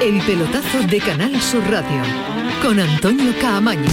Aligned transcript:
El 0.00 0.18
pelotazo 0.22 0.80
de 0.88 0.98
Canal 0.98 1.38
Sur 1.42 1.62
Radio 1.70 2.02
con 2.62 2.80
Antonio 2.80 3.34
Caamaño. 3.38 3.90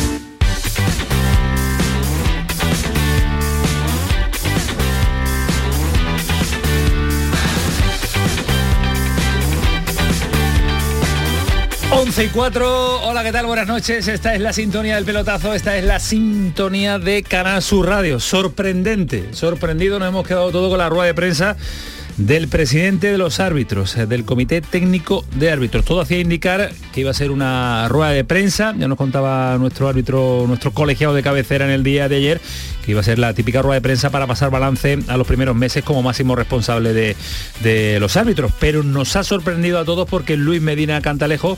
Once 11.91 12.24
y 12.24 12.28
4, 12.30 13.02
hola, 13.02 13.24
¿qué 13.24 13.34
tal? 13.34 13.46
Buenas 13.48 13.68
noches. 13.68 14.08
Esta 14.08 14.34
es 14.34 14.39
la 14.39 14.54
sintonía 14.54 14.96
del 14.96 15.04
pelotazo, 15.04 15.54
esta 15.54 15.78
es 15.78 15.84
la 15.84 16.00
sintonía 16.00 17.00
de 17.00 17.21
Canal 17.21 17.62
Sur 17.62 17.86
Radio. 17.86 18.21
Sorprendente, 18.21 19.34
sorprendido, 19.34 20.00
nos 20.00 20.08
hemos 20.08 20.26
quedado 20.26 20.52
todo 20.52 20.70
con 20.70 20.78
la 20.78 20.88
rueda 20.88 21.08
de 21.08 21.14
prensa 21.14 21.58
del 22.18 22.47
presidente 22.47 23.11
de 23.11 23.18
los 23.18 23.39
árbitros, 23.39 23.95
eh, 23.95 24.07
del 24.07 24.25
Comité 24.25 24.61
Técnico 24.61 25.23
de 25.35 25.52
Árbitros. 25.52 25.85
Todo 25.85 26.02
hacía 26.02 26.20
indicar 26.20 26.71
que 26.94 27.02
iba 27.02 27.12
a 27.12 27.13
ser 27.13 27.31
una 27.31 27.88
rueda 27.89 28.12
de 28.12 28.23
prensa, 28.23 28.73
ya 28.77 28.88
nos 28.88 28.98
contaba 28.98 29.58
nuestro 29.58 29.88
árbitro, 29.88 30.45
nuestro 30.48 30.72
colegiado 30.72 31.13
de 31.13 31.22
cabecera 31.22 31.66
en 31.66 31.72
el 31.72 31.84
día 31.84 32.09
de 32.09 32.16
ayer, 32.16 32.41
que 32.84 32.91
iba 32.91 33.02
a 33.02 33.03
ser 33.03 33.20
la 33.20 33.34
típica 33.34 33.61
rueda 33.61 33.75
de 33.75 33.81
prensa 33.81 34.09
para 34.09 34.25
pasar 34.25 34.49
balance 34.49 34.99
a 35.08 35.17
los 35.17 35.27
primeros 35.27 35.55
meses 35.55 35.84
como 35.84 36.02
máximo 36.02 36.35
responsable 36.35 36.94
de, 36.94 37.16
de 37.61 37.99
los 37.99 38.17
árbitros. 38.17 38.52
Pero 38.59 38.81
nos 38.81 39.16
ha 39.16 39.23
sorprendido 39.23 39.80
a 39.80 39.86
todos 39.86 40.09
porque 40.09 40.38
Luis 40.38 40.61
Medina 40.61 40.99
Cantalejo 41.02 41.58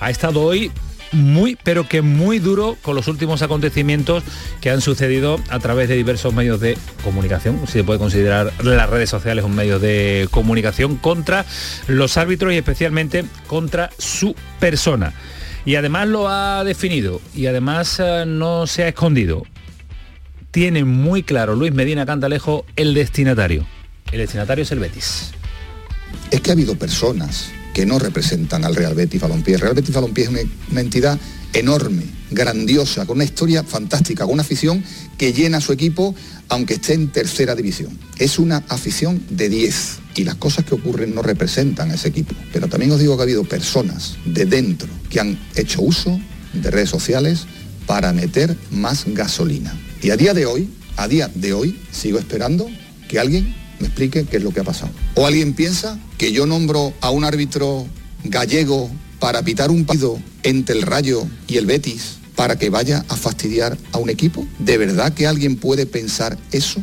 ha 0.00 0.10
estado 0.10 0.40
hoy 0.40 0.72
muy, 1.12 1.56
pero 1.62 1.88
que 1.88 2.02
muy 2.02 2.38
duro 2.38 2.76
con 2.82 2.94
los 2.94 3.08
últimos 3.08 3.42
acontecimientos 3.42 4.24
que 4.60 4.70
han 4.70 4.80
sucedido 4.80 5.40
a 5.48 5.58
través 5.58 5.88
de 5.88 5.96
diversos 5.96 6.34
medios 6.34 6.60
de 6.60 6.76
comunicación, 7.04 7.60
si 7.66 7.74
se 7.74 7.84
puede 7.84 7.98
considerar 7.98 8.52
las 8.62 8.90
redes 8.90 9.10
sociales 9.10 9.44
un 9.44 9.54
medio 9.54 9.78
de 9.78 10.28
comunicación, 10.30 10.96
contra 10.96 11.44
los 11.86 12.16
árbitros 12.16 12.52
y 12.52 12.56
especialmente 12.56 13.24
contra 13.46 13.90
su 13.98 14.34
persona. 14.60 15.12
Y 15.64 15.74
además 15.74 16.08
lo 16.08 16.28
ha 16.28 16.64
definido 16.64 17.20
y 17.34 17.46
además 17.46 18.00
eh, 18.00 18.24
no 18.26 18.66
se 18.66 18.84
ha 18.84 18.88
escondido. 18.88 19.44
Tiene 20.50 20.84
muy 20.84 21.22
claro 21.22 21.54
Luis 21.54 21.72
Medina 21.72 22.06
Cantalejo 22.06 22.64
el 22.76 22.94
destinatario. 22.94 23.66
El 24.10 24.20
destinatario 24.20 24.62
es 24.62 24.72
el 24.72 24.78
Betis. 24.78 25.32
Es 26.30 26.40
que 26.40 26.50
ha 26.50 26.54
habido 26.54 26.74
personas 26.74 27.52
que 27.78 27.86
no 27.86 28.00
representan 28.00 28.64
al 28.64 28.74
Real 28.74 28.96
Betis 28.96 29.20
Balompié. 29.20 29.54
El 29.54 29.60
Real 29.60 29.74
Betis 29.74 29.94
Balompié 29.94 30.24
es 30.24 30.30
una, 30.30 30.80
entidad 30.80 31.16
enorme, 31.52 32.02
grandiosa, 32.28 33.06
con 33.06 33.18
una 33.18 33.24
historia 33.24 33.62
fantástica, 33.62 34.24
con 34.24 34.32
una 34.32 34.42
afición 34.42 34.82
que 35.16 35.32
llena 35.32 35.60
su 35.60 35.70
equipo 35.70 36.12
aunque 36.48 36.74
esté 36.74 36.94
en 36.94 37.06
tercera 37.12 37.54
división. 37.54 37.96
Es 38.18 38.40
una 38.40 38.64
afición 38.68 39.22
de 39.30 39.48
10 39.48 39.98
y 40.16 40.24
las 40.24 40.34
cosas 40.34 40.64
que 40.64 40.74
ocurren 40.74 41.14
no 41.14 41.22
representan 41.22 41.92
a 41.92 41.94
ese 41.94 42.08
equipo. 42.08 42.34
Pero 42.52 42.66
también 42.66 42.90
os 42.90 42.98
digo 42.98 43.14
que 43.14 43.22
ha 43.22 43.22
habido 43.22 43.44
personas 43.44 44.16
de 44.24 44.44
dentro 44.44 44.88
que 45.08 45.20
han 45.20 45.38
hecho 45.54 45.80
uso 45.80 46.18
de 46.54 46.72
redes 46.72 46.90
sociales 46.90 47.46
para 47.86 48.12
meter 48.12 48.56
más 48.72 49.04
gasolina. 49.06 49.72
Y 50.02 50.10
a 50.10 50.16
día 50.16 50.34
de 50.34 50.46
hoy, 50.46 50.68
a 50.96 51.06
día 51.06 51.30
de 51.32 51.52
hoy, 51.52 51.78
sigo 51.92 52.18
esperando 52.18 52.68
que 53.08 53.20
alguien 53.20 53.54
me 53.80 53.86
explique 53.86 54.24
qué 54.24 54.38
es 54.38 54.42
lo 54.42 54.50
que 54.50 54.60
ha 54.60 54.64
pasado. 54.64 54.90
O 55.14 55.26
alguien 55.26 55.54
piensa 55.54 55.98
que 56.16 56.32
yo 56.32 56.46
nombro 56.46 56.92
a 57.00 57.10
un 57.10 57.24
árbitro 57.24 57.86
gallego 58.24 58.90
para 59.18 59.42
pitar 59.42 59.70
un 59.70 59.84
partido 59.84 60.18
entre 60.42 60.76
el 60.76 60.82
Rayo 60.82 61.26
y 61.46 61.56
el 61.56 61.66
Betis 61.66 62.18
para 62.34 62.56
que 62.56 62.70
vaya 62.70 63.04
a 63.08 63.16
fastidiar 63.16 63.76
a 63.90 63.98
un 63.98 64.10
equipo. 64.10 64.46
¿De 64.60 64.78
verdad 64.78 65.12
que 65.12 65.26
alguien 65.26 65.56
puede 65.56 65.86
pensar 65.86 66.38
eso? 66.52 66.82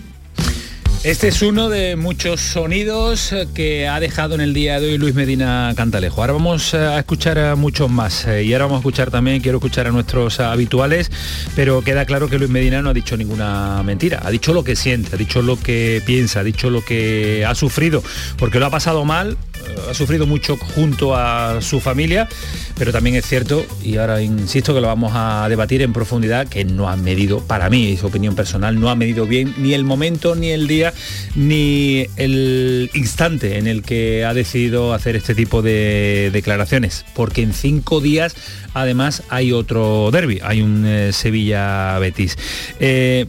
Este 1.06 1.28
es 1.28 1.44
uno 1.44 1.70
de 1.70 1.95
muchos 1.95 2.42
sonidos 2.42 3.31
que 3.53 3.88
ha 3.88 4.00
dejado 4.00 4.34
en 4.34 4.42
el 4.42 4.56
día 4.56 4.80
de 4.80 4.88
hoy 4.88 4.98
Luis 4.98 5.14
Medina 5.14 5.72
Cantalejo. 5.78 6.22
Ahora 6.22 6.34
vamos 6.34 6.73
a 6.73 6.97
escuchar 6.97 7.38
a 7.38 7.56
muchos 7.56 7.92
más 7.92 8.25
y 8.25 8.52
ahora 8.53 8.66
vamos 8.66 8.78
a 8.78 8.80
escuchar 8.80 9.12
también, 9.12 9.39
quiero 9.39 9.59
escuchar 9.59 9.86
a 9.86 9.92
nuestros 9.92 10.39
habituales, 10.39 11.12
pero 11.56 11.84
queda 11.84 12.06
claro 12.06 12.28
que 12.28 12.40
Luis 12.40 12.50
Medina 12.50 12.81
no 12.81 12.90
ha 12.90 12.94
dicho 12.96 13.16
ninguna 13.18 13.84
mentira, 13.84 14.24
ha 14.25 14.31
dicho 14.31 14.52
lo 14.52 14.63
que 14.63 14.75
siente, 14.75 15.13
ha 15.13 15.18
dicho 15.19 15.44
lo 15.44 15.59
que 15.59 16.02
piensa, 16.07 16.40
ha 16.40 16.44
dicho 16.44 16.72
lo 16.72 16.84
que 16.84 17.46
ha 17.46 17.53
sufrido, 17.53 18.02
porque 18.35 18.59
lo 18.59 18.66
ha 18.66 18.72
pasado 18.72 19.06
mal, 19.06 19.38
ha 19.90 19.94
sufrido 19.94 20.26
mucho 20.26 20.58
junto 20.58 21.16
a 21.16 21.62
su 21.62 21.80
familia, 21.80 22.28
pero 22.78 22.92
también 22.92 23.16
es 23.16 23.26
cierto, 23.26 23.66
y 23.84 23.98
ahora 23.98 24.22
insisto 24.22 24.74
que 24.74 24.81
lo 24.81 24.88
vamos 24.88 25.12
a 25.16 25.48
debatir 25.50 25.81
en 25.81 25.94
profundidad, 25.94 26.48
que 26.48 26.66
no 26.66 26.90
ha 26.90 26.96
medido, 26.96 27.42
para 27.42 27.70
mí, 27.70 27.94
es 27.94 28.03
opinión 28.03 28.36
personal, 28.36 28.80
no 28.80 28.90
ha 28.90 28.96
medido 28.96 29.26
bien 29.26 29.53
ni 29.58 29.74
el 29.74 29.84
momento 29.84 30.36
ni 30.36 30.50
el 30.50 30.68
día 30.68 30.94
ni 31.36 32.08
el 32.18 32.90
instante 32.94 33.58
en 33.58 33.68
el 33.68 33.84
que 33.84 34.26
ha 34.26 34.34
decidido 34.34 34.94
hacer 34.94 35.16
este 35.16 35.36
tipo 35.36 35.62
de 35.62 36.30
declaraciones, 36.34 37.06
porque 37.14 37.42
en 37.42 37.53
cinco 37.53 38.02
días 38.02 38.36
además 38.74 39.24
hay 39.30 39.52
otro 39.52 40.09
derby, 40.12 40.40
hay 40.44 40.62
un 40.62 40.86
eh, 40.86 41.12
Sevilla-Betis. 41.14 42.38
Eh, 42.80 43.26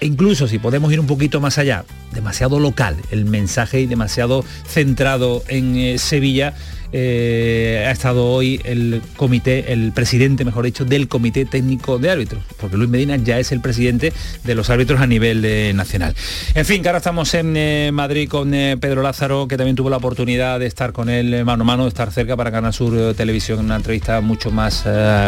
incluso 0.00 0.48
si 0.48 0.58
podemos 0.58 0.92
ir 0.92 1.00
un 1.00 1.06
poquito 1.06 1.40
más 1.40 1.58
allá, 1.58 1.84
demasiado 2.12 2.58
local 2.58 2.96
el 3.10 3.24
mensaje 3.24 3.80
y 3.80 3.86
demasiado 3.86 4.44
centrado 4.66 5.42
en 5.48 5.76
eh, 5.76 5.98
Sevilla, 5.98 6.54
eh, 6.92 7.84
ha 7.86 7.90
estado 7.90 8.26
hoy 8.26 8.60
el 8.64 9.02
comité, 9.16 9.72
el 9.72 9.92
presidente, 9.92 10.44
mejor 10.44 10.64
dicho, 10.64 10.84
del 10.84 11.08
comité 11.08 11.44
técnico 11.44 11.98
de 11.98 12.10
árbitros, 12.10 12.42
porque 12.58 12.76
Luis 12.76 12.90
Medina 12.90 13.16
ya 13.16 13.38
es 13.38 13.52
el 13.52 13.60
presidente 13.60 14.12
de 14.44 14.54
los 14.54 14.70
árbitros 14.70 15.00
a 15.00 15.06
nivel 15.06 15.44
eh, 15.44 15.72
nacional. 15.74 16.14
En 16.54 16.64
fin, 16.64 16.82
que 16.82 16.88
ahora 16.88 16.98
estamos 16.98 17.32
en 17.34 17.56
eh, 17.56 17.90
Madrid 17.92 18.28
con 18.28 18.52
eh, 18.54 18.76
Pedro 18.80 19.02
Lázaro, 19.02 19.46
que 19.48 19.56
también 19.56 19.76
tuvo 19.76 19.90
la 19.90 19.98
oportunidad 19.98 20.58
de 20.58 20.66
estar 20.66 20.92
con 20.92 21.08
él 21.08 21.44
mano 21.44 21.62
a 21.62 21.66
mano, 21.66 21.82
de 21.84 21.88
estar 21.88 22.10
cerca 22.10 22.36
para 22.36 22.50
Canal 22.50 22.72
Sur 22.72 23.14
Televisión, 23.14 23.60
una 23.60 23.76
entrevista 23.76 24.20
mucho 24.20 24.50
más 24.50 24.82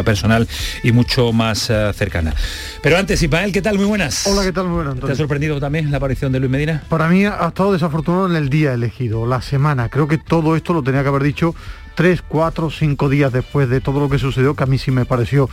personal 0.04 0.48
y 0.82 0.92
mucho 0.92 1.32
más 1.32 1.70
cercana. 1.94 2.34
Pero 2.82 2.98
antes, 2.98 3.22
Ismael, 3.22 3.52
¿qué 3.52 3.62
tal? 3.62 3.76
Muy 3.76 3.86
buenas. 3.86 4.26
Hola, 4.26 4.42
¿qué 4.42 4.52
tal? 4.52 4.66
Muy 4.66 4.84
buenas. 4.84 4.98
¿Te 4.98 5.12
ha 5.12 5.14
sorprendido 5.14 5.60
también 5.60 5.90
la 5.90 5.98
aparición 5.98 6.32
de 6.32 6.40
Luis 6.40 6.50
Medina? 6.50 6.82
Para 6.88 7.08
mí 7.08 7.24
ha 7.24 7.48
estado 7.48 7.72
desafortunado 7.72 8.28
en 8.28 8.36
el 8.36 8.48
día 8.48 8.72
elegido, 8.72 9.26
la 9.26 9.42
semana. 9.42 9.88
Creo 9.88 10.08
que 10.08 10.18
todo 10.18 10.56
esto 10.56 10.72
lo 10.72 10.82
tenía 10.82 11.02
que 11.02 11.08
haber 11.08 11.22
dicho 11.22 11.51
tres, 11.94 12.22
cuatro, 12.22 12.70
cinco 12.70 13.08
días 13.08 13.32
después 13.32 13.68
de 13.68 13.80
todo 13.80 14.00
lo 14.00 14.08
que 14.08 14.18
sucedió, 14.18 14.54
que 14.54 14.64
a 14.64 14.66
mí 14.66 14.78
sí 14.78 14.90
me 14.90 15.04
pareció 15.04 15.48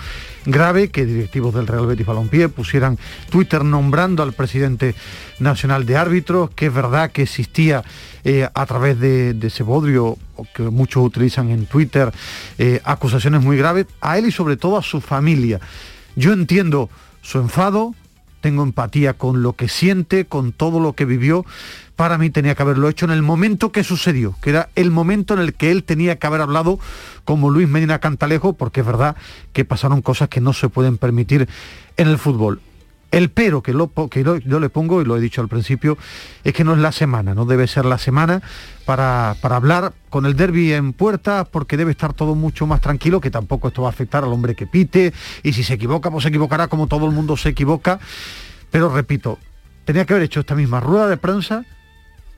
grave 0.45 0.89
que 0.89 1.05
directivos 1.05 1.53
del 1.53 1.67
Real 1.67 1.85
Betis 1.85 2.05
Balompié 2.05 2.49
pusieran 2.49 2.97
Twitter 3.29 3.63
nombrando 3.63 4.23
al 4.23 4.33
presidente 4.33 4.95
nacional 5.39 5.85
de 5.85 5.97
árbitros, 5.97 6.49
que 6.51 6.67
es 6.67 6.73
verdad 6.73 7.11
que 7.11 7.23
existía 7.23 7.83
eh, 8.23 8.47
a 8.53 8.65
través 8.65 8.99
de, 8.99 9.37
ese 9.41 9.63
bodrio 9.63 10.17
que 10.53 10.63
muchos 10.63 11.05
utilizan 11.05 11.49
en 11.49 11.65
Twitter 11.65 12.11
eh, 12.57 12.81
acusaciones 12.83 13.41
muy 13.41 13.57
graves 13.57 13.87
a 14.01 14.17
él 14.17 14.27
y 14.27 14.31
sobre 14.31 14.57
todo 14.57 14.77
a 14.77 14.83
su 14.83 15.01
familia. 15.01 15.59
Yo 16.15 16.33
entiendo 16.33 16.89
su 17.21 17.39
enfado, 17.39 17.95
tengo 18.41 18.63
empatía 18.63 19.13
con 19.13 19.43
lo 19.43 19.53
que 19.53 19.67
siente, 19.67 20.25
con 20.25 20.51
todo 20.51 20.79
lo 20.79 20.93
que 20.93 21.05
vivió. 21.05 21.45
Para 21.99 22.17
mí 22.17 22.29
tenía 22.29 22.55
que 22.55 22.61
haberlo 22.61 22.87
hecho 22.87 23.03
en 23.03 23.11
el 23.11 23.21
momento 23.21 23.73
que 23.73 23.83
sucedió, 23.83 24.33
que 24.41 24.51
era 24.51 24.69
el 24.75 24.89
momento 24.89 25.33
en 25.33 25.41
el 25.41 25.53
que 25.53 25.69
él 25.69 25.83
tenía 25.83 26.17
que 26.17 26.27
haber 26.27 26.39
hablado 26.39 26.79
como 27.25 27.49
Luis 27.49 27.67
Medina 27.67 27.99
Cantalejo, 27.99 28.53
porque 28.53 28.79
es 28.79 28.85
verdad 28.85 29.17
que 29.51 29.65
pasaron 29.65 30.01
cosas 30.01 30.29
que 30.29 30.39
no 30.39 30.53
se 30.53 30.69
pueden 30.69 30.97
permitir 30.97 31.49
en 31.97 32.07
el 32.07 32.17
fútbol. 32.17 32.61
El 33.11 33.31
pero 33.31 33.61
que, 33.61 33.73
lo, 33.73 33.91
que 34.09 34.23
yo 34.23 34.59
le 34.61 34.69
pongo, 34.69 35.01
y 35.01 35.03
lo 35.03 35.17
he 35.17 35.19
dicho 35.19 35.41
al 35.41 35.49
principio, 35.49 35.97
es 36.45 36.53
que 36.53 36.63
no 36.63 36.71
es 36.71 36.79
la 36.79 36.93
semana, 36.93 37.35
no 37.35 37.43
debe 37.43 37.67
ser 37.67 37.83
la 37.83 37.97
semana 37.97 38.41
para, 38.85 39.35
para 39.41 39.57
hablar 39.57 39.91
con 40.09 40.25
el 40.25 40.37
derby 40.37 40.71
en 40.71 40.93
puerta, 40.93 41.43
porque 41.43 41.75
debe 41.75 41.91
estar 41.91 42.13
todo 42.13 42.33
mucho 42.33 42.65
más 42.65 42.79
tranquilo, 42.79 43.19
que 43.19 43.29
tampoco 43.29 43.67
esto 43.67 43.81
va 43.81 43.89
a 43.89 43.91
afectar 43.91 44.23
al 44.23 44.31
hombre 44.31 44.55
que 44.55 44.67
pite, 44.67 45.11
y 45.43 45.51
si 45.51 45.63
se 45.63 45.73
equivoca, 45.73 46.09
pues 46.09 46.23
se 46.23 46.29
equivocará 46.29 46.69
como 46.69 46.87
todo 46.87 47.05
el 47.07 47.11
mundo 47.11 47.35
se 47.35 47.49
equivoca. 47.49 47.99
Pero 48.71 48.87
repito, 48.87 49.37
tenía 49.83 50.05
que 50.05 50.13
haber 50.13 50.23
hecho 50.23 50.39
esta 50.39 50.55
misma 50.55 50.79
rueda 50.79 51.09
de 51.09 51.17
prensa 51.17 51.65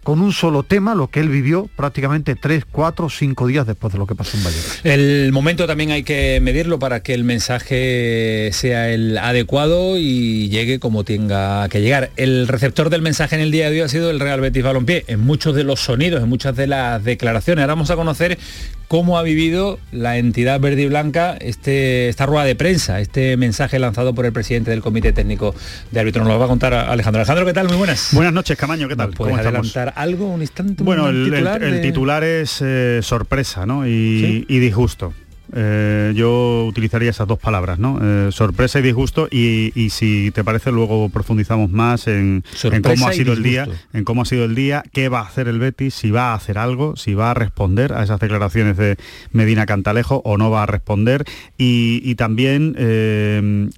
con 0.04 0.20
un 0.22 0.34
solo 0.34 0.64
tema, 0.64 0.96
lo 0.96 1.08
que 1.08 1.20
él 1.20 1.30
vivió 1.30 1.70
prácticamente 1.76 2.36
tres, 2.36 2.66
cuatro, 2.70 3.10
cinco 3.10 3.48
días 3.48 3.68
después 3.68 3.94
de 3.94 4.00
lo 4.00 4.08
que 4.08 4.16
pasó 4.16 4.38
en 4.38 4.44
Vallecas. 4.44 4.80
El 4.84 5.32
momento 5.32 5.68
también 5.68 5.92
hay 5.92 6.04
que 6.04 6.40
medirlo 6.42 6.80
para 6.80 7.02
que 7.02 7.14
el 7.14 7.24
mensaje 7.24 8.50
sea 8.54 8.90
el 8.90 9.18
adecuado 9.18 9.98
y 9.98 10.50
llegue 10.50 10.80
como 10.80 11.04
tenga 11.04 11.70
que 11.70 11.82
llegar. 11.82 12.10
El 12.16 12.48
receptor 12.48 12.90
del 12.90 13.02
mensaje 13.02 13.36
en 13.36 13.42
el 13.42 13.52
día 13.52 13.70
de 13.70 13.78
hoy 13.78 13.82
ha 13.82 13.88
sido 13.88 14.10
el 14.10 14.20
Real 14.20 14.42
Betis 14.42 14.64
Balompié, 14.64 15.06
en 15.08 15.20
muchos 15.20 15.56
de 15.56 15.64
los 15.64 15.80
sonidos, 15.80 16.24
en 16.24 16.30
muchas 16.30 16.56
de 16.56 16.68
las 16.68 17.04
declaraciones. 17.04 17.62
Ahora 17.62 17.76
vamos 17.76 17.92
a 17.92 17.96
conocer 17.96 18.40
cómo 18.88 19.18
ha 19.18 19.24
vivido 19.24 19.80
la 19.94 20.18
entidad 20.18 20.60
verde 20.60 20.82
y 20.82 20.88
blanca 20.88 21.38
este, 21.40 22.10
esta 22.10 22.26
rueda 22.26 22.44
de 22.44 22.56
prensa, 22.56 23.00
este 23.00 23.38
mensaje 23.38 23.80
lanzado 23.80 24.14
por 24.14 24.26
el 24.26 24.34
presidente 24.34 24.72
del 24.72 24.82
Comité 24.82 25.14
Técnico 25.14 25.56
de 25.92 26.00
Árbitros. 26.02 26.26
Nos 26.26 26.34
lo 26.34 26.40
va 26.40 26.46
a 26.46 26.50
contar 26.50 26.74
Alejandro. 26.74 27.22
Alejandro, 27.22 27.46
¿qué 27.46 27.54
tal? 27.54 27.68
Muy 27.68 27.78
buenas. 27.78 28.10
Buenas 28.12 28.34
noches, 28.34 28.58
Camaño, 28.58 28.90
¿qué 28.90 28.98
tal? 28.98 29.12
¿Puedes 29.12 29.38
adelantar 29.38 29.91
algo, 29.96 30.28
un 30.28 30.42
instante? 30.42 30.84
Bueno, 30.84 31.06
un 31.06 31.16
el, 31.16 31.26
titular, 31.26 31.64
el, 31.64 31.70
el 31.70 31.76
de... 31.76 31.82
titular 31.82 32.24
es 32.24 32.62
eh, 32.62 33.00
sorpresa 33.02 33.66
¿no? 33.66 33.88
y, 33.88 33.90
¿Sí? 33.90 34.46
y 34.48 34.60
disgusto. 34.60 35.14
Eh, 35.54 36.14
yo 36.16 36.66
utilizaría 36.66 37.10
esas 37.10 37.28
dos 37.28 37.38
palabras, 37.38 37.78
¿no? 37.78 38.00
Eh, 38.02 38.32
sorpresa 38.32 38.80
y 38.80 38.84
disgusto 38.84 39.28
y, 39.30 39.90
si 39.90 40.32
te 40.32 40.44
parece 40.44 40.72
luego 40.72 41.10
profundizamos 41.10 41.70
más 41.72 42.08
en, 42.08 42.44
cómo 42.82 43.08
ha 43.08 43.14
sido 43.14 43.34
el 43.34 43.44
día, 43.44 43.68
en 43.92 44.06
cómo 44.06 44.22
ha 44.22 44.26
sido 44.26 44.46
el 44.46 44.56
día, 44.56 44.84
qué 44.94 45.10
va 45.10 45.20
a 45.20 45.24
hacer 45.24 45.50
el 45.50 45.60
Betis, 45.60 45.94
si 45.94 46.12
va 46.12 46.32
a 46.32 46.36
hacer 46.36 46.58
algo, 46.58 46.96
si 46.96 47.14
va 47.16 47.32
a 47.32 47.34
responder 47.34 47.94
a 47.94 48.04
esas 48.04 48.20
declaraciones 48.20 48.78
de 48.78 48.98
Medina 49.34 49.66
Cantalejo 49.66 50.22
o 50.24 50.38
no 50.38 50.52
va 50.52 50.64
a 50.64 50.66
responder 50.68 51.26
y, 51.58 52.16
también 52.16 52.76
eh, 52.78 53.70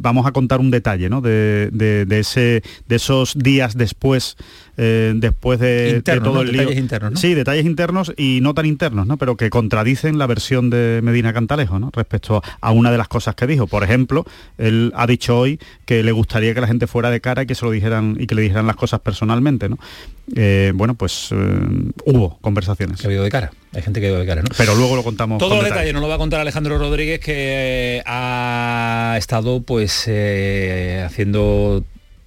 vamos 0.00 0.26
a 0.26 0.32
contar 0.32 0.60
un 0.60 0.70
detalle, 0.70 1.08
¿no? 1.08 1.20
De, 1.20 1.70
ese, 2.10 2.62
de 2.88 2.96
esos 2.96 3.38
días 3.38 3.76
después 3.76 4.36
eh, 4.76 5.12
después 5.14 5.60
de, 5.60 6.02
todo 6.02 6.40
el 6.40 6.52
lío. 6.52 6.60
Detalles 6.62 6.78
internos, 6.78 7.20
Sí, 7.20 7.34
detalles 7.34 7.66
internos 7.66 8.12
y 8.16 8.40
no 8.40 8.54
tan 8.54 8.66
internos, 8.66 9.06
¿no? 9.06 9.18
Pero 9.18 9.36
que 9.36 9.50
contradicen 9.50 10.18
la 10.18 10.26
versión 10.26 10.70
de 10.70 11.00
Medina 11.02 11.32
Cantalejo, 11.32 11.78
¿no? 11.78 11.90
Respecto 11.92 12.42
a 12.60 12.70
una 12.70 12.90
de 12.90 12.98
las 12.98 13.08
cosas 13.08 13.34
que 13.34 13.46
dijo. 13.46 13.66
Por 13.66 13.84
ejemplo, 13.84 14.24
él 14.56 14.92
ha 14.96 15.06
dicho 15.06 15.38
hoy 15.38 15.60
que 15.84 16.02
le 16.02 16.12
gustaría 16.12 16.54
que 16.54 16.60
la 16.60 16.66
gente 16.66 16.86
fuera 16.86 17.10
de 17.10 17.20
cara 17.20 17.42
y 17.42 17.46
que 17.46 17.54
se 17.54 17.64
lo 17.64 17.70
dijeran 17.70 18.16
y 18.18 18.26
que 18.26 18.34
le 18.34 18.42
dijeran 18.42 18.66
las 18.66 18.76
cosas 18.76 19.00
personalmente, 19.00 19.68
¿no? 19.68 19.78
Eh, 20.34 20.72
bueno, 20.74 20.94
pues 20.94 21.28
eh, 21.32 21.34
hubo 22.06 22.38
conversaciones. 22.40 23.00
Que 23.00 23.08
ha 23.08 23.12
ido 23.12 23.24
de 23.24 23.30
cara. 23.30 23.50
Hay 23.74 23.82
gente 23.82 24.00
que 24.00 24.06
ha 24.06 24.10
ido 24.10 24.20
de 24.20 24.26
cara, 24.26 24.42
¿no? 24.42 24.48
Pero 24.56 24.74
luego 24.74 24.96
lo 24.96 25.04
contamos. 25.04 25.38
Todo 25.38 25.56
los 25.56 25.64
detalles 25.64 25.92
nos 25.92 26.00
lo 26.00 26.08
va 26.08 26.14
a 26.14 26.18
contar 26.18 26.40
Alejandro 26.40 26.78
Rodríguez, 26.78 27.20
que 27.20 28.02
ha 28.06 29.16
estado 29.18 29.62
pues 29.62 30.08
haciendo 31.04 31.84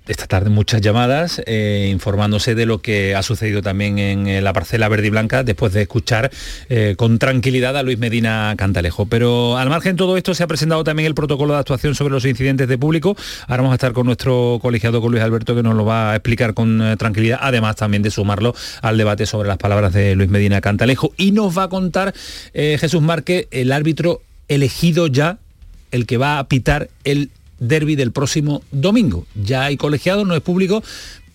esta 0.07 0.27
tarde 0.27 0.49
muchas 0.49 0.81
llamadas 0.81 1.41
eh, 1.45 1.89
informándose 1.91 2.53
de 2.55 2.65
lo 2.65 2.81
que 2.81 3.15
ha 3.15 3.23
sucedido 3.23 3.61
también 3.61 3.97
en 3.97 4.27
eh, 4.27 4.41
la 4.41 4.53
parcela 4.53 4.87
verde 4.87 5.07
y 5.07 5.09
blanca 5.09 5.43
después 5.43 5.73
de 5.73 5.83
escuchar 5.83 6.31
eh, 6.69 6.95
con 6.97 7.17
tranquilidad 7.17 7.75
a 7.75 7.83
Luis 7.83 7.97
Medina 7.97 8.53
Cantalejo. 8.57 9.07
Pero 9.07 9.57
al 9.57 9.69
margen 9.69 9.93
de 9.93 9.97
todo 9.97 10.17
esto 10.17 10.35
se 10.35 10.43
ha 10.43 10.47
presentado 10.47 10.83
también 10.83 11.07
el 11.07 11.15
protocolo 11.15 11.53
de 11.53 11.59
actuación 11.59 11.95
sobre 11.95 12.13
los 12.13 12.25
incidentes 12.25 12.67
de 12.67 12.77
público. 12.77 13.15
Ahora 13.47 13.63
vamos 13.63 13.71
a 13.71 13.75
estar 13.75 13.93
con 13.93 14.05
nuestro 14.05 14.59
colegiado 14.61 15.01
con 15.01 15.11
Luis 15.11 15.23
Alberto 15.23 15.55
que 15.55 15.63
nos 15.63 15.75
lo 15.75 15.85
va 15.85 16.11
a 16.11 16.15
explicar 16.15 16.53
con 16.53 16.95
tranquilidad, 16.97 17.39
además 17.41 17.75
también 17.75 18.03
de 18.03 18.11
sumarlo 18.11 18.53
al 18.81 18.97
debate 18.97 19.25
sobre 19.25 19.47
las 19.47 19.57
palabras 19.57 19.93
de 19.93 20.15
Luis 20.15 20.29
Medina 20.29 20.61
Cantalejo. 20.61 21.13
Y 21.17 21.31
nos 21.31 21.57
va 21.57 21.63
a 21.63 21.69
contar 21.69 22.13
Jesús 22.53 23.01
Márquez, 23.01 23.47
el 23.51 23.71
árbitro 23.71 24.21
elegido 24.47 25.07
ya, 25.07 25.37
el 25.91 26.05
que 26.05 26.17
va 26.17 26.39
a 26.39 26.47
pitar 26.47 26.89
el 27.03 27.29
derby 27.59 27.95
del 27.95 28.11
próximo 28.11 28.61
domingo. 28.71 29.25
Ya 29.35 29.65
hay 29.65 29.77
colegiado, 29.77 30.25
no 30.25 30.35
es 30.35 30.41
público, 30.41 30.83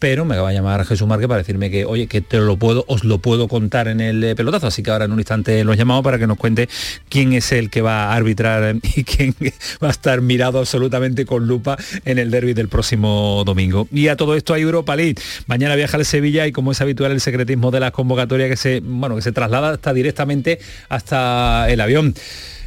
pero 0.00 0.24
me 0.24 0.34
acaba 0.34 0.48
de 0.48 0.54
llamar 0.54 0.84
Jesús 0.86 1.06
Márquez 1.06 1.28
para 1.28 1.38
decirme 1.38 1.70
que, 1.70 1.84
oye, 1.84 2.06
que 2.06 2.22
te 2.22 2.38
lo 2.38 2.56
puedo, 2.56 2.86
os 2.88 3.04
lo 3.04 3.18
puedo 3.18 3.48
contar 3.48 3.86
en 3.86 4.00
el 4.00 4.24
eh, 4.24 4.34
pelotazo. 4.34 4.66
Así 4.66 4.82
que 4.82 4.90
ahora 4.90 5.04
en 5.04 5.12
un 5.12 5.18
instante 5.18 5.62
lo 5.62 5.74
llamado 5.74 6.02
para 6.02 6.18
que 6.18 6.26
nos 6.26 6.38
cuente 6.38 6.70
quién 7.10 7.34
es 7.34 7.52
el 7.52 7.68
que 7.68 7.82
va 7.82 8.06
a 8.06 8.16
arbitrar 8.16 8.76
y 8.96 9.04
quién 9.04 9.34
va 9.84 9.88
a 9.88 9.90
estar 9.90 10.22
mirado 10.22 10.58
absolutamente 10.58 11.26
con 11.26 11.46
lupa 11.46 11.76
en 12.06 12.18
el 12.18 12.30
derby 12.30 12.54
del 12.54 12.68
próximo 12.68 13.42
domingo. 13.44 13.88
Y 13.92 14.08
a 14.08 14.16
todo 14.16 14.34
esto 14.34 14.54
hay 14.54 14.62
Europa 14.62 14.96
League. 14.96 15.16
Mañana 15.46 15.76
viaja 15.76 15.98
al 15.98 16.06
Sevilla 16.06 16.46
y 16.46 16.52
como 16.52 16.72
es 16.72 16.80
habitual 16.80 17.12
el 17.12 17.20
secretismo 17.20 17.70
de 17.70 17.80
las 17.80 17.90
convocatorias 17.90 18.48
que 18.48 18.56
se, 18.56 18.80
bueno, 18.82 19.16
que 19.16 19.22
se 19.22 19.32
traslada 19.32 19.74
hasta 19.74 19.92
directamente 19.92 20.60
hasta 20.88 21.68
el 21.68 21.78
avión. 21.78 22.14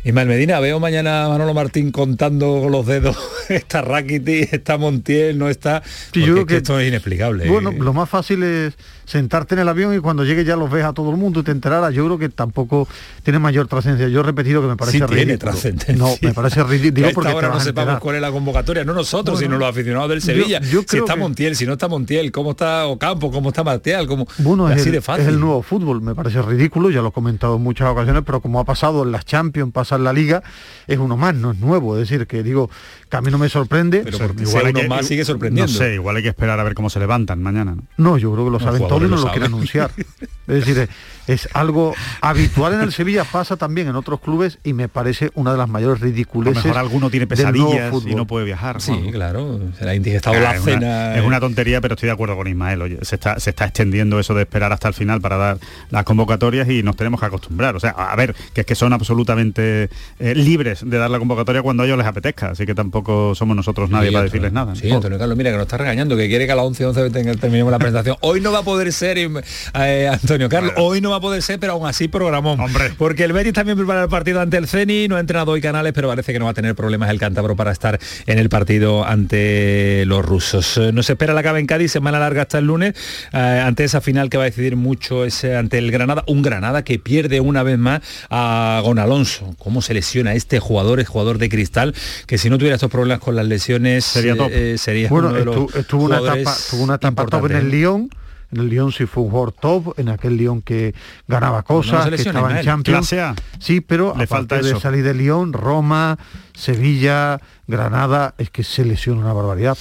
Ismael 0.06 0.28
Medina, 0.28 0.60
veo 0.60 0.82
mañana 0.82 1.26
a 1.26 1.30
Manolo 1.30 1.54
Martín 1.54 1.92
contando 1.92 2.60
con 2.62 2.74
los 2.74 2.86
dedos, 2.86 3.18
está 3.50 3.82
Rakiti, 3.82 4.50
está 4.52 4.78
Montiel, 4.78 5.38
no 5.38 5.50
está... 5.50 5.82
yo 6.12 6.34
creo 6.34 6.46
que, 6.46 6.58
esto 6.58 6.78
es 6.78 6.90
inexplicable. 6.90 7.48
Bueno, 7.48 7.72
lo 7.72 7.94
más 7.94 8.10
fácil 8.10 8.44
es 8.44 8.74
sentarte 9.14 9.54
en 9.54 9.62
el 9.62 9.70
avión 9.70 9.96
y 9.96 10.00
cuando 10.00 10.26
llegue 10.26 10.44
ya 10.44 10.56
los 10.56 10.72
ves 10.72 10.84
a 10.84 10.92
todo 10.92 11.12
el 11.12 11.18
mundo 11.18 11.42
y 11.42 11.44
te 11.44 11.52
enterarás. 11.52 11.94
Yo 11.94 12.04
creo 12.06 12.18
que 12.18 12.30
tampoco 12.30 12.88
tiene 13.22 13.38
mayor 13.38 13.68
trascendencia. 13.68 14.10
Yo 14.10 14.22
he 14.22 14.24
repetido 14.24 14.60
que 14.62 14.68
me 14.68 14.76
parece 14.76 14.98
sí 14.98 15.04
ridículo. 15.04 15.18
Tiene 15.18 15.38
trascendencia. 15.38 15.96
No, 15.96 16.16
me 16.20 16.34
parece 16.34 16.64
ridículo. 16.64 17.10
porque 17.14 17.30
ahora 17.32 17.50
no 17.50 17.60
sepamos 17.60 18.00
cuál 18.00 18.16
es 18.16 18.22
la 18.22 18.32
convocatoria, 18.32 18.84
no 18.84 18.94
nosotros, 18.94 19.40
sino 19.40 19.58
los 19.58 19.70
aficionados 19.70 20.10
del 20.10 20.22
Sevilla. 20.22 20.62
si 20.64 20.98
está 20.98 21.16
Montiel, 21.16 21.56
si 21.56 21.66
no 21.66 21.74
está 21.74 21.88
Montiel, 21.88 22.32
cómo 22.32 22.52
está 22.52 22.88
Ocampo, 22.88 23.32
cómo 23.32 23.50
está 23.50 23.64
Martial, 23.64 24.08
cómo 24.08 24.28
bueno, 24.40 24.70
es 24.70 24.82
así 24.82 24.90
de 24.90 25.02
fácil. 25.02 25.24
Es 25.24 25.30
el 25.30 25.40
nuevo 25.40 25.62
fútbol, 25.62 26.02
me 26.02 26.16
parece 26.16 26.42
ridículo, 26.42 26.90
ya 26.90 27.02
lo 27.02 27.10
he 27.10 27.12
comentado 27.12 27.58
en 27.58 27.62
muchas 27.62 27.88
ocasiones, 27.90 28.24
pero 28.26 28.42
como 28.42 28.60
ha 28.60 28.66
pasado 28.66 29.04
en 29.04 29.12
las 29.12 29.26
Champions, 29.26 29.72
pasa 29.72 29.96
en 29.96 30.04
la 30.04 30.14
Liga, 30.14 30.42
es 30.88 30.98
uno 30.98 31.18
más, 31.18 31.36
no 31.36 31.52
es 31.52 31.60
nuevo. 31.60 31.96
Es 31.98 32.10
decir, 32.10 32.26
que 32.26 32.42
digo, 32.42 32.70
que 33.10 33.18
a 33.18 33.22
mí 33.22 33.30
no 33.30 33.38
me 33.38 33.48
sorprende. 33.48 34.02
Pero 34.04 34.18
igual 34.40 34.74
uno 34.76 34.88
más 34.88 35.06
sigue 35.06 35.24
sorprendiendo. 35.24 35.72
No 35.72 35.78
sé, 35.78 35.94
igual 35.94 36.16
hay 36.16 36.24
que 36.24 36.30
esperar 36.30 36.60
a 36.60 36.64
ver 36.64 36.74
cómo 36.74 36.90
se 36.90 37.00
levantan 37.00 37.44
mañana. 37.44 37.76
No, 37.76 37.86
no 37.98 38.18
yo 38.18 38.32
creo 38.34 38.46
que 38.46 38.52
lo 38.52 38.60
saben 38.60 38.88
todos 38.88 39.03
no 39.10 39.18
lo, 39.18 39.32
quieren 39.32 39.46
anunciar. 39.46 39.92
es 39.98 40.66
decir, 40.66 40.90
es 41.28 41.48
algo 41.54 41.94
habitual 42.22 42.74
en 42.74 42.82
el 42.82 42.92
Sevilla, 42.92 43.24
pasa 43.24 43.56
también 43.56 43.88
en 43.88 43.96
otros 43.96 44.20
clubes 44.20 44.60
y 44.64 44.74
me 44.74 44.90
parece 44.90 45.32
una 45.36 45.52
de 45.52 45.58
las 45.58 45.70
mayores 45.70 46.02
ridiculeces. 46.02 46.58
A 46.58 46.68
lo 46.68 46.74
mejor 46.74 46.80
alguno 46.80 47.10
tiene 47.10 47.28
pesadillas 47.28 47.94
y 48.06 48.16
no 48.16 48.28
puede 48.28 48.46
viajar. 48.46 48.82
Sí, 48.82 49.10
claro, 49.12 49.60
será 49.78 49.96
indigestado 49.96 50.40
la 50.40 50.56
es 50.56 50.64
cena. 50.64 50.78
Una, 50.78 51.16
es 51.16 51.24
una 51.24 51.40
tontería, 51.40 51.80
pero 51.80 51.94
estoy 51.94 52.08
de 52.08 52.14
acuerdo 52.14 52.36
con 52.36 52.48
Ismael. 52.48 52.82
Oye, 52.82 53.00
se 53.04 53.16
está, 53.16 53.40
se 53.40 53.52
está 53.52 53.66
extendiendo 53.66 54.20
eso 54.20 54.34
de 54.34 54.42
esperar 54.42 54.74
hasta 54.74 54.88
el 54.88 54.94
final 54.94 55.22
para 55.22 55.38
dar 55.38 55.58
las 55.90 56.04
convocatorias 56.04 56.70
y 56.70 56.84
nos 56.84 56.96
tenemos 56.96 57.20
que 57.20 57.26
acostumbrar. 57.26 57.76
O 57.76 57.80
sea, 57.80 57.92
a 57.92 58.16
ver, 58.16 58.36
que 58.54 58.62
es 58.62 58.68
que 58.68 58.76
son 58.76 58.92
absolutamente 58.92 59.90
eh, 60.20 60.36
libres 60.36 60.82
de 60.86 60.98
dar 60.98 61.10
la 61.10 61.20
convocatoria 61.20 61.62
cuando 61.62 61.84
a 61.84 61.86
ellos 61.86 61.98
les 61.98 62.08
apetezca, 62.08 62.50
así 62.50 62.66
que 62.66 62.76
tampoco 62.76 63.34
somos 63.36 63.56
nosotros 63.56 63.90
nadie 63.90 64.12
para 64.12 64.26
decirles 64.26 64.52
nada. 64.52 64.76
Sí, 64.76 64.92
Antonio 64.92 65.18
Carlos, 65.18 65.38
mira 65.38 65.52
que 65.52 65.58
nos 65.58 65.66
está 65.66 65.78
regañando, 65.78 66.18
que 66.18 66.28
quiere 66.28 66.46
que 66.46 66.52
a 66.52 66.56
las 66.56 66.66
11, 66.66 66.86
11 66.86 67.10
terminemos 67.38 67.72
la 67.72 67.80
presentación. 67.80 68.18
Hoy 68.22 68.42
no 68.42 68.52
va 68.52 68.60
a 68.60 68.64
poder 68.64 68.83
ser, 68.92 69.18
eh, 69.18 70.08
Antonio 70.12 70.50
Carlos, 70.50 70.74
hoy 70.78 71.02
no 71.02 71.12
va 71.12 71.18
a 71.18 71.22
poder 71.22 71.42
ser, 71.42 71.60
pero 71.60 71.74
aún 71.74 71.88
así 71.88 72.08
programón. 72.08 72.60
Hombre. 72.60 72.92
Porque 72.98 73.24
el 73.24 73.34
Betis 73.34 73.54
también 73.54 73.78
prepara 73.78 74.04
el 74.04 74.10
partido 74.10 74.42
ante 74.42 74.58
el 74.58 74.68
Ceni, 74.68 75.08
no 75.08 75.16
ha 75.16 75.20
entrenado 75.20 75.52
hoy 75.52 75.62
Canales, 75.62 75.94
pero 75.94 76.10
parece 76.10 76.34
que 76.34 76.40
no 76.40 76.46
va 76.46 76.52
a 76.52 76.54
tener 76.54 76.76
problemas 76.76 77.10
el 77.10 77.20
cántabro 77.20 77.56
para 77.56 77.72
estar 77.72 78.00
en 78.26 78.40
el 78.40 78.50
partido 78.50 79.06
ante 79.06 80.06
los 80.06 80.26
rusos. 80.26 80.78
Eh, 80.78 80.92
nos 80.92 81.10
espera 81.10 81.34
la 81.34 81.44
cava 81.44 81.60
en 81.60 81.68
Cádiz, 81.68 81.92
semana 81.92 82.20
larga 82.20 82.44
hasta 82.44 82.58
el 82.58 82.66
lunes, 82.66 82.94
eh, 83.32 83.38
ante 83.38 83.84
esa 83.84 84.02
final 84.02 84.30
que 84.30 84.38
va 84.38 84.44
a 84.44 84.48
decidir 84.48 84.76
mucho 84.76 85.26
ese 85.26 85.56
ante 85.56 85.78
el 85.78 85.92
Granada, 85.92 86.24
un 86.28 86.42
Granada 86.42 86.84
que 86.84 87.00
pierde 87.00 87.40
una 87.40 87.64
vez 87.64 87.78
más 87.78 88.02
a 88.30 88.82
Gon 88.84 89.00
Alonso. 89.00 89.56
¿Cómo 89.58 89.82
se 89.82 89.94
lesiona 89.94 90.34
este 90.34 90.60
jugador, 90.60 91.00
el 91.00 91.06
jugador 91.06 91.38
de 91.38 91.50
cristal, 91.50 91.94
que 92.28 92.38
si 92.38 92.50
no 92.50 92.58
tuviera 92.58 92.76
estos 92.76 92.92
problemas 92.92 93.20
con 93.20 93.36
las 93.36 93.46
lesiones 93.46 94.06
sería 94.06 94.36
top. 94.36 94.50
Eh, 94.52 94.78
sería 94.78 95.10
bueno, 95.10 95.30
uno 95.30 95.38
de 95.38 95.46
los 95.46 95.76
estuvo, 95.76 96.06
una 96.06 96.20
etapa, 96.20 96.54
estuvo 96.54 96.84
una 96.84 96.96
etapa 96.96 97.26
top 97.26 97.46
en 97.46 97.58
el 97.58 97.70
Lyon 97.70 98.10
en 98.54 98.60
el 98.60 98.70
Lyon 98.70 98.92
sí 98.92 99.06
fue 99.06 99.24
un 99.24 99.30
jugador 99.30 99.52
top, 99.52 100.00
en 100.00 100.10
aquel 100.10 100.38
Lyon 100.38 100.62
que 100.62 100.94
ganaba 101.28 101.64
cosas, 101.64 102.10
que 102.10 102.16
estaba 102.16 102.58
en 102.58 102.66
Champions. 102.66 103.16
Sí, 103.60 103.82
pero 103.82 104.14
le 104.18 104.28
falta 104.28 104.60
de 104.60 104.80
salir 104.80 105.04
de 105.04 105.14
Lyon, 105.14 105.54
Roma, 105.54 106.18
Sevilla, 106.56 107.40
Granada, 107.68 108.36
es 108.38 108.50
que 108.50 108.64
se 108.64 108.86
lesiona 108.86 109.22
una 109.22 109.34
barbaridad. 109.34 109.78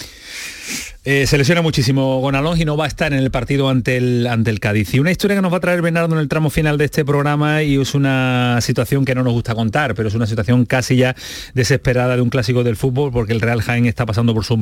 Eh, 1.04 1.26
se 1.26 1.36
lesiona 1.36 1.62
muchísimo 1.62 2.20
Gonalón 2.20 2.60
y 2.60 2.64
no 2.64 2.76
va 2.76 2.84
a 2.84 2.88
estar 2.88 3.12
en 3.12 3.18
el 3.18 3.32
partido 3.32 3.68
ante 3.68 3.96
el, 3.96 4.28
ante 4.28 4.50
el 4.50 4.60
Cádiz. 4.60 4.94
Y 4.94 5.00
una 5.00 5.10
historia 5.10 5.34
que 5.34 5.42
nos 5.42 5.52
va 5.52 5.56
a 5.56 5.60
traer 5.60 5.82
Bernardo 5.82 6.14
en 6.14 6.20
el 6.20 6.28
tramo 6.28 6.48
final 6.48 6.78
de 6.78 6.84
este 6.84 7.04
programa 7.04 7.64
y 7.64 7.76
es 7.80 7.96
una 7.96 8.60
situación 8.60 9.04
que 9.04 9.12
no 9.16 9.24
nos 9.24 9.32
gusta 9.32 9.56
contar, 9.56 9.96
pero 9.96 10.08
es 10.08 10.14
una 10.14 10.28
situación 10.28 10.64
casi 10.64 10.94
ya 10.94 11.16
desesperada 11.54 12.14
de 12.14 12.22
un 12.22 12.30
clásico 12.30 12.62
del 12.62 12.76
fútbol 12.76 13.10
porque 13.10 13.32
el 13.32 13.40
Real 13.40 13.62
Jaén 13.62 13.86
está 13.86 14.06
pasando 14.06 14.32
por 14.32 14.44
su, 14.44 14.56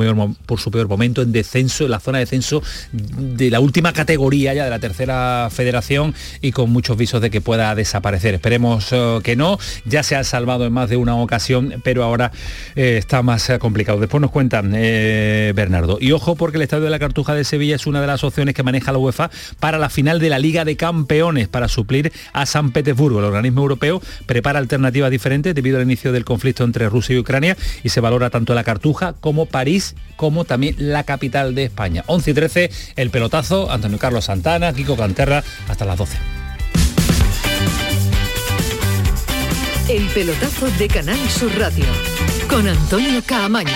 por 0.47 0.61
su 0.61 0.71
peor 0.71 0.89
momento 0.89 1.21
en 1.21 1.31
descenso, 1.31 1.85
en 1.85 1.91
la 1.91 2.01
zona 2.01 2.17
de 2.17 2.23
descenso 2.25 2.63
de 2.93 3.51
la 3.51 3.61
última 3.61 3.93
categoría 3.93 4.55
ya 4.55 4.65
de 4.65 4.71
la 4.71 4.79
tercera 4.79 5.49
federación 5.51 6.15
y 6.41 6.53
con 6.53 6.71
muchos 6.71 6.97
visos 6.97 7.21
de 7.21 7.29
que 7.29 7.43
pueda 7.43 7.75
desaparecer. 7.75 8.33
Esperemos 8.33 8.89
eh, 8.93 9.19
que 9.23 9.37
no, 9.37 9.59
ya 9.85 10.03
se 10.03 10.17
ha 10.17 10.25
salvado 10.25 10.65
en 10.65 10.73
más 10.73 10.89
de 10.89 10.97
una 10.97 11.17
ocasión, 11.17 11.83
pero 11.85 12.00
ahora 12.03 12.33
eh, 12.77 12.97
está 12.99 13.23
más 13.23 13.51
complicado. 13.59 14.01
Después 14.01 14.21
nos 14.21 14.31
cuentan 14.31 14.71
Bernardo. 14.73 15.99
Y 16.01 16.13
ojo 16.13 16.37
porque 16.37 16.57
el 16.57 16.63
Estadio 16.63 16.85
de 16.85 16.91
la 16.91 16.99
Cartuja 16.99 17.35
de 17.35 17.45
Sevilla 17.45 17.77
es 17.77 17.87
una 17.87 18.01
de 18.01 18.07
las 18.07 18.25
opciones 18.25 18.55
que 18.55 18.63
maneja 18.63 18.93
la 18.93 18.99
UEFA 18.99 19.31
para 19.59 19.79
la 19.79 19.91
final 19.91 20.19
de 20.19 20.29
la 20.29 20.39
Liga 20.39 20.65
de 20.65 20.77
Campeones 20.77 21.49
para 21.49 21.69
suplir 21.69 22.13
a 22.33 22.47
San 22.47 22.71
Petersburgo. 22.73 23.19
El 23.19 23.27
organismo 23.27 23.63
europeo 23.63 24.01
prepara 24.27 24.59
alternativas 24.59 25.11
diferentes 25.11 25.55
debido 25.55 25.79
al 25.79 25.85
inicio 25.85 26.13
del 26.13 26.25
conflicto 26.25 26.65
entre 26.65 26.89
Rusia 26.89 27.15
y 27.17 27.19
Ucrania 27.19 27.57
y 27.83 27.89
se 27.89 28.01
valora 28.01 28.31
tanto 28.31 28.55
la 28.55 28.65
Cartuja 28.65 29.15
como 29.21 29.47
París 29.47 29.95
como 30.17 30.45
también 30.45 30.75
la 30.79 31.05
capital 31.05 31.55
de 31.55 31.65
España. 31.65 32.05
11 32.07 32.31
y 32.31 32.35
13, 32.35 32.71
el 32.97 33.11
pelotazo, 33.11 33.71
Antonio 33.71 33.99
Carlos 33.99 34.27
Santana, 34.27 34.73
Kiko 34.73 34.97
Canterra, 34.97 35.43
hasta 35.69 35.85
las 35.85 35.99
12. 35.99 36.40
El 39.89 40.07
pelotazo 40.09 40.71
de 40.79 40.89
Canal 40.89 41.19
Sur 41.29 41.51
Radio 41.59 41.85
con 42.49 42.67
Antonio 42.69 43.23
Caamaño. 43.25 43.71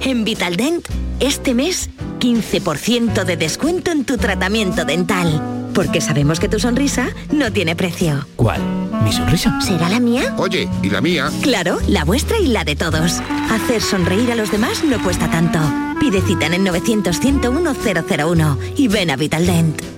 En 0.00 0.24
Vitaldent, 0.24 0.86
este 1.20 1.54
mes, 1.54 1.90
15% 2.18 3.24
de 3.24 3.36
descuento 3.36 3.90
en 3.90 4.04
tu 4.04 4.16
tratamiento 4.16 4.84
dental. 4.84 5.70
Porque 5.74 6.00
sabemos 6.00 6.40
que 6.40 6.48
tu 6.48 6.58
sonrisa 6.58 7.10
no 7.30 7.52
tiene 7.52 7.76
precio. 7.76 8.26
¿Cuál? 8.36 8.60
¿Mi 9.04 9.12
sonrisa? 9.12 9.60
¿Será 9.60 9.88
la 9.88 10.00
mía? 10.00 10.34
Oye, 10.38 10.68
¿y 10.82 10.90
la 10.90 11.00
mía? 11.00 11.30
Claro, 11.42 11.78
la 11.86 12.04
vuestra 12.04 12.38
y 12.38 12.48
la 12.48 12.64
de 12.64 12.74
todos. 12.74 13.20
Hacer 13.50 13.80
sonreír 13.80 14.32
a 14.32 14.34
los 14.34 14.50
demás 14.50 14.82
no 14.82 15.00
cuesta 15.02 15.30
tanto. 15.30 15.60
Pide 16.00 16.20
cita 16.22 16.46
en 16.46 16.54
el 16.54 16.64
900 16.64 17.18
101 17.20 17.74
001 17.74 18.58
y 18.76 18.88
ven 18.88 19.10
a 19.10 19.16
Vitaldent. 19.16 19.97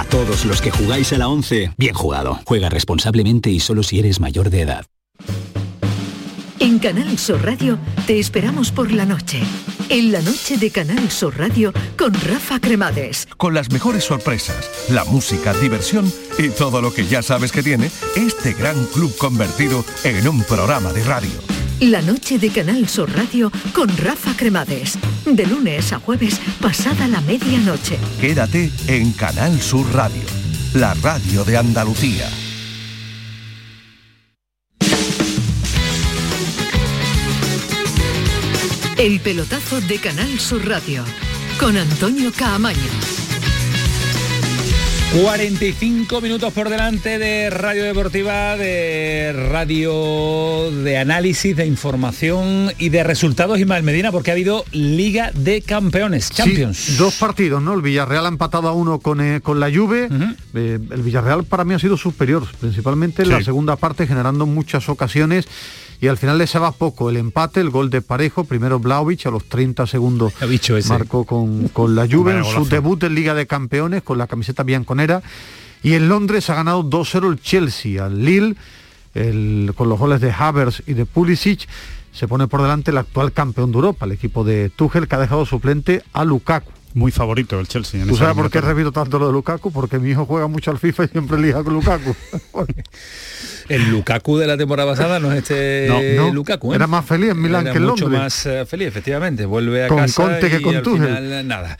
A 0.00 0.04
todos 0.04 0.46
los 0.46 0.62
que 0.62 0.70
jugáis 0.70 1.12
a 1.12 1.18
la 1.18 1.28
11, 1.28 1.74
bien 1.76 1.92
jugado. 1.92 2.40
Juega 2.46 2.70
responsablemente 2.70 3.50
y 3.50 3.60
solo 3.60 3.82
si 3.82 3.98
eres 3.98 4.18
mayor 4.18 4.48
de 4.48 4.62
edad. 4.62 4.86
En 6.58 6.78
Canal 6.78 7.18
Sur 7.18 7.44
Radio 7.44 7.78
te 8.06 8.18
esperamos 8.18 8.72
por 8.72 8.92
la 8.92 9.04
noche. 9.04 9.42
En 9.90 10.10
la 10.10 10.22
noche 10.22 10.56
de 10.56 10.70
Canal 10.70 11.10
Sur 11.10 11.36
Radio 11.36 11.74
con 11.98 12.14
Rafa 12.14 12.60
Cremades. 12.60 13.28
Con 13.36 13.52
las 13.52 13.70
mejores 13.70 14.04
sorpresas, 14.04 14.88
la 14.88 15.04
música, 15.04 15.52
diversión 15.52 16.10
y 16.38 16.48
todo 16.48 16.80
lo 16.80 16.94
que 16.94 17.04
ya 17.04 17.20
sabes 17.20 17.52
que 17.52 17.62
tiene 17.62 17.90
este 18.16 18.54
gran 18.54 18.86
club 18.86 19.14
convertido 19.18 19.84
en 20.04 20.26
un 20.26 20.42
programa 20.44 20.94
de 20.94 21.04
radio. 21.04 21.59
La 21.80 22.02
noche 22.02 22.38
de 22.38 22.50
Canal 22.50 22.86
Sur 22.86 23.10
Radio 23.10 23.50
con 23.72 23.88
Rafa 23.96 24.36
Cremades. 24.36 24.98
De 25.24 25.46
lunes 25.46 25.94
a 25.94 25.98
jueves, 25.98 26.38
pasada 26.60 27.08
la 27.08 27.22
medianoche. 27.22 27.98
Quédate 28.20 28.70
en 28.86 29.12
Canal 29.12 29.58
Sur 29.62 29.90
Radio, 29.94 30.20
la 30.74 30.92
radio 31.02 31.42
de 31.42 31.56
Andalucía. 31.56 32.28
El 38.98 39.20
pelotazo 39.20 39.80
de 39.80 39.96
Canal 39.96 40.38
Sur 40.38 40.68
Radio 40.68 41.02
con 41.58 41.78
Antonio 41.78 42.30
Caamaño. 42.30 43.19
45 45.12 46.20
minutos 46.20 46.52
por 46.52 46.68
delante 46.68 47.18
de 47.18 47.50
Radio 47.50 47.82
Deportiva, 47.82 48.56
de 48.56 49.32
radio 49.50 50.70
de 50.70 50.98
análisis, 50.98 51.56
de 51.56 51.66
información 51.66 52.70
y 52.78 52.90
de 52.90 53.02
resultados 53.02 53.58
Ismael 53.58 53.82
Medina, 53.82 54.12
porque 54.12 54.30
ha 54.30 54.34
habido 54.34 54.64
Liga 54.70 55.32
de 55.34 55.62
Campeones, 55.62 56.30
Champions. 56.30 56.96
dos 56.96 57.16
partidos, 57.16 57.60
¿no? 57.60 57.74
El 57.74 57.82
Villarreal 57.82 58.26
ha 58.26 58.28
empatado 58.28 58.68
a 58.68 58.72
uno 58.72 59.00
con, 59.00 59.20
eh, 59.20 59.40
con 59.40 59.58
la 59.58 59.68
Juve. 59.68 60.08
Eh, 60.54 60.78
el 60.90 61.02
Villarreal 61.02 61.42
para 61.42 61.64
mí 61.64 61.74
ha 61.74 61.80
sido 61.80 61.96
superior, 61.96 62.46
principalmente 62.60 63.24
en 63.24 63.30
la 63.30 63.42
segunda 63.42 63.74
parte, 63.74 64.06
generando 64.06 64.46
muchas 64.46 64.88
ocasiones 64.88 65.48
y 66.00 66.08
al 66.08 66.16
final 66.16 66.38
le 66.38 66.46
se 66.46 66.58
va 66.58 66.72
poco 66.72 67.10
el 67.10 67.16
empate, 67.16 67.60
el 67.60 67.70
gol 67.70 67.90
de 67.90 68.00
Parejo, 68.00 68.44
primero 68.44 68.78
Blaovic 68.78 69.26
a 69.26 69.30
los 69.30 69.44
30 69.44 69.86
segundos. 69.86 70.32
Marcó 70.88 71.24
con, 71.24 71.68
con 71.68 71.94
la 71.94 72.08
Juve 72.08 72.36
en 72.36 72.44
su 72.44 72.66
debut 72.66 73.02
en 73.04 73.14
Liga 73.14 73.34
de 73.34 73.46
Campeones 73.46 74.02
con 74.02 74.16
la 74.16 74.26
camiseta 74.26 74.62
bianconera. 74.62 75.22
Y 75.82 75.94
en 75.94 76.08
Londres 76.08 76.48
ha 76.48 76.54
ganado 76.54 76.84
2-0 76.84 77.30
el 77.30 77.40
Chelsea 77.40 78.04
al 78.04 78.24
Lille 78.24 78.56
con 79.74 79.88
los 79.88 79.98
goles 79.98 80.20
de 80.20 80.32
Havers 80.32 80.82
y 80.86 80.94
de 80.94 81.04
Pulisic. 81.04 81.68
Se 82.12 82.26
pone 82.26 82.48
por 82.48 82.62
delante 82.62 82.90
el 82.90 82.98
actual 82.98 83.32
campeón 83.32 83.70
de 83.70 83.76
Europa, 83.76 84.06
el 84.06 84.12
equipo 84.12 84.42
de 84.42 84.70
Tuchel 84.70 85.06
que 85.06 85.14
ha 85.14 85.18
dejado 85.18 85.44
suplente 85.44 86.02
a 86.12 86.24
Lukaku 86.24 86.79
muy 86.94 87.12
favorito 87.12 87.58
el 87.60 87.68
Chelsea. 87.68 88.04
¿Tú 88.04 88.16
sabes 88.16 88.34
por 88.34 88.50
qué 88.50 88.60
repito 88.60 88.92
tanto 88.92 89.18
lo 89.18 89.28
de 89.28 89.32
Lukaku? 89.32 89.70
Porque 89.70 89.98
mi 89.98 90.10
hijo 90.10 90.26
juega 90.26 90.46
mucho 90.46 90.70
al 90.70 90.78
FIFA 90.78 91.04
y 91.04 91.08
siempre 91.08 91.36
elija 91.38 91.62
con 91.62 91.74
Lukaku. 91.74 92.14
el 93.68 93.90
Lukaku 93.90 94.38
de 94.38 94.46
la 94.46 94.56
temporada 94.56 94.90
pasada 94.90 95.20
no 95.20 95.32
es 95.32 95.38
este 95.38 96.18
Lukaku. 96.32 96.72
¿eh? 96.72 96.76
Era 96.76 96.86
más 96.86 97.04
feliz 97.04 97.30
en 97.30 97.40
Milán 97.40 97.64
que 97.64 97.70
en 97.70 97.86
Londres. 97.86 98.08
Mucho 98.08 98.22
más 98.22 98.46
eh, 98.46 98.66
feliz, 98.66 98.88
efectivamente. 98.88 99.46
Vuelve 99.46 99.84
a 99.84 99.88
con 99.88 99.98
casa 99.98 100.22
Conte 100.22 100.50
que 100.50 100.60
con 100.60 100.76
al 100.76 100.84
final, 100.84 101.46
nada. 101.46 101.78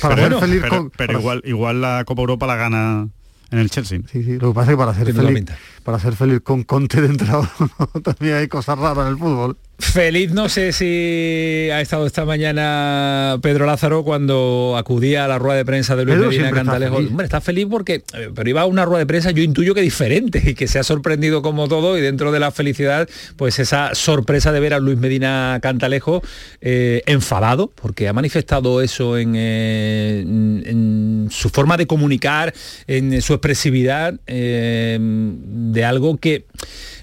pero, 0.00 0.40
feliz 0.40 0.62
pero, 0.96 1.18
igual, 1.18 1.42
igual 1.44 1.80
la 1.80 2.04
Copa 2.04 2.22
Europa 2.22 2.46
la 2.46 2.56
gana 2.56 3.08
en 3.50 3.58
el 3.58 3.70
Chelsea. 3.70 4.00
Sí, 4.10 4.24
sí, 4.24 4.38
lo 4.38 4.48
que 4.48 4.54
pasa 4.54 4.70
es 4.70 4.76
que 4.76 4.78
para 4.78 4.94
ser 4.94 5.14
feliz, 5.14 5.44
para 5.84 5.98
ser 5.98 6.14
feliz 6.14 6.40
con 6.42 6.62
Conte 6.64 7.00
de 7.00 7.08
entrada 7.08 7.50
también 8.02 8.36
hay 8.36 8.48
cosas 8.48 8.78
raras 8.78 9.06
en 9.06 9.12
el 9.12 9.18
fútbol. 9.18 9.56
Feliz 9.82 10.30
no 10.30 10.48
sé 10.48 10.72
si 10.72 11.68
ha 11.70 11.80
estado 11.80 12.06
esta 12.06 12.24
mañana 12.24 13.36
Pedro 13.42 13.66
Lázaro 13.66 14.04
cuando 14.04 14.76
acudía 14.78 15.24
a 15.24 15.28
la 15.28 15.38
rueda 15.38 15.56
de 15.58 15.64
prensa 15.64 15.96
de 15.96 16.04
Luis 16.04 16.18
Medina 16.18 16.52
Cantalejo. 16.52 17.00
Está 17.00 17.10
Hombre, 17.10 17.24
está 17.24 17.40
feliz 17.40 17.66
porque, 17.68 18.04
eh, 18.14 18.30
pero 18.32 18.48
iba 18.48 18.62
a 18.62 18.66
una 18.66 18.84
rueda 18.84 19.00
de 19.00 19.06
prensa, 19.06 19.32
yo 19.32 19.42
intuyo 19.42 19.74
que 19.74 19.82
diferente 19.82 20.40
y 20.46 20.54
que 20.54 20.68
se 20.68 20.78
ha 20.78 20.84
sorprendido 20.84 21.42
como 21.42 21.68
todo 21.68 21.98
y 21.98 22.00
dentro 22.00 22.30
de 22.32 22.38
la 22.38 22.52
felicidad, 22.52 23.08
pues 23.36 23.58
esa 23.58 23.94
sorpresa 23.94 24.52
de 24.52 24.60
ver 24.60 24.72
a 24.72 24.78
Luis 24.78 24.98
Medina 24.98 25.58
Cantalejo 25.60 26.22
eh, 26.60 27.02
enfadado, 27.06 27.70
porque 27.74 28.08
ha 28.08 28.12
manifestado 28.12 28.80
eso 28.80 29.18
en, 29.18 29.34
eh, 29.36 30.20
en, 30.20 31.28
su 31.30 31.50
forma 31.50 31.76
de 31.76 31.86
comunicar, 31.86 32.54
en 32.86 33.20
su 33.20 33.34
expresividad, 33.34 34.14
de 34.24 35.84
algo 35.84 36.16
que 36.18 36.46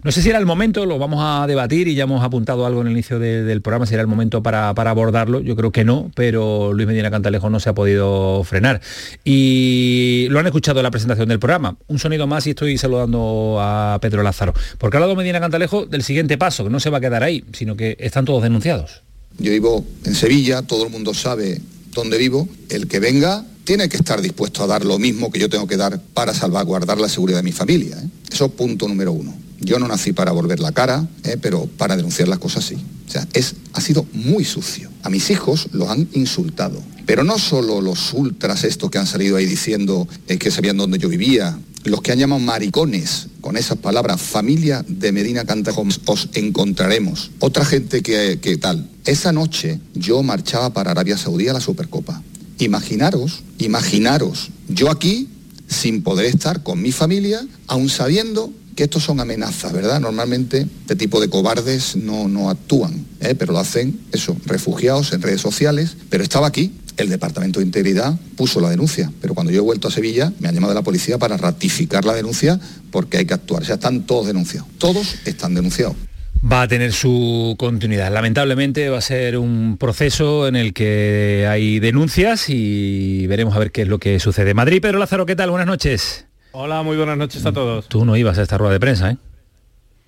no 0.04 0.12
sé 0.12 0.22
si 0.22 0.30
era 0.30 0.40
el 0.40 0.46
momento, 0.46 0.86
lo 0.86 0.98
vamos 0.98 1.20
a 1.22 1.46
debatir 1.46 1.88
y 1.88 1.96
ya 1.96 2.04
hemos 2.04 2.24
apuntado 2.24 2.66
algo 2.66 2.82
en 2.82 2.88
el 2.88 2.94
inicio 2.94 3.20
del 3.20 3.62
programa, 3.62 3.86
si 3.86 3.94
era 3.94 4.02
el 4.02 4.08
momento 4.08 4.42
para, 4.42 4.70
abordarlo. 4.70 5.42
Yo 5.42 5.56
creo 5.56 5.72
que 5.72 5.84
no, 5.84 6.12
pero 6.16 6.74
Luis 6.74 6.88
Medina 6.88 7.12
Cantalejo 7.12 7.50
no 7.50 7.60
se 7.60 7.70
ha 7.70 7.74
podido 7.74 8.44
frenar. 8.44 8.82
Y 9.26 10.28
lo 10.30 10.40
han 10.40 10.46
escuchado 10.46 10.80
en 10.80 10.84
la 10.84 10.92
presentación 10.92 11.28
del 11.28 11.40
programa. 11.40 11.78
Un 11.88 12.00
sonido 12.00 12.28
más 12.28 12.48
y 12.48 12.52
estoy 12.52 12.78
saludando 12.78 13.58
a 13.60 14.00
Pedro 14.02 14.24
Lázaro. 14.24 14.54
Porque 14.78 14.96
ha 14.96 15.00
hablado 15.00 15.16
Medina 15.16 15.40
Cantalejo 15.40 15.86
del 15.86 16.04
siguiente 16.04 16.38
paso, 16.38 16.64
que 16.64 16.70
no 16.70 16.80
se 16.80 16.90
va 16.90 17.00
a 17.00 17.02
quedar 17.02 17.24
ahí, 17.24 17.44
sino 17.54 17.76
que 17.76 17.98
están 18.00 18.26
todos 18.26 18.42
denunciados. 18.42 19.04
Yo 19.38 19.52
vivo 19.52 19.86
en 20.06 20.16
Sevilla, 20.16 20.62
todo 20.62 20.86
el 20.86 20.92
mundo 20.92 21.14
sabe 21.14 21.62
dónde 21.94 22.18
vivo. 22.18 22.48
El 22.70 22.88
que 22.88 23.00
venga 23.00 23.46
tiene 23.64 23.90
que 23.90 23.98
estar 23.98 24.22
dispuesto 24.22 24.64
a 24.64 24.68
dar 24.68 24.86
lo 24.86 24.98
mismo 24.98 25.32
que 25.32 25.40
yo 25.40 25.50
tengo 25.50 25.68
que 25.68 25.78
dar 25.78 26.02
para 26.14 26.34
salvaguardar 26.34 27.00
la 27.00 27.10
seguridad 27.10 27.40
de 27.40 27.44
mi 27.44 27.52
familia. 27.52 27.98
¿eh? 27.98 28.08
Eso 28.32 28.50
punto 28.50 28.88
número 28.88 29.12
uno. 29.12 29.49
Yo 29.62 29.80
no 29.80 29.88
nací 29.88 30.14
para 30.14 30.32
volver 30.32 30.60
la 30.60 30.72
cara, 30.72 31.08
eh, 31.24 31.38
pero 31.42 31.66
para 31.66 31.96
denunciar 31.96 32.28
las 32.28 32.40
cosas 32.40 32.66
sí. 32.66 32.76
O 33.08 33.12
sea, 33.12 33.28
es, 33.34 33.56
ha 33.74 33.82
sido 33.82 34.06
muy 34.14 34.46
sucio. 34.46 34.90
A 35.04 35.10
mis 35.10 35.30
hijos 35.30 35.70
los 35.72 35.90
han 35.90 36.08
insultado. 36.14 36.82
Pero 37.06 37.24
no 37.24 37.40
solo 37.40 37.82
los 37.82 38.14
ultras 38.14 38.64
estos 38.64 38.92
que 38.92 39.00
han 39.00 39.08
salido 39.08 39.38
ahí 39.38 39.46
diciendo 39.46 40.08
eh, 40.28 40.38
que 40.38 40.52
sabían 40.52 40.78
dónde 40.78 41.00
yo 41.00 41.10
vivía, 41.10 41.58
los 41.84 42.02
que 42.02 42.12
han 42.12 42.20
llamado 42.20 42.40
maricones 42.40 43.28
con 43.42 43.58
esas 43.58 43.78
palabras, 43.78 44.22
familia 44.22 44.86
de 44.88 45.12
Medina 45.12 45.46
Cantalejo, 45.46 45.86
os 46.06 46.30
encontraremos. 46.34 47.32
Otra 47.40 47.66
gente 47.66 48.02
que, 48.02 48.40
que 48.42 48.58
tal. 48.58 48.90
Esa 49.06 49.32
noche 49.32 49.80
yo 49.96 50.22
marchaba 50.24 50.72
para 50.72 50.92
Arabia 50.92 51.18
Saudí 51.18 51.48
a 51.48 51.54
la 51.54 51.62
Supercopa. 51.62 52.22
Imaginaros, 52.60 53.44
imaginaros, 53.58 54.50
yo 54.68 54.92
aquí 54.92 55.30
sin 55.70 56.02
poder 56.02 56.26
estar 56.26 56.64
con 56.64 56.82
mi 56.82 56.92
familia, 56.92 57.46
aún 57.68 57.90
sabiendo 57.90 58.52
que 58.80 58.86
estos 58.86 59.04
son 59.04 59.20
amenazas, 59.20 59.74
¿verdad? 59.74 60.00
Normalmente 60.00 60.66
este 60.84 60.96
tipo 60.96 61.20
de 61.20 61.30
cobardes 61.30 61.98
no, 61.98 62.30
no 62.30 62.50
actúan, 62.50 63.06
¿eh? 63.20 63.36
pero 63.38 63.52
lo 63.52 63.60
hacen, 63.60 64.00
eso, 64.14 64.38
refugiados 64.46 65.12
en 65.12 65.22
redes 65.22 65.42
sociales, 65.42 65.98
pero 66.10 66.24
estaba 66.24 66.48
aquí, 66.48 66.72
el 66.96 67.10
Departamento 67.10 67.60
de 67.60 67.66
Integridad 67.66 68.18
puso 68.38 68.62
la 68.62 68.70
denuncia, 68.70 69.12
pero 69.20 69.34
cuando 69.34 69.52
yo 69.52 69.60
he 69.60 69.64
vuelto 69.66 69.90
a 69.90 69.92
Sevilla 69.92 70.32
me 70.40 70.48
ha 70.48 70.54
llamado 70.54 70.74
la 70.74 70.82
policía 70.82 71.18
para 71.18 71.36
ratificar 71.36 72.06
la 72.06 72.14
denuncia 72.14 72.58
porque 72.90 73.18
hay 73.18 73.26
que 73.26 73.34
actuar. 73.34 73.64
O 73.64 73.66
sea, 73.66 73.76
están 73.76 74.04
todos 74.04 74.28
denunciados. 74.28 74.70
Todos 74.78 75.16
están 75.26 75.56
denunciados. 75.56 75.98
Va 76.42 76.62
a 76.62 76.68
tener 76.70 76.94
su 76.94 77.56
continuidad. 77.60 78.14
Lamentablemente 78.14 78.88
va 78.88 79.00
a 79.00 79.02
ser 79.02 79.38
un 79.38 79.76
proceso 79.78 80.48
en 80.48 80.56
el 80.56 80.72
que 80.72 81.46
hay 81.50 81.82
denuncias 81.82 82.46
y 82.48 83.28
veremos 83.28 83.58
a 83.58 83.60
ver 83.60 83.74
qué 83.74 83.82
es 83.82 83.90
lo 83.90 84.00
que 84.00 84.22
sucede. 84.22 84.54
Madrid, 84.54 84.82
Pedro 84.82 85.00
Lázaro, 85.00 85.26
¿qué 85.26 85.36
tal? 85.36 85.50
Buenas 85.50 85.68
noches. 85.68 86.29
Hola, 86.52 86.82
muy 86.82 86.98
buenas 86.98 87.18
noches 87.18 87.46
a 87.46 87.54
todos. 87.54 87.88
Tú 87.90 88.06
no 88.06 88.16
ibas 88.18 88.40
a 88.40 88.42
esta 88.42 88.58
rueda 88.58 88.74
de 88.74 88.80
prensa, 88.80 89.12
¿eh? 89.12 89.18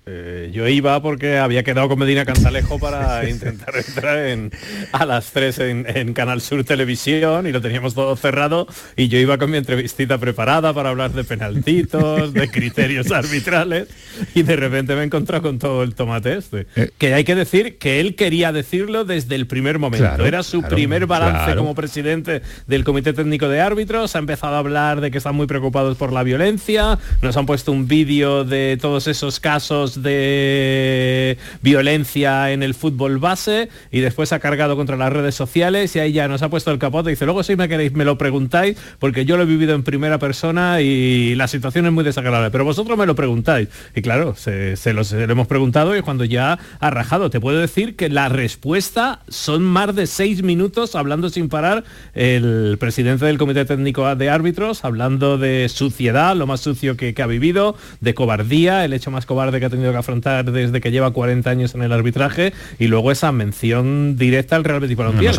Eh, 0.04 0.50
yo 0.52 0.66
iba 0.66 1.00
porque 1.00 1.38
había 1.38 1.62
quedado 1.62 1.88
con 1.88 1.96
Medina 1.96 2.24
Cantalejo 2.24 2.80
para 2.80 3.28
intentar 3.30 3.72
entrar 3.76 4.18
en, 4.26 4.50
a 4.90 5.06
las 5.06 5.30
3 5.30 5.58
en, 5.60 6.12
Canal 6.12 6.40
Sur 6.40 6.64
Televisión 6.64 7.46
y 7.46 7.52
lo 7.52 7.60
teníamos 7.60 7.94
todo 7.94 8.16
cerrado 8.16 8.66
y 8.96 9.06
yo 9.06 9.18
iba 9.18 9.38
con 9.38 9.52
mi 9.52 9.58
entrevistita 9.58 10.18
preparada 10.18 10.74
para 10.74 10.88
hablar 10.88 11.12
de 11.12 11.22
penaltitos, 11.22 12.32
de 12.32 12.48
criterios 12.50 13.12
arbitrales 13.12 13.86
y 14.34 14.42
de 14.42 14.56
repente 14.56 14.96
me 14.96 15.02
he 15.02 15.04
encontrado 15.04 15.42
con 15.42 15.60
todo 15.60 15.84
el 15.84 15.94
tomate 15.94 16.36
este. 16.36 16.66
Eh. 16.74 16.90
que 16.98 17.14
hay 17.14 17.22
que 17.22 17.36
decir 17.36 17.78
que 17.78 18.00
él 18.00 18.16
quería 18.16 18.50
decirlo 18.50 19.04
desde 19.04 19.36
el 19.36 19.46
primer 19.46 19.78
momento. 19.78 20.26
Era 20.26 20.42
su 20.42 20.62
primer 20.62 21.06
balance 21.06 21.54
como 21.54 21.76
presidente 21.76 22.42
del 22.66 22.82
Comité 22.82 23.12
Técnico 23.12 23.48
de 23.48 23.60
Árbitros. 23.60 24.16
Ha 24.16 24.18
empezado 24.18 24.56
a 24.56 24.58
hablar 24.58 25.00
de 25.00 25.12
que 25.12 25.18
están 25.18 25.36
muy 25.36 25.46
preocupados 25.46 25.96
por 25.96 26.12
la 26.12 26.24
violencia. 26.24 26.98
Nos 27.20 27.36
han 27.36 27.46
puesto 27.46 27.70
un 27.70 27.86
vídeo 27.86 28.44
de 28.44 28.76
todos 28.80 29.06
esos 29.06 29.38
casos 29.38 29.91
de 30.00 31.36
violencia 31.60 32.52
en 32.52 32.62
el 32.62 32.74
fútbol 32.74 33.18
base 33.18 33.68
y 33.90 34.00
después 34.00 34.32
ha 34.32 34.38
cargado 34.38 34.76
contra 34.76 34.96
las 34.96 35.12
redes 35.12 35.34
sociales 35.34 35.94
y 35.96 35.98
ahí 35.98 36.12
ya 36.12 36.28
nos 36.28 36.42
ha 36.42 36.48
puesto 36.48 36.70
el 36.70 36.78
capote. 36.78 37.10
Dice, 37.10 37.24
luego 37.24 37.42
si 37.42 37.56
me 37.56 37.68
queréis 37.68 37.92
me 37.92 38.04
lo 38.04 38.16
preguntáis 38.16 38.76
porque 38.98 39.24
yo 39.24 39.36
lo 39.36 39.42
he 39.42 39.46
vivido 39.46 39.74
en 39.74 39.82
primera 39.82 40.18
persona 40.18 40.80
y 40.80 41.34
la 41.34 41.48
situación 41.48 41.86
es 41.86 41.92
muy 41.92 42.04
desagradable, 42.04 42.50
pero 42.50 42.64
vosotros 42.64 42.96
me 42.96 43.06
lo 43.06 43.14
preguntáis. 43.14 43.68
Y 43.94 44.02
claro, 44.02 44.34
se, 44.36 44.76
lo, 44.92 45.02
hemos 45.02 45.46
preguntado 45.46 45.96
y 45.96 46.02
cuando 46.02 46.24
ya 46.24 46.58
ha 46.78 46.90
rajado, 46.90 47.30
te 47.30 47.40
puedo 47.40 47.58
decir 47.58 47.96
que 47.96 48.08
la 48.08 48.28
respuesta 48.28 49.20
son 49.28 49.62
más 49.62 49.94
de 49.94 50.06
seis 50.06 50.42
minutos 50.42 50.94
hablando 50.94 51.28
sin 51.28 51.48
parar 51.48 51.84
el 52.14 52.76
presidente 52.78 53.26
del 53.26 53.38
Comité 53.38 53.64
Técnico 53.64 54.14
de 54.14 54.30
Árbitros, 54.30 54.84
hablando 54.84 55.38
de 55.38 55.68
suciedad, 55.68 56.36
lo 56.36 56.46
más 56.46 56.60
sucio 56.60 56.96
que, 56.96 57.14
que 57.14 57.22
ha 57.22 57.26
vivido, 57.26 57.76
de 58.00 58.14
cobardía, 58.14 58.84
el 58.84 58.92
hecho 58.92 59.10
más 59.10 59.26
cobarde 59.26 59.60
que 59.60 59.66
ha 59.66 59.70
tenido 59.70 59.81
que 59.90 59.98
afrontar 59.98 60.52
desde 60.52 60.80
que 60.80 60.90
lleva 60.90 61.10
40 61.10 61.50
años 61.50 61.74
en 61.74 61.82
el 61.82 61.92
arbitraje 61.92 62.52
y 62.78 62.86
luego 62.86 63.10
esa 63.10 63.32
mención 63.32 64.16
directa 64.16 64.56
al 64.56 64.64
Real 64.64 64.80
Betis 64.80 64.96
Balompié, 64.96 65.32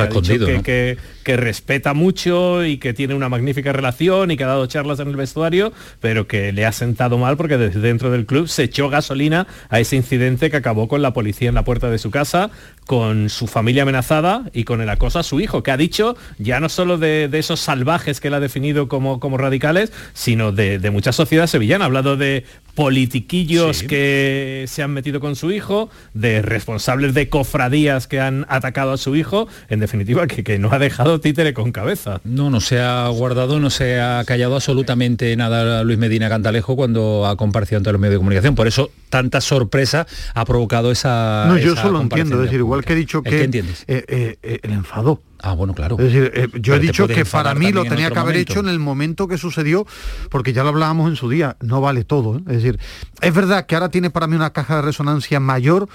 que, 0.63 0.97
que, 1.23 1.37
respeta 1.37 1.93
mucho 1.93 2.65
y 2.65 2.77
que 2.77 2.93
tiene 2.93 3.13
una 3.13 3.29
magnífica 3.29 3.71
relación 3.71 4.31
y 4.31 4.37
que 4.37 4.43
ha 4.43 4.47
dado 4.47 4.65
charlas 4.65 4.99
en 4.99 5.07
el 5.07 5.15
vestuario, 5.15 5.71
pero 5.99 6.27
que 6.27 6.51
le 6.51 6.65
ha 6.65 6.71
sentado 6.71 7.17
mal 7.17 7.37
porque 7.37 7.57
desde 7.57 7.79
dentro 7.79 8.11
del 8.11 8.25
club 8.25 8.47
se 8.47 8.63
echó 8.63 8.89
gasolina 8.89 9.47
a 9.69 9.79
ese 9.79 9.95
incidente 9.95 10.49
que 10.49 10.57
acabó 10.57 10.87
con 10.87 11.01
la 11.01 11.13
policía 11.13 11.49
en 11.49 11.55
la 11.55 11.63
puerta 11.63 11.89
de 11.89 11.97
su 11.97 12.11
casa, 12.11 12.49
con 12.85 13.29
su 13.29 13.47
familia 13.47 13.83
amenazada 13.83 14.49
y 14.53 14.63
con 14.63 14.81
el 14.81 14.89
acoso 14.89 15.19
a 15.19 15.23
su 15.23 15.39
hijo, 15.39 15.63
que 15.63 15.71
ha 15.71 15.77
dicho 15.77 16.15
ya 16.37 16.59
no 16.59 16.69
solo 16.69 16.97
de, 16.97 17.29
esos 17.33 17.59
salvajes 17.59 18.19
que 18.19 18.27
él 18.27 18.33
ha 18.35 18.39
definido 18.39 18.87
como, 18.87 19.19
como 19.19 19.37
radicales, 19.37 19.91
sino 20.13 20.51
de, 20.51 20.79
de 20.79 20.91
mucha 20.91 21.11
sociedad 21.11 21.47
sevillana. 21.47 21.85
Ha 21.85 21.87
hablado 21.87 22.17
de 22.17 22.45
politiquillos 22.75 23.83
que 23.83 24.65
se 24.67 24.81
han 24.81 24.91
metido 24.91 25.19
con 25.19 25.35
su 25.35 25.51
hijo, 25.51 25.89
de 26.13 26.41
responsables 26.41 27.13
de 27.13 27.29
cofradías 27.29 28.07
que 28.07 28.19
han 28.19 28.45
atacado 28.49 28.93
a 28.93 28.97
su 28.97 29.15
hijo, 29.15 29.47
en 29.69 29.79
definitiva, 29.79 30.27
que, 30.27 30.43
que 30.43 30.57
no 30.57 30.71
ha 30.71 30.79
dejado 30.79 31.19
títere 31.19 31.53
con 31.53 31.71
cabeza. 31.71 32.19
No, 32.23 32.49
no 32.49 32.61
se 32.61 32.79
ha 32.79 33.07
guardado, 33.09 33.59
no 33.59 33.69
se 33.69 33.99
ha 34.01 34.23
callado 34.25 34.55
absolutamente 34.55 35.35
nada 35.35 35.83
Luis 35.83 35.99
Medina 35.99 36.29
Cantalejo 36.29 36.75
cuando 36.75 37.27
ha 37.27 37.35
comparecido 37.35 37.77
ante 37.77 37.91
los 37.91 38.01
medios 38.01 38.13
de 38.13 38.17
comunicación. 38.17 38.55
Por 38.55 38.67
eso 38.67 38.89
tanta 39.09 39.41
sorpresa 39.41 40.07
ha 40.33 40.45
provocado 40.45 40.91
esa... 40.91 41.45
No, 41.47 41.57
yo 41.57 41.75
solo 41.75 42.01
entiendo, 42.01 42.37
es 42.37 42.49
decir, 42.49 42.63
igual 42.73 42.85
que 42.85 42.93
he 42.93 42.97
dicho 42.97 43.21
que... 43.21 43.43
entiendes? 43.43 43.85
Eh, 43.87 44.03
eh, 44.07 44.37
eh, 44.41 44.59
el 44.63 44.71
enfado 44.71 45.21
Ah, 45.45 45.53
bueno, 45.53 45.73
claro. 45.73 45.97
Es 45.99 46.05
decir, 46.05 46.31
eh, 46.33 46.47
yo 46.61 46.73
he 46.73 46.79
dicho 46.79 47.05
que 47.05 47.25
para 47.25 47.53
mí 47.53 47.73
lo 47.73 47.83
tenía 47.83 48.09
que 48.09 48.17
haber 48.17 48.37
hecho 48.37 48.61
en 48.61 48.69
el 48.69 48.79
momento 48.79 49.27
que 49.27 49.37
sucedió, 49.37 49.85
porque 50.29 50.53
ya 50.53 50.63
lo 50.63 50.69
hablábamos 50.69 51.09
en 51.09 51.17
su 51.17 51.29
día, 51.29 51.57
no 51.59 51.81
vale 51.81 52.05
todo. 52.05 52.37
¿eh? 52.37 52.41
Es 52.47 52.63
decir, 52.63 52.79
es 53.19 53.33
verdad 53.33 53.65
que 53.65 53.75
ahora 53.75 53.89
tiene 53.89 54.09
para 54.09 54.25
mí 54.25 54.37
una 54.37 54.53
caja 54.53 54.77
de 54.77 54.83
resonancia 54.83 55.41
mayor. 55.41 55.89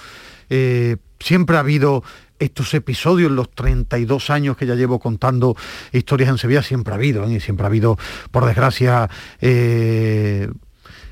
Eh, 0.51 0.97
siempre 1.19 1.57
ha 1.57 1.61
habido 1.61 2.03
estos 2.37 2.75
episodios, 2.75 3.31
los 3.31 3.49
32 3.49 4.29
años 4.29 4.55
que 4.55 4.67
ya 4.67 4.75
llevo 4.75 4.99
contando 4.99 5.55
historias 5.93 6.29
en 6.29 6.37
Sevilla, 6.37 6.61
siempre 6.61 6.93
ha 6.93 6.97
habido, 6.97 7.27
y 7.27 7.39
siempre 7.39 7.63
ha 7.63 7.67
habido, 7.67 7.97
por 8.29 8.45
desgracia, 8.45 9.09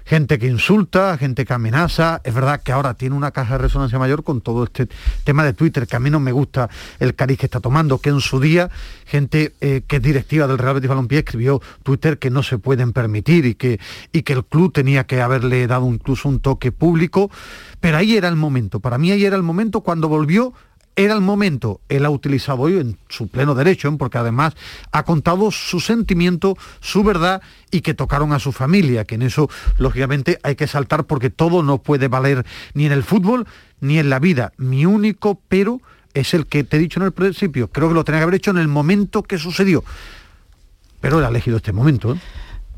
gente 0.08 0.40
que 0.40 0.48
insulta, 0.48 1.18
gente 1.18 1.46
que 1.46 1.54
amenaza. 1.54 2.22
Es 2.24 2.34
verdad 2.34 2.62
que 2.64 2.72
ahora 2.72 2.94
tiene 2.94 3.16
una 3.16 3.32
caja 3.32 3.56
de 3.56 3.64
resonancia 3.64 4.00
mayor 4.00 4.24
con 4.24 4.40
todo 4.42 4.64
este 4.64 4.88
tema 5.26 5.44
de 5.44 5.54
Twitter, 5.54 5.86
que 5.86 5.98
a 5.98 6.00
mí 6.00 6.10
no 6.10 6.22
me 6.22 6.32
gusta 6.32 6.70
el 7.00 7.14
cariz 7.14 7.38
que 7.38 7.46
está 7.46 7.60
tomando, 7.60 8.00
que 8.00 8.10
en 8.10 8.22
su 8.22 8.40
día 8.40 8.70
gente 9.06 9.54
eh, 9.60 9.82
que 9.86 9.98
es 9.98 10.02
directiva 10.02 10.48
del 10.48 10.58
Real 10.58 10.76
Betis 10.76 10.90
Balompié 10.90 11.20
escribió 11.20 11.62
Twitter 11.84 12.18
que 12.20 12.30
no 12.30 12.42
se 12.42 12.58
pueden 12.58 12.94
permitir 12.94 13.46
y 13.46 13.56
que, 13.56 13.80
y 14.14 14.22
que 14.22 14.34
el 14.34 14.46
club 14.46 14.72
tenía 14.72 15.06
que 15.06 15.22
haberle 15.22 15.68
dado 15.68 15.88
incluso 15.88 16.30
un 16.30 16.40
toque 16.40 16.72
público. 16.72 17.30
Pero 17.82 17.98
ahí 17.98 18.16
era 18.16 18.30
el 18.30 18.38
momento, 18.38 18.80
para 18.80 18.98
mí 18.98 19.12
ahí 19.12 19.26
era 19.26 19.36
el 19.36 19.44
momento 19.44 19.82
cuando 19.82 20.08
volvió 20.08 20.54
era 20.98 21.14
el 21.14 21.22
momento, 21.22 21.80
él 21.90 22.06
ha 22.06 22.10
utilizado 22.10 22.62
hoy 22.62 22.78
en 22.78 22.98
su 23.08 23.28
pleno 23.28 23.54
derecho, 23.54 23.96
porque 23.98 24.18
además 24.18 24.56
ha 24.92 25.04
contado 25.04 25.52
su 25.52 25.80
sentimiento, 25.80 26.58
su 26.82 27.04
verdad 27.04 27.42
y 27.70 27.82
que 27.82 27.94
tocaron 27.94 28.34
a 28.34 28.40
su 28.40 28.52
familia, 28.52 29.06
que 29.06 29.16
en 29.16 29.22
eso 29.22 29.48
lógicamente 29.78 30.40
hay 30.42 30.56
que 30.56 30.66
saltar 30.66 31.06
porque 31.06 31.30
todo 31.30 31.62
no 31.62 31.78
puede 31.78 32.08
valer 32.08 32.46
ni 32.74 32.88
en 32.88 32.92
el 32.92 33.04
fútbol 33.04 33.46
ni 33.80 34.00
en 34.00 34.10
la 34.10 34.18
vida. 34.18 34.54
Mi 34.58 34.88
único 34.88 35.40
pero 35.48 35.82
es 36.16 36.34
el 36.34 36.48
que 36.48 36.64
te 36.64 36.78
he 36.78 36.80
dicho 36.80 37.00
en 37.00 37.06
el 37.06 37.12
principio, 37.12 37.68
creo 37.68 37.90
que 37.90 37.94
lo 37.94 38.04
tenía 38.04 38.20
que 38.20 38.24
haber 38.24 38.36
hecho 38.36 38.50
en 38.50 38.58
el 38.58 38.68
momento 38.68 39.22
que 39.22 39.38
sucedió, 39.38 39.84
pero 41.00 41.20
él 41.20 41.26
ha 41.26 41.30
elegido 41.30 41.58
este 41.58 41.74
momento. 41.74 42.16
¿eh? 42.16 42.20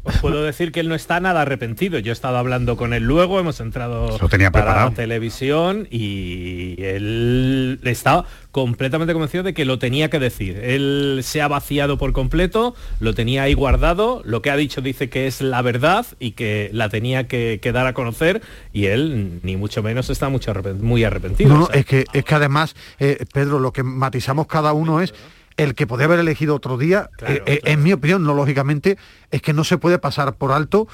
Os 0.04 0.18
puedo 0.18 0.44
decir 0.44 0.72
que 0.72 0.80
él 0.80 0.88
no 0.88 0.96
está 0.96 1.20
nada 1.20 1.42
arrepentido. 1.42 2.00
Yo 2.00 2.12
he 2.12 2.14
estado 2.14 2.38
hablando 2.38 2.78
con 2.78 2.94
él 2.94 3.04
luego, 3.04 3.40
hemos 3.40 3.60
entrado 3.60 4.18
tenía 4.30 4.52
para 4.52 4.86
la 4.86 4.92
televisión 4.92 5.88
y 5.92 6.76
él 6.82 7.80
estaba 7.84 8.26
completamente 8.52 9.14
convencido 9.14 9.44
de 9.44 9.54
que 9.54 9.66
lo 9.66 9.78
tenía 9.78 10.10
que 10.10 10.20
decir. 10.20 10.58
Él 10.58 11.20
se 11.24 11.42
ha 11.42 11.48
vaciado 11.48 11.98
por 11.98 12.14
completo, 12.14 12.76
lo 13.00 13.14
tenía 13.14 13.44
ahí 13.44 13.54
guardado, 13.54 14.22
lo 14.26 14.42
que 14.42 14.52
ha 14.52 14.56
dicho 14.56 14.82
dice 14.82 15.10
que 15.10 15.28
es 15.28 15.42
la 15.42 15.62
verdad 15.62 16.06
y 16.20 16.32
que 16.32 16.70
la 16.74 16.90
tenía 16.90 17.28
que, 17.28 17.60
dar 17.74 17.86
a 17.86 17.94
conocer 17.94 18.42
y 18.74 18.86
él 18.86 19.42
ni 19.44 19.56
mucho 19.56 19.84
menos 19.84 20.10
está 20.10 20.30
mucho 20.30 20.54
muy 20.80 21.04
arrepentido. 21.04 21.56
No, 21.56 21.70
es, 21.72 21.86
que, 21.86 22.06
es 22.14 22.26
que 22.26 22.36
además, 22.36 22.76
eh, 23.00 23.26
Pedro, 23.32 23.60
lo 23.60 23.72
que 23.74 23.84
matizamos 23.84 24.48
cada 24.48 24.74
uno 24.74 25.02
es 25.02 25.14
el 25.60 25.76
que 25.76 25.86
podía 25.86 26.06
haber 26.06 26.20
elegido 26.20 26.56
otro 26.56 26.78
día, 26.78 27.10
eh, 27.28 27.42
eh, 27.46 27.60
en 27.66 27.84
mi 27.84 27.92
opinión, 27.94 28.24
no 28.24 28.34
lógicamente, 28.34 28.98
es 29.30 29.42
que 29.42 29.54
no 29.54 29.64
se 29.64 29.78
puede 29.78 30.00
pasar 30.00 30.36
por 30.36 30.52
alto 30.52 30.88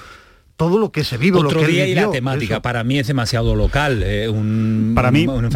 todo 0.58 0.80
lo 0.80 0.89
que 0.89 1.04
se 1.04 1.17
vive, 1.17 1.38
Otro 1.38 1.60
lo 1.60 1.67
que 1.67 1.71
día 1.71 1.86
y 1.86 1.93
la 1.93 2.10
temática 2.10 2.62
para 2.62 2.86
mí 2.86 2.97
es 2.97 3.08
demasiado 3.08 3.56
local. 3.58 4.01
Eh, 4.04 4.30
un, 4.30 4.93
para 4.95 5.12
mí, 5.12 5.25
bueno, 5.25 5.49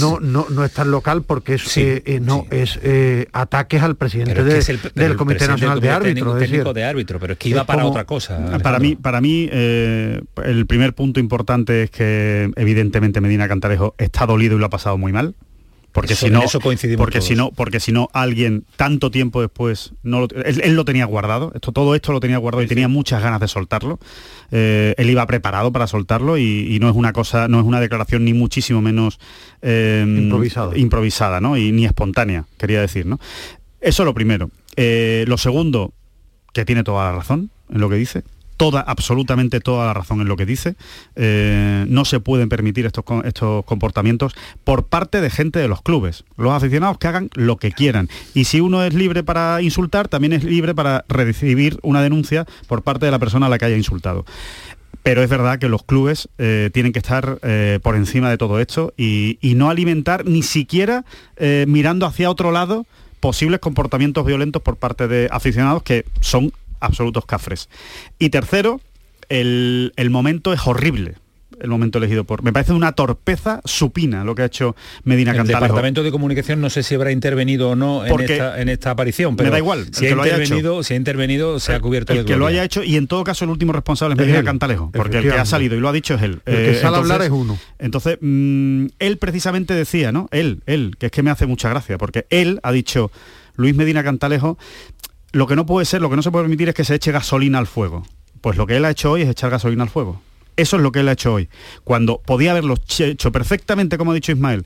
no, 0.00 0.18
no, 0.20 0.46
no 0.50 0.64
es 0.64 0.72
tan 0.72 0.90
local 0.90 1.22
porque 1.22 1.54
es, 1.54 2.20
no 2.20 2.44
es 2.50 2.80
ataques 3.32 3.82
al 3.82 3.94
presidente 3.94 4.42
del 4.94 5.16
Comité 5.16 5.46
Nacional 5.46 5.80
de 5.80 5.90
Árbitros. 5.90 6.38
Técnico, 6.40 6.74
de 6.74 6.84
árbitro, 6.84 7.20
pero 7.20 7.34
es 7.34 7.38
que 7.38 7.50
iba 7.50 7.64
para 7.64 7.86
otra 7.86 8.04
cosa. 8.04 8.58
Para 8.62 8.80
mí, 8.80 8.96
para 8.96 9.20
mí 9.20 9.48
el 9.50 10.66
primer 10.66 10.94
punto 10.94 11.20
importante 11.20 11.84
es 11.84 11.90
que 11.90 12.50
evidentemente 12.56 13.20
Medina 13.20 13.46
Cantarejo 13.48 13.94
está 13.96 14.26
dolido 14.26 14.56
y 14.56 14.58
lo 14.58 14.66
ha 14.66 14.70
pasado 14.70 14.98
muy 14.98 15.12
mal 15.12 15.36
porque 15.94 16.16
si 16.16 16.28
no 16.28 16.42
porque 16.98 17.20
si 17.20 17.36
no 17.36 17.52
porque 17.52 17.78
si 17.78 17.92
no 17.92 18.08
alguien 18.12 18.64
tanto 18.74 19.12
tiempo 19.12 19.40
después 19.40 19.92
no 20.02 20.26
él, 20.44 20.74
lo 20.74 20.84
tenía 20.84 21.04
guardado 21.04 21.52
esto 21.54 21.70
todo 21.70 21.94
esto 21.94 22.12
lo 22.12 22.18
tenía 22.18 22.36
guardado 22.38 22.64
y 22.64 22.66
tenía 22.66 22.88
muchas 22.88 23.22
ganas 23.22 23.40
de 23.40 23.46
soltarlo. 23.46 24.00
Eh, 24.50 24.94
él 24.98 25.08
iba 25.08 25.24
preparado 25.28 25.70
para 25.70 25.86
soltarlo 25.86 26.36
y, 26.36 26.78
no 26.80 26.90
es 26.90 26.96
una 26.96 27.12
cosa 27.12 27.46
no 27.46 27.60
es 27.60 27.64
una 27.64 27.78
declaración 27.78 28.24
ni 28.24 28.34
muchísimo 28.34 28.82
menos 28.82 29.20
em, 29.62 30.24
improvisada. 30.24 30.76
improvisada 30.76 31.40
no 31.40 31.56
y 31.56 31.70
ni 31.70 31.86
espontánea 31.86 32.44
quería 32.58 32.80
decir 32.80 33.06
no 33.06 33.20
eso 33.80 34.02
es 34.02 34.04
lo 34.04 34.14
primero. 34.14 34.50
Eh, 34.74 35.24
lo 35.28 35.38
segundo 35.38 35.92
que 36.52 36.64
tiene 36.64 36.82
toda 36.82 37.04
la 37.04 37.12
razón 37.12 37.50
en 37.72 37.80
lo 37.80 37.88
que 37.88 37.96
dice 37.96 38.24
toda, 38.56 38.80
absolutamente 38.80 39.60
toda 39.60 39.86
la 39.86 39.94
razón 39.94 40.20
en 40.20 40.28
lo 40.28 40.36
que 40.36 40.46
dice. 40.46 40.76
Eh, 41.16 41.84
no 41.88 42.04
se 42.04 42.20
pueden 42.20 42.48
permitir 42.48 42.86
estos, 42.86 43.04
estos 43.24 43.64
comportamientos 43.64 44.34
por 44.64 44.86
parte 44.86 45.20
de 45.20 45.30
gente 45.30 45.58
de 45.58 45.68
los 45.68 45.82
clubes. 45.82 46.24
Los 46.36 46.52
aficionados 46.52 46.98
que 46.98 47.08
hagan 47.08 47.30
lo 47.34 47.56
que 47.56 47.72
quieran. 47.72 48.08
Y 48.34 48.44
si 48.44 48.60
uno 48.60 48.82
es 48.82 48.94
libre 48.94 49.22
para 49.22 49.60
insultar, 49.62 50.08
también 50.08 50.32
es 50.32 50.44
libre 50.44 50.74
para 50.74 51.04
recibir 51.08 51.78
una 51.82 52.02
denuncia 52.02 52.46
por 52.66 52.82
parte 52.82 53.06
de 53.06 53.12
la 53.12 53.18
persona 53.18 53.46
a 53.46 53.48
la 53.48 53.58
que 53.58 53.66
haya 53.66 53.76
insultado. 53.76 54.24
Pero 55.02 55.22
es 55.22 55.28
verdad 55.28 55.58
que 55.58 55.68
los 55.68 55.82
clubes 55.82 56.28
eh, 56.38 56.70
tienen 56.72 56.92
que 56.92 56.98
estar 56.98 57.38
eh, 57.42 57.78
por 57.82 57.94
encima 57.94 58.30
de 58.30 58.38
todo 58.38 58.58
esto 58.58 58.94
y, 58.96 59.38
no 59.54 59.70
alimentar 59.70 60.24
ni 60.26 60.42
siquiera 60.42 61.04
mirando 61.66 62.06
hacia 62.06 62.28
otro 62.28 62.50
lado 62.50 62.86
posibles 63.20 63.60
comportamientos 63.60 64.26
violentos 64.26 64.60
por 64.60 64.76
parte 64.76 65.08
de 65.08 65.28
aficionados 65.30 65.82
que 65.82 66.04
son 66.20 66.52
absolutos 66.84 67.26
cafres. 67.26 67.68
Y 68.18 68.30
tercero, 68.30 68.80
el, 69.28 69.92
momento 70.10 70.52
es 70.52 70.66
horrible. 70.66 71.14
el 71.60 71.68
momento 71.68 71.98
elegido 71.98 72.24
por... 72.24 72.42
Me 72.42 72.52
parece 72.52 72.72
una 72.72 72.92
torpeza 72.92 73.60
supina 73.64 74.24
lo 74.24 74.34
que 74.34 74.42
ha 74.42 74.46
hecho 74.46 74.74
Medina 75.04 75.32
Cantalejo. 75.32 75.64
El 75.64 75.68
Departamento 75.68 76.02
de 76.02 76.10
Comunicación 76.10 76.60
no 76.60 76.70
sé 76.70 76.82
si 76.82 76.94
habrá 76.94 77.12
intervenido 77.12 77.70
o 77.70 77.76
no 77.76 78.04
en 78.04 78.20
esta, 78.20 78.60
en 78.60 78.68
esta, 78.68 78.90
aparición, 78.90 79.36
pero 79.36 79.48
me 79.48 79.52
da 79.52 79.58
igual. 79.58 79.86
Si, 79.92 80.06
ha 80.06 80.10
intervenido, 80.10 80.82
si 80.82 80.94
ha 80.94 80.96
intervenido, 80.96 81.60
se 81.60 81.74
ha 81.74 81.80
cubierto 81.80 82.12
el, 82.12 82.24
que 82.24 82.36
lo 82.36 82.46
haya 82.46 82.64
hecho 82.64 82.82
y 82.82 82.96
en 82.96 83.06
todo 83.06 83.24
caso 83.24 83.44
el 83.44 83.50
último 83.50 83.72
responsable 83.72 84.14
es 84.14 84.20
Medina 84.20 84.44
Cantalejo, 84.44 84.90
porque 84.92 85.18
el 85.18 85.24
que 85.24 85.32
ha 85.32 85.44
salido 85.44 85.76
y 85.76 85.80
lo 85.80 85.88
ha 85.88 85.92
dicho 85.92 86.14
es 86.14 86.22
él. 86.22 86.40
El 86.44 86.54
que 86.56 86.70
eh, 86.72 86.80
sale 86.80 86.96
a 86.96 87.00
hablar 87.00 87.22
es 87.22 87.30
uno. 87.30 87.58
Entonces, 87.78 88.18
mm, 88.20 88.86
él 88.98 89.18
precisamente 89.18 89.74
decía, 89.74 90.12
¿no? 90.12 90.28
Él, 90.30 90.62
él, 90.66 90.96
que 90.98 91.06
es 91.06 91.12
que 91.12 91.22
me 91.22 91.30
hace 91.30 91.46
mucha 91.46 91.68
gracia, 91.68 91.98
porque 91.98 92.26
él 92.30 92.60
ha 92.62 92.72
dicho, 92.72 93.10
Luis 93.56 93.74
Medina 93.74 94.02
Cantalejo, 94.02 94.58
lo 95.34 95.48
que 95.48 95.56
no 95.56 95.66
puede 95.66 95.84
ser, 95.84 96.00
lo 96.00 96.08
que 96.08 96.16
no 96.16 96.22
se 96.22 96.30
puede 96.30 96.44
permitir 96.44 96.68
es 96.68 96.74
que 96.74 96.84
se 96.84 96.94
eche 96.94 97.10
gasolina 97.10 97.58
al 97.58 97.66
fuego. 97.66 98.06
Pues 98.40 98.56
lo 98.56 98.66
que 98.66 98.76
él 98.76 98.84
ha 98.84 98.90
hecho 98.90 99.10
hoy 99.10 99.22
es 99.22 99.28
echar 99.28 99.50
gasolina 99.50 99.82
al 99.82 99.90
fuego. 99.90 100.22
Eso 100.56 100.76
es 100.76 100.82
lo 100.82 100.92
que 100.92 101.00
él 101.00 101.08
ha 101.08 101.12
hecho 101.12 101.34
hoy. 101.34 101.48
Cuando 101.82 102.20
podía 102.24 102.52
haberlo 102.52 102.76
hecho 102.98 103.32
perfectamente, 103.32 103.98
como 103.98 104.12
ha 104.12 104.14
dicho 104.14 104.30
Ismael, 104.30 104.64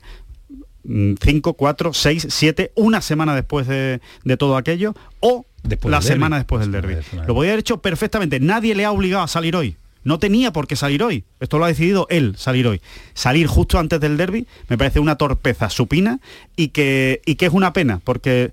5, 0.83 1.53
4, 1.53 1.93
6, 1.93 2.27
7, 2.29 2.71
una 2.75 3.01
semana 3.01 3.33
después 3.33 3.67
de, 3.67 3.99
todo 4.37 4.57
aquello, 4.57 4.93
o 5.21 5.45
la 5.85 6.03
semana 6.03 6.37
después 6.37 6.61
del 6.61 6.71
derby. 6.71 6.97
Lo 7.27 7.33
podía 7.33 7.51
haber 7.51 7.61
hecho 7.61 7.81
perfectamente. 7.81 8.39
Nadie 8.39 8.75
le 8.75 8.85
ha 8.85 8.91
obligado 8.91 9.23
a 9.23 9.27
salir 9.27 9.55
hoy. 9.55 9.75
No 10.03 10.19
tenía 10.19 10.53
por 10.53 10.67
qué 10.67 10.75
salir 10.75 11.01
hoy. 11.01 11.25
Esto 11.39 11.57
lo 11.57 11.65
ha 11.65 11.67
decidido 11.67 12.05
él, 12.11 12.35
salir 12.37 12.67
hoy. 12.67 12.79
Salir 13.15 13.47
justo 13.47 13.79
antes 13.79 13.99
del 13.99 14.17
derby 14.17 14.45
me 14.67 14.77
parece 14.77 14.99
una 14.99 15.15
torpeza 15.15 15.69
supina 15.69 16.19
y 16.55 16.69
que, 16.69 17.21
y 17.25 17.35
que 17.35 17.47
es 17.47 17.53
una 17.53 17.73
pena, 17.73 17.99
porque 18.03 18.51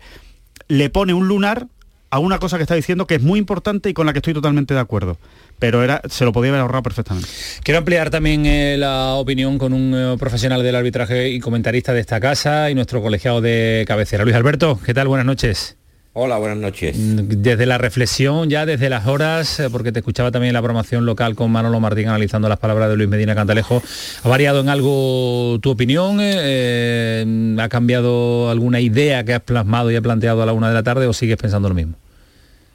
le 0.68 0.90
pone 0.90 1.12
un 1.12 1.28
lunar 1.28 1.68
a 2.10 2.18
una 2.18 2.38
cosa 2.38 2.56
que 2.56 2.62
está 2.62 2.74
diciendo 2.74 3.06
que 3.06 3.16
es 3.16 3.22
muy 3.22 3.38
importante 3.38 3.88
y 3.88 3.94
con 3.94 4.06
la 4.06 4.12
que 4.12 4.18
estoy 4.18 4.34
totalmente 4.34 4.74
de 4.74 4.80
acuerdo. 4.80 5.18
Pero 5.58 5.82
era, 5.82 6.02
se 6.08 6.24
lo 6.24 6.32
podía 6.32 6.50
haber 6.50 6.60
ahorrado 6.60 6.82
perfectamente. 6.82 7.28
Quiero 7.62 7.78
ampliar 7.78 8.10
también 8.10 8.46
eh, 8.46 8.76
la 8.78 9.14
opinión 9.14 9.58
con 9.58 9.72
un 9.72 9.94
eh, 9.94 10.16
profesional 10.18 10.62
del 10.62 10.76
arbitraje 10.76 11.30
y 11.30 11.40
comentarista 11.40 11.92
de 11.92 12.00
esta 12.00 12.20
casa 12.20 12.70
y 12.70 12.74
nuestro 12.74 13.02
colegiado 13.02 13.40
de 13.40 13.84
cabecera. 13.86 14.24
Luis 14.24 14.36
Alberto, 14.36 14.78
¿qué 14.84 14.94
tal? 14.94 15.08
Buenas 15.08 15.26
noches. 15.26 15.76
Hola, 16.18 16.38
buenas 16.38 16.56
noches. 16.56 16.96
Desde 16.96 17.66
la 17.66 17.76
reflexión, 17.76 18.48
ya 18.48 18.64
desde 18.64 18.88
las 18.88 19.06
horas, 19.06 19.60
eh, 19.60 19.68
porque 19.70 19.92
te 19.92 19.98
escuchaba 19.98 20.30
también 20.30 20.48
en 20.48 20.54
la 20.54 20.62
programación 20.62 21.04
local 21.04 21.34
con 21.34 21.50
Manolo 21.50 21.78
Martín 21.78 22.08
analizando 22.08 22.48
las 22.48 22.58
palabras 22.58 22.88
de 22.88 22.96
Luis 22.96 23.10
Medina 23.10 23.34
Cantalejo, 23.34 23.82
¿ha 24.22 24.26
variado 24.26 24.60
en 24.60 24.70
algo 24.70 25.58
tu 25.60 25.68
opinión? 25.68 26.18
¿Ha 26.20 27.68
cambiado 27.68 28.48
alguna 28.48 28.80
idea 28.80 29.24
que 29.24 29.34
has 29.34 29.42
plasmado 29.42 29.90
y 29.90 29.96
has 29.96 30.00
planteado 30.00 30.42
a 30.42 30.46
la 30.46 30.54
una 30.54 30.68
de 30.68 30.74
la 30.74 30.82
tarde 30.82 31.06
o 31.06 31.12
sigues 31.12 31.36
pensando 31.36 31.68
lo 31.68 31.74
mismo? 31.74 31.96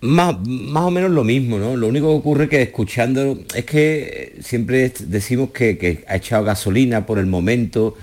Más, 0.01 0.35
más 0.47 0.83
o 0.85 0.91
menos 0.91 1.11
lo 1.11 1.23
mismo, 1.23 1.59
¿no? 1.59 1.77
Lo 1.77 1.87
único 1.87 2.07
que 2.07 2.15
ocurre 2.15 2.49
que 2.49 2.61
escuchando 2.61 3.37
es 3.53 3.65
que 3.65 4.35
siempre 4.41 4.91
decimos 4.99 5.51
que, 5.51 6.03
ha 6.07 6.15
echado 6.15 6.43
gasolina 6.43 7.05
por 7.05 7.19
el 7.19 7.27
momento. 7.27 7.95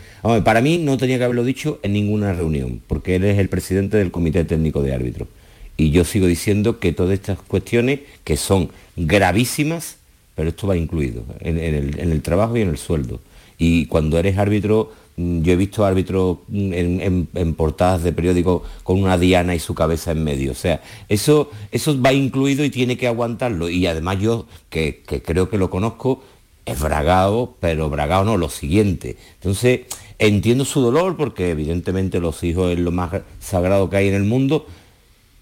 para 0.44 0.60
mí 0.60 0.78
no 0.78 0.96
tenía 0.96 1.18
que 1.18 1.24
haberlo 1.24 1.44
dicho 1.44 1.80
en 1.82 1.92
ninguna 1.92 2.32
reunión, 2.32 2.80
porque 2.86 3.16
él 3.16 3.24
es 3.24 3.38
el 3.38 3.48
presidente 3.48 3.96
del 3.96 4.12
Comité 4.12 4.44
Técnico 4.44 4.80
de 4.80 4.94
Árbitros. 4.94 5.28
Y 5.76 5.90
yo 5.90 6.04
sigo 6.04 6.26
diciendo 6.26 6.78
que 6.78 6.92
todas 6.92 7.14
estas 7.14 7.38
cuestiones, 7.40 8.00
que 8.22 8.36
son 8.36 8.70
gravísimas, 8.96 9.96
pero 10.36 10.50
esto 10.50 10.68
va 10.68 10.76
incluido 10.76 11.24
en 11.40 11.58
el 11.58 12.22
trabajo 12.22 12.56
y 12.56 12.62
en 12.62 12.68
el 12.68 12.78
sueldo. 12.78 13.20
Y 13.58 13.86
cuando 13.86 14.18
eres 14.18 14.38
árbitro 14.38 14.92
yo 15.18 15.52
he 15.52 15.56
visto 15.56 15.84
árbitros 15.84 16.38
en, 16.52 17.54
portadas 17.56 18.04
de 18.04 18.12
periódicos 18.12 18.62
con 18.84 19.02
una 19.02 19.18
diana 19.18 19.54
y 19.54 19.58
su 19.58 19.74
cabeza 19.74 20.12
en 20.12 20.22
medio. 20.22 20.52
O 20.52 20.54
sea, 20.54 20.80
eso, 21.08 21.50
eso 21.72 22.00
va 22.00 22.12
incluido 22.12 22.64
y 22.64 22.70
tiene 22.70 22.96
que 22.96 23.08
aguantarlo. 23.08 23.68
Y 23.68 23.86
además 23.86 24.20
yo, 24.20 24.46
que, 24.70 25.02
creo 25.24 25.50
que 25.50 25.58
lo 25.58 25.70
conozco, 25.70 26.22
es 26.64 26.78
bragado, 26.78 27.56
pero 27.58 27.90
bragado 27.90 28.24
no, 28.24 28.36
lo 28.36 28.48
siguiente. 28.48 29.16
Entonces, 29.34 29.80
entiendo 30.20 30.64
su 30.64 30.80
dolor 30.80 31.16
porque 31.16 31.50
evidentemente 31.50 32.20
los 32.20 32.44
hijos 32.44 32.70
es 32.70 32.78
lo 32.78 32.92
más 32.92 33.10
sagrado 33.40 33.90
que 33.90 33.96
hay 33.96 34.08
en 34.08 34.14
el 34.14 34.24
mundo, 34.24 34.66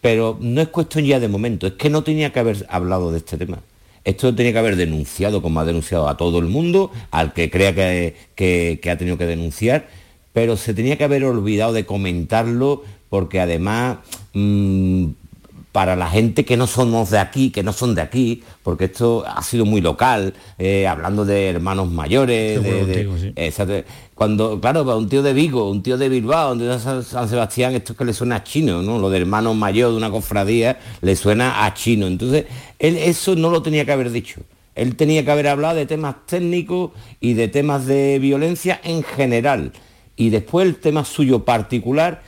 pero 0.00 0.38
no 0.40 0.62
es 0.62 0.68
cuestión 0.68 1.04
ya 1.04 1.20
de 1.20 1.28
momento, 1.28 1.66
es 1.66 1.74
que 1.74 1.90
no 1.90 2.02
tenía 2.02 2.32
que 2.32 2.40
haber 2.40 2.66
hablado 2.70 3.12
de 3.12 3.18
este 3.18 3.36
tema. 3.36 3.58
Esto 4.06 4.32
tenía 4.36 4.52
que 4.52 4.60
haber 4.60 4.76
denunciado, 4.76 5.42
como 5.42 5.58
ha 5.58 5.64
denunciado 5.64 6.08
a 6.08 6.16
todo 6.16 6.38
el 6.38 6.46
mundo, 6.46 6.92
al 7.10 7.32
que 7.32 7.50
crea 7.50 7.74
que, 7.74 8.80
ha 8.88 8.96
tenido 8.96 9.18
que 9.18 9.26
denunciar, 9.26 9.88
pero 10.32 10.56
se 10.56 10.74
tenía 10.74 10.96
que 10.96 11.02
haber 11.02 11.24
olvidado 11.24 11.72
de 11.72 11.86
comentarlo 11.86 12.84
porque 13.08 13.40
además 13.40 13.98
mm, 14.32 15.06
para 15.76 15.94
la 15.94 16.08
gente 16.08 16.46
que 16.46 16.56
no 16.56 16.66
somos 16.66 17.10
de 17.10 17.18
aquí, 17.18 17.50
que 17.50 17.62
no 17.62 17.70
son 17.70 17.94
de 17.94 18.00
aquí, 18.00 18.42
porque 18.62 18.86
esto 18.86 19.24
ha 19.26 19.42
sido 19.42 19.66
muy 19.66 19.82
local, 19.82 20.32
eh, 20.56 20.86
hablando 20.86 21.26
de 21.26 21.50
hermanos 21.50 21.90
mayores, 21.90 22.62
de, 22.62 23.84
cuando, 24.14 24.58
claro, 24.58 24.86
para 24.86 24.96
un 24.96 25.06
tío 25.06 25.22
de 25.22 25.34
Vigo, 25.34 25.70
un 25.70 25.82
tío 25.82 25.98
de 25.98 26.08
Bilbao, 26.08 26.54
un 26.54 26.60
tío 26.60 26.70
de 26.70 26.78
San, 26.78 27.28
Sebastián, 27.28 27.74
esto 27.74 27.92
es 27.92 27.98
que 27.98 28.06
le 28.06 28.14
suena 28.14 28.36
a 28.36 28.42
chino, 28.42 28.80
¿no? 28.80 28.98
Lo 28.98 29.10
de 29.10 29.18
hermanos 29.18 29.54
mayores 29.54 29.92
de 29.92 29.98
una 29.98 30.10
cofradía 30.10 30.78
le 31.02 31.14
suena 31.14 31.66
a 31.66 31.74
chino. 31.74 32.06
Entonces, 32.06 32.46
él 32.78 32.96
eso 32.96 33.36
no 33.36 33.50
lo 33.50 33.60
tenía 33.60 33.84
que 33.84 33.92
haber 33.92 34.10
dicho. 34.10 34.40
Él 34.74 34.96
tenía 34.96 35.26
que 35.26 35.30
haber 35.30 35.48
hablado 35.48 35.76
de 35.76 35.84
temas 35.84 36.14
técnicos 36.24 36.92
y 37.20 37.34
de 37.34 37.48
temas 37.48 37.84
de 37.84 38.18
violencia 38.18 38.80
en 38.82 39.02
general. 39.02 39.72
Y 40.16 40.30
después 40.30 40.66
el 40.66 40.76
tema 40.76 41.04
suyo 41.04 41.44
particular 41.44 42.22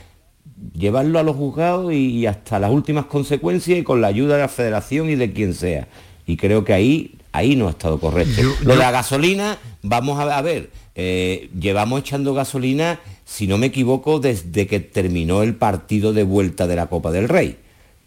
llevarlo 0.73 1.19
a 1.19 1.23
los 1.23 1.35
juzgados 1.35 1.93
y, 1.93 2.25
hasta 2.25 2.59
las 2.59 2.71
últimas 2.71 3.05
consecuencias 3.05 3.79
y 3.79 3.83
con 3.83 4.01
la 4.01 4.07
ayuda 4.07 4.35
de 4.35 4.41
la 4.41 4.47
federación 4.47 5.09
y 5.09 5.15
de 5.15 5.31
quien 5.31 5.53
sea. 5.53 5.87
Y 6.25 6.37
creo 6.37 6.63
que 6.63 6.73
ahí, 6.73 7.15
ahí 7.31 7.55
no 7.55 7.67
ha 7.67 7.71
estado 7.71 7.99
correcto. 7.99 8.41
Lo 8.61 8.73
de 8.73 8.79
la 8.79 8.91
gasolina, 8.91 9.57
vamos 9.81 10.19
a, 10.19 10.41
ver, 10.41 10.69
eh, 10.95 11.49
llevamos 11.59 12.01
echando 12.01 12.33
gasolina, 12.33 12.99
si 13.25 13.47
no 13.47 13.57
me 13.57 13.67
equivoco, 13.67 14.19
desde 14.19 14.67
que 14.67 14.79
terminó 14.79 15.43
el 15.43 15.55
partido 15.55 16.13
de 16.13 16.23
vuelta 16.23 16.67
de 16.67 16.75
la 16.75 16.87
Copa 16.87 17.11
del 17.11 17.29
Rey. 17.29 17.57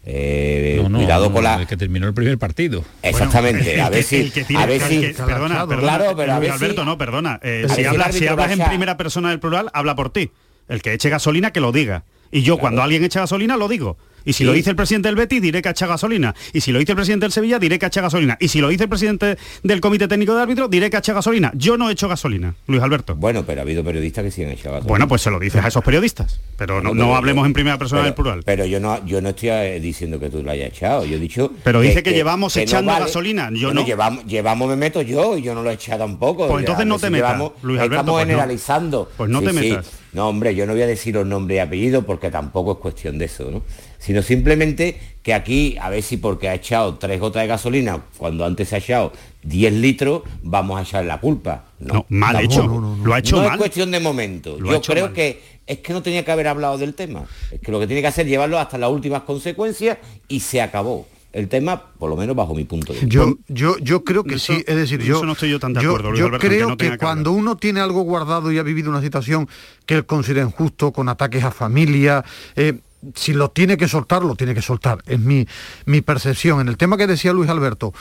Eh, 0.05 0.85
cuidado 0.93 1.31
con 1.31 1.45
la 1.45 1.65
que 1.65 1.77
terminó 1.77 2.09
el 2.09 2.13
primer 2.13 2.37
partido 2.37 2.83
exactamente 3.01 3.79
a 3.79 3.89
ver 3.89 4.03
si 4.03 4.33
a 4.53 4.65
ver 4.65 4.81
si 4.81 5.13
perdona, 5.13 5.65
claro 5.65 6.13
pero 6.17 6.33
a 6.33 6.39
ver 6.39 6.51
Alberto 6.51 6.83
no 6.83 6.97
perdona 6.97 7.39
eh, 7.41 7.67
si, 7.69 7.85
si 8.19 8.27
hablas 8.27 8.51
en 8.51 8.65
primera 8.65 8.97
persona 8.97 9.29
del 9.29 9.39
plural 9.39 9.69
habla 9.71 9.95
por 9.95 10.09
ti 10.09 10.29
el 10.67 10.81
que 10.81 10.91
eche 10.91 11.09
gasolina 11.09 11.51
que 11.51 11.61
lo 11.61 11.71
diga 11.71 12.03
y 12.33 12.41
yo 12.41 12.57
cuando 12.57 12.81
alguien 12.81 13.03
echa 13.03 13.21
gasolina 13.21 13.55
lo 13.55 13.67
digo. 13.67 13.95
Y 14.25 14.33
si 14.33 14.43
lo 14.43 14.53
dice 14.53 14.69
el 14.69 14.75
presidente 14.75 15.07
del 15.09 15.15
Betis, 15.15 15.41
diré 15.41 15.61
que 15.61 15.69
echa 15.69 15.87
gasolina. 15.87 16.33
Y 16.53 16.61
si 16.61 16.71
lo 16.71 16.79
dice 16.79 16.93
el 16.93 16.95
presidente 16.95 17.25
del 17.25 17.31
Sevilla, 17.31 17.59
diré 17.59 17.79
que 17.79 17.85
echa 17.85 18.01
gasolina. 18.01 18.37
Y 18.39 18.47
si 18.47 18.61
lo 18.61 18.69
dice 18.69 18.83
el 18.83 18.89
presidente 18.89 19.37
del 19.63 19.81
Comité 19.81 20.07
Técnico 20.07 20.35
de 20.35 20.41
Árbitro, 20.41 20.67
diré 20.67 20.89
que 20.89 20.97
echa 20.97 21.13
gasolina. 21.13 21.51
Yo 21.55 21.77
no 21.77 21.89
he 21.89 21.93
hecho 21.93 22.07
gasolina, 22.07 22.55
Luis 22.67 22.81
Alberto. 22.81 23.15
Bueno, 23.15 23.43
pero 23.45 23.61
ha 23.61 23.63
habido 23.63 23.83
periodistas 23.83 24.23
que 24.23 24.31
sí 24.31 24.43
han 24.43 24.51
echado 24.51 24.75
gasolina. 24.75 24.89
Bueno, 24.89 25.07
pues 25.07 25.21
se 25.21 25.31
lo 25.31 25.39
dices 25.39 25.63
a 25.63 25.67
esos 25.67 25.83
periodistas. 25.83 26.39
Pero 26.57 26.81
no, 26.81 27.15
hablemos 27.15 27.45
en 27.45 27.53
primera 27.53 27.77
persona 27.77 28.03
del 28.03 28.13
plural. 28.13 28.41
Pero 28.45 28.65
yo 28.65 28.79
no, 28.79 29.05
yo 29.05 29.21
no 29.21 29.29
estoy 29.29 29.49
eh, 29.49 29.79
diciendo 29.79 30.19
que 30.19 30.29
tú 30.29 30.43
lo 30.43 30.51
hayas 30.51 30.69
echado. 30.69 31.05
Yo 31.05 31.17
he 31.17 31.19
dicho. 31.19 31.51
Pero 31.63 31.81
dice 31.81 32.03
que, 32.03 32.13
llevamos 32.13 32.55
echando 32.57 32.91
gasolina. 32.91 33.49
Yo 33.53 33.73
no. 33.73 33.85
Llevamos, 33.85 34.25
llevamos, 34.25 34.69
me 34.69 34.75
meto 34.75 35.01
yo 35.01 35.37
y 35.37 35.41
yo 35.41 35.53
no 35.53 35.63
lo 35.63 35.69
he 35.69 35.73
echado 35.73 35.99
tampoco. 35.99 36.47
Pues 36.47 36.61
entonces 36.61 36.85
no 36.85 36.99
te 36.99 37.09
metas. 37.09 37.41
Luis 37.61 37.79
Alberto, 37.79 37.95
estamos 37.95 38.13
pues 38.13 38.25
generalizando. 38.25 39.11
Pues 39.17 39.29
no 39.29 39.41
te 39.41 39.53
metas. 39.53 40.03
No, 40.13 40.29
hombre, 40.29 40.53
yo 40.53 40.67
no 40.67 40.73
voy 40.73 40.83
a 40.83 40.87
decir 40.87 41.15
los 41.15 41.25
nombres 41.25 41.57
y 41.57 41.59
apellidos 41.59 42.05
porque 42.05 42.29
tampoco 42.29 42.73
es 42.73 42.77
cuestión 42.77 43.17
de 43.17 43.25
eso, 43.25 43.49
¿no? 43.49 43.63
Sino 44.03 44.21
simplemente 44.21 44.99
que 45.23 45.33
aquí, 45.33 45.77
a 45.79 45.89
ver 45.89 46.03
si 46.03 46.17
porque 46.17 46.49
ha 46.49 46.55
echado 46.55 46.95
tres 46.95 47.21
gotas 47.21 47.43
de 47.43 47.47
gasolina, 47.47 48.03
cuando 48.17 48.43
antes 48.43 48.67
se 48.67 48.75
ha 48.75 48.79
echado 48.79 49.13
10 49.43 49.73
litros, 49.75 50.23
vamos 50.41 50.77
a 50.77 50.81
echar 50.81 51.05
la 51.05 51.21
culpa. 51.21 51.63
No, 51.79 52.05
mal 52.09 52.43
hecho. 52.43 52.67
No, 52.67 52.97
lo 53.01 53.13
ha 53.13 53.19
hecho 53.19 53.37
no 53.37 53.49
es 53.49 53.55
cuestión 53.55 53.91
de 53.91 54.01
momento. 54.01 54.57
yo 54.59 54.81
creo 54.81 55.13
que 55.13 55.41
es 55.65 55.77
que 55.77 55.93
no 55.93 56.03
tenía 56.03 56.25
que 56.25 56.31
haber 56.33 56.49
hablado 56.49 56.77
del 56.77 56.95
tema. 56.95 57.23
Es 57.49 57.61
que 57.61 57.71
lo 57.71 57.79
que 57.79 57.87
tiene 57.87 58.01
que 58.01 58.07
hacer 58.07 58.25
es 58.25 58.31
llevarlo 58.31 58.59
hasta 58.59 58.77
las 58.77 58.91
últimas 58.91 59.23
consecuencias 59.23 59.99
y 60.27 60.41
se 60.41 60.61
acabó 60.61 61.07
el 61.31 61.47
tema, 61.47 61.81
por 61.97 62.09
lo 62.09 62.17
menos 62.17 62.35
bajo 62.35 62.53
mi 62.53 62.65
punto 62.65 62.91
de 62.91 62.99
vista. 62.99 63.15
Yo, 63.15 63.37
yo, 63.47 63.77
yo 63.77 64.03
creo 64.03 64.25
que 64.25 64.37
sí, 64.37 64.65
es 64.67 64.75
decir, 64.75 65.01
yo, 65.01 65.23
no 65.23 65.31
estoy 65.31 65.49
yo 65.49 65.61
tan 65.61 65.71
de 65.71 65.79
acuerdo. 65.79 66.13
Yo, 66.13 66.29
creo 66.39 66.75
que, 66.75 66.97
cuando 66.97 67.31
uno 67.31 67.55
tiene 67.55 67.79
algo 67.79 68.01
guardado 68.01 68.51
y 68.51 68.57
ha 68.57 68.63
vivido 68.63 68.89
una 68.89 69.01
situación 69.01 69.47
que 69.85 69.95
él 69.95 70.05
considera 70.05 70.45
injusto, 70.45 70.91
con 70.91 71.07
ataques 71.07 71.45
a 71.45 71.51
familia, 71.51 72.25
eh, 72.57 72.79
si 73.15 73.33
lo 73.33 73.51
tiene 73.51 73.77
que 73.77 73.87
soltar, 73.87 74.23
lo 74.23 74.35
tiene 74.35 74.53
que 74.53 74.61
soltar. 74.61 74.99
Es 75.05 75.19
mi, 75.19 75.47
mi 75.85 76.01
percepción. 76.01 76.61
En 76.61 76.67
el 76.67 76.77
tema 76.77 76.97
que 76.97 77.07
decía 77.07 77.33
Luis 77.33 77.49
Alberto, 77.49 77.93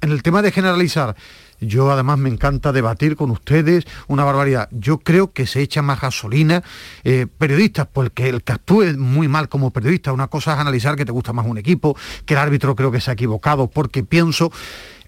en 0.00 0.12
el 0.12 0.22
tema 0.22 0.42
de 0.42 0.52
generalizar, 0.52 1.16
yo 1.60 1.90
además 1.90 2.18
me 2.18 2.28
encanta 2.28 2.72
debatir 2.72 3.16
con 3.16 3.30
ustedes, 3.30 3.84
una 4.06 4.24
barbaridad. 4.24 4.68
Yo 4.70 4.98
creo 4.98 5.32
que 5.32 5.46
se 5.46 5.60
echa 5.60 5.82
más 5.82 6.00
gasolina. 6.00 6.62
Eh, 7.02 7.26
periodistas, 7.38 7.88
porque 7.92 8.28
el 8.28 8.42
que 8.42 8.52
actúe 8.52 8.96
muy 8.96 9.26
mal 9.28 9.48
como 9.48 9.72
periodista, 9.72 10.12
una 10.12 10.28
cosa 10.28 10.54
es 10.54 10.58
analizar 10.58 10.96
que 10.96 11.04
te 11.04 11.12
gusta 11.12 11.32
más 11.32 11.46
un 11.46 11.58
equipo, 11.58 11.96
que 12.24 12.34
el 12.34 12.40
árbitro 12.40 12.76
creo 12.76 12.92
que 12.92 13.00
se 13.00 13.10
ha 13.10 13.14
equivocado, 13.14 13.68
porque 13.68 14.04
pienso, 14.04 14.52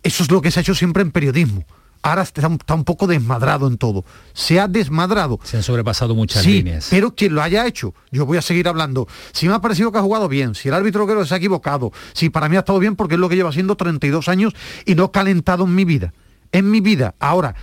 eso 0.02 0.22
es 0.22 0.30
lo 0.30 0.42
que 0.42 0.50
se 0.50 0.60
ha 0.60 0.62
hecho 0.62 0.74
siempre 0.74 1.02
en 1.02 1.12
periodismo 1.12 1.64
ahora 2.02 2.22
está, 2.22 2.48
un 2.48 2.84
poco 2.84 3.06
desmadrado 3.06 3.66
en 3.66 3.78
todo. 3.78 4.04
Se 4.32 4.60
ha 4.60 4.68
desmadrado. 4.68 5.38
Se 5.42 5.56
han 5.56 5.62
sobrepasado 5.62 6.14
muchas 6.14 6.44
líneas. 6.46 6.88
Pero 6.90 7.14
quien 7.14 7.34
lo 7.34 7.42
haya 7.42 7.66
hecho, 7.66 7.94
yo 8.10 8.26
voy 8.26 8.38
a 8.38 8.42
seguir 8.42 8.68
hablando. 8.68 9.08
Si 9.32 9.48
me 9.48 9.54
ha 9.54 9.60
parecido 9.60 9.92
que 9.92 9.98
ha 9.98 10.02
jugado 10.02 10.28
bien, 10.28 10.54
si 10.54 10.68
el 10.68 10.74
árbitro 10.74 11.06
creo 11.06 11.20
que 11.20 11.26
se 11.26 11.34
ha 11.34 11.38
equivocado, 11.38 11.92
si 12.12 12.30
para 12.30 12.48
mí 12.48 12.56
ha 12.56 12.60
estado 12.60 12.78
bien 12.78 12.96
porque 12.96 13.14
es 13.14 13.20
lo 13.20 13.28
que 13.28 13.36
lleva 13.36 13.52
siendo 13.52 13.76
32 13.76 14.28
años 14.28 14.54
y 14.86 14.94
no 14.94 15.12
calentado 15.12 15.64
en 15.64 15.74
mi 15.74 15.84
vida 15.84 16.12
en 16.52 16.70
mi 16.70 16.80
vida. 16.80 17.14
Ahora, 17.18 17.54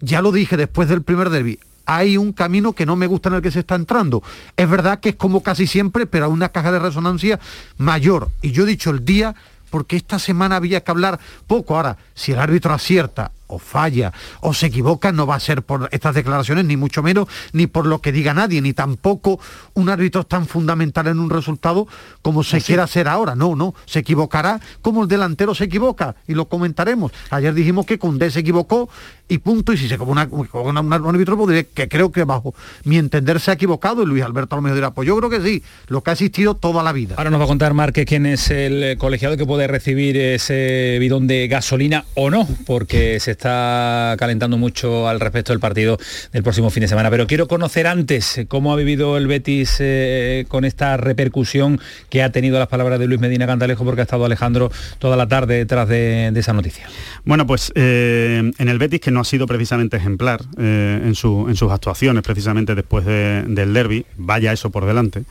ya 0.00 0.22
lo 0.22 0.32
dije 0.32 0.56
después 0.56 0.88
del 0.88 1.02
primer 1.02 1.30
derby, 1.30 1.58
hay 1.86 2.16
un 2.16 2.32
camino 2.32 2.72
que 2.72 2.86
no 2.86 2.96
me 2.96 3.06
gusta 3.06 3.28
en 3.28 3.36
el 3.36 3.42
que 3.42 3.50
se 3.50 3.60
está 3.60 3.74
entrando. 3.74 4.22
Es 4.56 4.68
verdad 4.68 5.00
que 5.00 5.10
es 5.10 5.16
como 5.16 5.42
casi 5.42 5.66
siempre, 5.66 6.06
pero 6.06 6.26
hay 6.26 6.32
una 6.32 6.50
caja 6.50 6.72
de 6.72 6.78
resonancia 6.78 7.40
mayor. 7.78 8.30
Y 8.42 8.52
yo 8.52 8.62
he 8.62 8.66
dicho 8.66 8.90
el 8.90 9.04
día 9.04 9.34
porque 9.70 9.96
esta 9.96 10.18
semana 10.18 10.56
había 10.56 10.82
que 10.82 10.90
hablar 10.90 11.18
poco. 11.46 11.76
Ahora, 11.76 11.96
si 12.14 12.32
el 12.32 12.38
árbitro 12.38 12.72
acierta 12.72 13.32
o 13.50 13.58
falla 13.58 14.12
o 14.40 14.54
se 14.54 14.66
equivoca, 14.66 15.12
no 15.12 15.26
va 15.26 15.34
a 15.34 15.40
ser 15.40 15.62
por 15.62 15.88
estas 15.92 16.14
declaraciones, 16.14 16.64
ni 16.64 16.76
mucho 16.76 17.02
menos, 17.02 17.28
ni 17.52 17.66
por 17.66 17.86
lo 17.86 18.00
que 18.00 18.12
diga 18.12 18.34
nadie, 18.34 18.62
ni 18.62 18.72
tampoco 18.72 19.40
un 19.74 19.88
árbitro 19.88 20.24
tan 20.24 20.46
fundamental 20.46 21.06
en 21.08 21.18
un 21.18 21.30
resultado 21.30 21.86
como 22.22 22.44
se 22.44 22.60
quiera 22.60 22.84
hacer 22.84 23.08
ahora. 23.08 23.34
No, 23.34 23.56
no, 23.56 23.74
se 23.86 24.00
equivocará 24.00 24.60
como 24.82 25.02
el 25.02 25.08
delantero 25.08 25.54
se 25.54 25.64
equivoca 25.64 26.14
y 26.26 26.34
lo 26.34 26.48
comentaremos. 26.48 27.12
Ayer 27.30 27.54
dijimos 27.54 27.86
que 27.86 27.98
Cundé 27.98 28.30
se 28.30 28.40
equivocó 28.40 28.88
y 29.28 29.38
punto, 29.38 29.72
y 29.72 29.76
si 29.76 29.88
se 29.88 29.96
como 29.96 30.12
una, 30.12 30.24
un 30.26 30.92
árbitro, 30.92 31.36
pues 31.36 31.66
que 31.72 31.88
creo 31.88 32.10
que 32.10 32.24
bajo 32.24 32.54
mi 32.84 32.96
entender 32.96 33.38
se 33.38 33.52
ha 33.52 33.54
equivocado 33.54 34.02
y 34.02 34.06
Luis 34.06 34.24
Alberto 34.24 34.56
a 34.56 34.58
lo 34.58 34.62
mejor 34.62 34.76
dirá, 34.76 34.90
pues 34.90 35.06
yo 35.06 35.16
creo 35.16 35.30
que 35.30 35.40
sí, 35.40 35.62
lo 35.86 36.02
que 36.02 36.10
ha 36.10 36.12
existido 36.14 36.54
toda 36.54 36.82
la 36.82 36.92
vida. 36.92 37.14
Ahora 37.16 37.30
nos 37.30 37.40
va 37.40 37.44
a 37.44 37.48
contar 37.48 37.74
Márquez 37.74 38.06
quién 38.06 38.26
es 38.26 38.50
el 38.50 38.98
colegiado 38.98 39.36
que 39.36 39.46
puede 39.46 39.66
recibir 39.66 40.16
ese 40.16 40.96
bidón 40.98 41.26
de 41.26 41.48
gasolina 41.48 42.04
o 42.14 42.30
no, 42.30 42.46
porque 42.66 43.20
se 43.20 43.30
está 43.30 43.39
calentando 43.40 44.56
mucho 44.58 45.08
al 45.08 45.20
respecto 45.20 45.52
del 45.52 45.60
partido 45.60 45.98
del 46.32 46.42
próximo 46.42 46.70
fin 46.70 46.82
de 46.82 46.88
semana. 46.88 47.10
Pero 47.10 47.26
quiero 47.26 47.48
conocer 47.48 47.86
antes 47.86 48.40
cómo 48.48 48.72
ha 48.72 48.76
vivido 48.76 49.16
el 49.16 49.26
Betis 49.26 49.76
eh, 49.80 50.44
con 50.48 50.64
esta 50.64 50.96
repercusión 50.96 51.80
que 52.08 52.22
ha 52.22 52.30
tenido 52.32 52.58
las 52.58 52.68
palabras 52.68 52.98
de 52.98 53.06
Luis 53.06 53.20
Medina 53.20 53.46
Cantalejo, 53.46 53.84
porque 53.84 54.02
ha 54.02 54.04
estado 54.04 54.24
Alejandro 54.24 54.70
toda 54.98 55.16
la 55.16 55.28
tarde 55.28 55.56
detrás 55.56 55.88
de, 55.88 56.32
esa 56.34 56.52
noticia. 56.52 56.86
Bueno, 57.24 57.46
pues 57.46 57.72
eh, 57.74 58.50
en 58.56 58.68
el 58.68 58.78
Betis, 58.78 59.00
que 59.00 59.10
no 59.10 59.20
ha 59.20 59.24
sido 59.24 59.46
precisamente 59.46 59.96
ejemplar 59.96 60.40
eh, 60.58 61.02
en, 61.04 61.14
sus 61.14 61.70
actuaciones, 61.70 62.22
precisamente 62.22 62.74
después 62.74 63.04
del 63.04 63.72
derby, 63.74 64.06
vaya 64.16 64.52
eso 64.52 64.70
por 64.70 64.86
delante, 64.86 65.24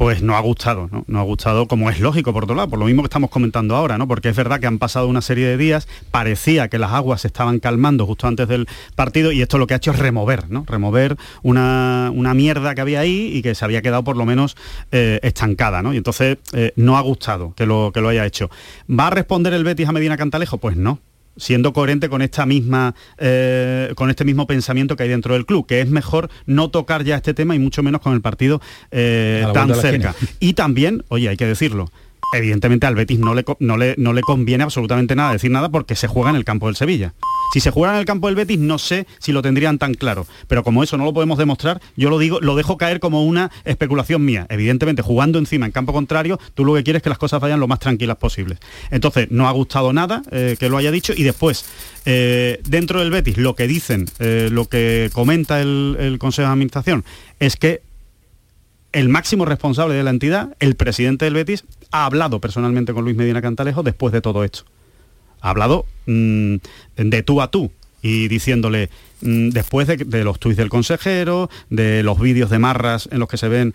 pues 0.00 0.22
no 0.22 0.34
ha 0.34 0.40
gustado, 0.40 0.88
¿no? 0.90 1.04
No 1.08 1.20
ha 1.20 1.22
gustado 1.24 1.68
como 1.68 1.90
es 1.90 2.00
lógico 2.00 2.32
por 2.32 2.44
otro 2.44 2.56
lado, 2.56 2.70
por 2.70 2.78
lo 2.78 2.86
mismo 2.86 3.02
que 3.02 3.08
estamos 3.08 3.28
comentando 3.28 3.76
ahora, 3.76 3.98
¿no? 3.98 4.08
Porque 4.08 4.30
es 4.30 4.34
verdad 4.34 4.58
que 4.58 4.66
han 4.66 4.78
pasado 4.78 5.06
una 5.08 5.20
serie 5.20 5.46
de 5.46 5.58
días, 5.58 5.88
parecía 6.10 6.68
que 6.68 6.78
las 6.78 6.92
aguas 6.92 7.20
se 7.20 7.26
estaban 7.26 7.58
calmando 7.58 8.06
justo 8.06 8.26
antes 8.26 8.48
del 8.48 8.66
partido 8.94 9.30
y 9.30 9.42
esto 9.42 9.58
lo 9.58 9.66
que 9.66 9.74
ha 9.74 9.76
hecho 9.76 9.90
es 9.90 9.98
remover, 9.98 10.48
¿no? 10.50 10.64
Remover 10.66 11.18
una, 11.42 12.10
mierda 12.14 12.74
que 12.74 12.80
había 12.80 13.00
ahí 13.00 13.30
y 13.30 13.42
que 13.42 13.54
se 13.54 13.62
había 13.62 13.82
quedado 13.82 14.02
por 14.02 14.16
lo 14.16 14.24
menos 14.24 14.56
eh, 14.90 15.20
estancada, 15.22 15.82
¿no? 15.82 15.92
Y 15.92 15.98
entonces 15.98 16.38
eh, 16.54 16.72
no 16.76 16.96
ha 16.96 17.02
gustado 17.02 17.52
que 17.54 17.66
lo, 17.66 17.90
que 17.92 18.00
lo 18.00 18.08
haya 18.08 18.24
hecho. 18.24 18.48
¿Va 18.88 19.08
a 19.08 19.10
responder 19.10 19.52
el 19.52 19.64
Betis 19.64 19.86
a 19.86 19.92
Medina 19.92 20.16
Cantalejo? 20.16 20.56
Pues 20.56 20.78
no, 20.78 20.98
siendo 21.40 21.72
coherente 21.72 22.08
con 22.08 22.22
esta 22.22 22.46
misma 22.46 22.94
eh, 23.18 23.92
con 23.96 24.10
este 24.10 24.24
mismo 24.24 24.46
pensamiento 24.46 24.94
que 24.94 25.04
hay 25.04 25.08
dentro 25.08 25.34
del 25.34 25.46
club 25.46 25.66
que 25.66 25.80
es 25.80 25.90
mejor 25.90 26.30
no 26.46 26.70
tocar 26.70 27.02
ya 27.04 27.16
este 27.16 27.34
tema 27.34 27.54
y 27.54 27.58
mucho 27.58 27.82
menos 27.82 28.00
con 28.00 28.12
el 28.12 28.20
partido 28.20 28.60
eh, 28.90 29.46
tan 29.52 29.74
cerca. 29.74 30.14
Y 30.38 30.52
también 30.52 31.04
oye 31.08 31.28
hay 31.28 31.36
que 31.36 31.46
decirlo 31.46 31.90
evidentemente 32.32 32.86
al 32.86 32.94
Betis 32.94 33.18
no 33.18 33.34
le, 33.34 33.44
no 33.58 33.76
le, 33.76 33.94
no 33.98 34.12
le 34.12 34.20
conviene 34.22 34.64
absolutamente 34.64 35.16
nada 35.16 35.32
decir 35.32 35.50
nada 35.50 35.68
porque 35.68 35.96
se 35.96 36.08
juega 36.08 36.30
en 36.30 36.36
el 36.36 36.44
campo 36.44 36.66
del 36.66 36.76
Sevilla 36.76 37.14
si 37.50 37.60
se 37.60 37.70
jugara 37.70 37.94
en 37.94 38.00
el 38.00 38.06
campo 38.06 38.28
del 38.28 38.36
Betis, 38.36 38.58
no 38.58 38.78
sé 38.78 39.06
si 39.18 39.32
lo 39.32 39.42
tendrían 39.42 39.78
tan 39.78 39.94
claro. 39.94 40.26
Pero 40.46 40.62
como 40.62 40.82
eso 40.82 40.96
no 40.96 41.04
lo 41.04 41.12
podemos 41.12 41.36
demostrar, 41.36 41.80
yo 41.96 42.08
lo 42.08 42.18
digo, 42.18 42.40
lo 42.40 42.54
dejo 42.54 42.76
caer 42.76 43.00
como 43.00 43.24
una 43.24 43.50
especulación 43.64 44.24
mía. 44.24 44.46
Evidentemente, 44.48 45.02
jugando 45.02 45.38
encima 45.38 45.66
en 45.66 45.72
campo 45.72 45.92
contrario, 45.92 46.38
tú 46.54 46.64
lo 46.64 46.74
que 46.74 46.84
quieres 46.84 47.00
es 47.00 47.02
que 47.02 47.08
las 47.08 47.18
cosas 47.18 47.40
vayan 47.40 47.58
lo 47.58 47.66
más 47.66 47.80
tranquilas 47.80 48.16
posibles. 48.16 48.58
Entonces, 48.90 49.28
no 49.30 49.48
ha 49.48 49.52
gustado 49.52 49.92
nada 49.92 50.22
eh, 50.30 50.56
que 50.58 50.68
lo 50.68 50.76
haya 50.76 50.92
dicho. 50.92 51.12
Y 51.16 51.24
después, 51.24 51.64
eh, 52.04 52.60
dentro 52.68 53.00
del 53.00 53.10
Betis, 53.10 53.36
lo 53.36 53.56
que 53.56 53.66
dicen, 53.66 54.06
eh, 54.20 54.48
lo 54.50 54.66
que 54.66 55.10
comenta 55.12 55.60
el, 55.60 55.96
el 55.98 56.18
Consejo 56.18 56.46
de 56.46 56.52
Administración, 56.52 57.04
es 57.40 57.56
que 57.56 57.82
el 58.92 59.08
máximo 59.08 59.44
responsable 59.44 59.94
de 59.94 60.02
la 60.02 60.10
entidad, 60.10 60.56
el 60.58 60.74
presidente 60.76 61.24
del 61.26 61.34
Betis, 61.34 61.64
ha 61.90 62.04
hablado 62.04 62.40
personalmente 62.40 62.92
con 62.92 63.04
Luis 63.04 63.16
Medina 63.16 63.42
Cantalejo 63.42 63.82
después 63.82 64.12
de 64.12 64.20
todo 64.20 64.44
esto 64.44 64.64
ha 65.40 65.50
hablado 65.50 65.86
mm, 66.06 66.56
de 66.96 67.22
tú 67.22 67.40
a 67.42 67.50
tú 67.50 67.70
y 68.02 68.28
diciéndole, 68.28 68.88
mm, 69.20 69.50
después 69.50 69.86
de, 69.86 70.24
los 70.24 70.38
tuits 70.38 70.56
del 70.56 70.70
consejero, 70.70 71.50
de 71.68 72.02
los 72.02 72.18
vídeos 72.18 72.48
de 72.48 72.58
marras 72.58 73.08
en 73.12 73.18
los 73.18 73.28
que 73.28 73.36
se 73.36 73.48
ven 73.48 73.74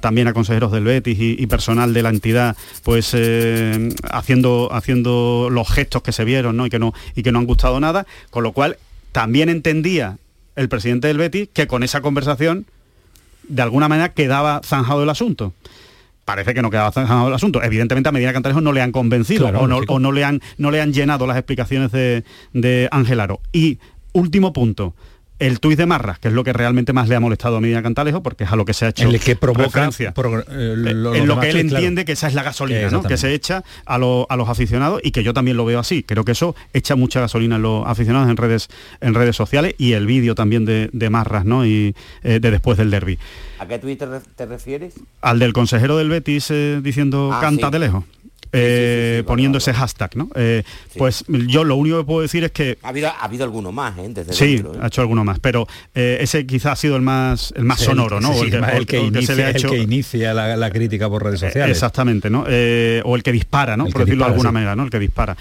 también 0.00 0.26
a 0.26 0.32
consejeros 0.32 0.72
del 0.72 0.84
Betis 0.84 1.16
y, 1.20 1.46
personal 1.46 1.94
de 1.94 2.02
la 2.02 2.08
entidad, 2.08 2.56
pues 2.82 3.12
eh, 3.14 3.90
haciendo, 4.10 4.70
haciendo 4.72 5.48
los 5.50 5.68
gestos 5.68 6.02
que 6.02 6.12
se 6.12 6.24
vieron 6.24 6.56
¿no? 6.56 6.66
Y, 6.66 6.70
que 6.70 6.80
no, 6.80 6.92
y 7.14 7.22
que 7.22 7.30
no 7.30 7.38
han 7.38 7.46
gustado 7.46 7.78
nada, 7.78 8.06
con 8.30 8.42
lo 8.42 8.52
cual 8.52 8.76
también 9.12 9.48
entendía 9.48 10.18
el 10.56 10.68
presidente 10.68 11.06
del 11.06 11.18
Betis 11.18 11.48
que 11.52 11.68
con 11.68 11.84
esa 11.84 12.00
conversación 12.00 12.66
de 13.50 13.62
alguna 13.62 13.88
manera 13.88 14.10
quedaba 14.10 14.60
zanjado 14.64 15.02
el 15.02 15.10
asunto 15.10 15.52
parece 16.24 16.54
que 16.54 16.62
no 16.62 16.70
quedaba 16.70 16.92
zanjado 16.92 17.26
el 17.26 17.34
asunto. 17.34 17.60
Evidentemente 17.60 18.08
a 18.08 18.12
Medina 18.12 18.32
Cantalejo 18.32 18.60
no 18.60 18.72
le 18.72 18.80
han 18.80 18.92
convencido 18.92 19.48
o, 19.48 19.66
no, 19.66 20.12
le 20.12 20.24
han, 20.24 20.40
no 20.58 20.70
le 20.70 20.80
han 20.80 20.92
llenado 20.92 21.26
las 21.26 21.36
explicaciones 21.36 21.90
de 21.90 22.88
Ángel 22.92 23.18
Aro. 23.18 23.40
Y 23.52 23.80
último 24.12 24.52
punto, 24.52 24.94
el 25.40 25.58
tuit 25.58 25.78
de 25.78 25.86
Marras, 25.86 26.18
que 26.18 26.28
es 26.28 26.34
lo 26.34 26.44
que 26.44 26.52
realmente 26.52 26.92
más 26.92 27.08
le 27.08 27.16
ha 27.16 27.20
molestado 27.20 27.56
a 27.56 27.60
Medina 27.60 27.82
Cantalejo, 27.82 28.22
porque 28.22 28.44
es 28.44 28.52
a 28.52 28.56
lo 28.56 28.64
que 28.64 28.74
se 28.74 28.84
ha 28.84 28.88
hecho 28.90 29.08
el 29.08 29.18
que 29.18 29.36
provoca 29.36 29.88
eh, 29.98 30.12
en 30.84 31.26
lo 31.26 31.40
que 31.40 31.50
él 31.50 31.56
entiende 31.56 32.04
que 32.04 32.12
esa 32.12 32.28
es 32.28 32.34
la 32.34 32.42
gasolina, 32.42 32.90
¿no? 32.90 33.02
que 33.02 33.16
se 33.16 33.32
echa 33.32 33.64
a, 33.86 33.94
a, 33.94 33.98
los 34.36 34.48
aficionados 34.48 35.00
y 35.02 35.10
que 35.10 35.24
yo 35.24 35.32
también 35.32 35.56
lo 35.56 35.64
veo 35.64 35.80
así. 35.80 36.02
Creo 36.02 36.24
que 36.24 36.32
eso 36.32 36.54
echa 36.74 36.94
mucha 36.94 37.20
gasolina 37.20 37.56
en 37.56 37.62
los 37.62 37.86
aficionados 37.86 38.28
en 38.30 38.36
redes, 38.36 38.68
en 39.00 39.14
redes 39.14 39.34
sociales 39.34 39.74
y 39.78 39.94
el 39.94 40.06
vídeo 40.06 40.34
también 40.34 40.64
de, 40.64 41.10
Marras 41.10 41.44
¿no? 41.44 41.66
y 41.66 41.96
eh, 42.22 42.38
de 42.38 42.50
después 42.50 42.76
del 42.78 42.90
derby. 42.90 43.18
¿A 43.58 43.66
qué 43.66 43.78
tuit 43.78 44.00
te, 44.36 44.46
refieres? 44.46 44.94
Al 45.22 45.38
del 45.38 45.52
consejero 45.52 45.96
del 45.96 46.08
Betis 46.08 46.50
eh, 46.50 46.80
diciendo 46.82 47.30
ah, 47.32 47.40
canta 47.40 47.70
de 47.70 47.78
lejos. 47.78 48.04
Eh, 48.52 49.22
poniendo 49.26 49.58
ese 49.58 49.72
hashtag, 49.72 50.16
¿no? 50.16 50.28
Eh, 50.34 50.64
pues 50.96 51.24
yo 51.28 51.62
lo 51.64 51.76
único 51.76 51.98
que 51.98 52.04
puedo 52.04 52.20
decir 52.22 52.44
es 52.44 52.50
que... 52.50 52.78
Ha 52.82 52.88
habido, 52.88 53.08
ha 53.08 53.24
habido 53.24 53.44
alguno 53.44 53.70
más, 53.70 53.96
¿eh? 53.98 54.12
sí, 54.30 54.62
ha 54.80 54.88
hecho 54.88 55.00
alguno 55.02 55.24
más, 55.24 55.38
pero 55.38 55.66
ese 55.94 56.46
quizás 56.46 56.72
ha 56.72 56.76
sido 56.76 56.96
el 56.96 57.02
más, 57.02 57.52
el 57.56 57.64
más 57.64 57.80
sonoro, 57.80 58.20
¿no? 58.20 58.32
el, 58.42 58.86
que, 58.86 58.98
inicia, 58.98 60.34
la, 60.34 60.70
crítica 60.70 61.08
por 61.08 61.24
redes 61.24 61.40
sociales. 61.40 61.76
exactamente, 61.76 62.28
¿no? 62.30 62.40
o 62.42 63.16
el 63.16 63.22
que 63.22 63.32
dispara, 63.32 63.76
¿no? 63.76 63.86
por 63.86 64.04
decirlo 64.04 64.24
de 64.24 64.30
alguna 64.30 64.52
manera, 64.52 64.76
¿no? 64.76 64.84
El 64.84 64.90
que 64.90 64.98
dispara. 64.98 65.36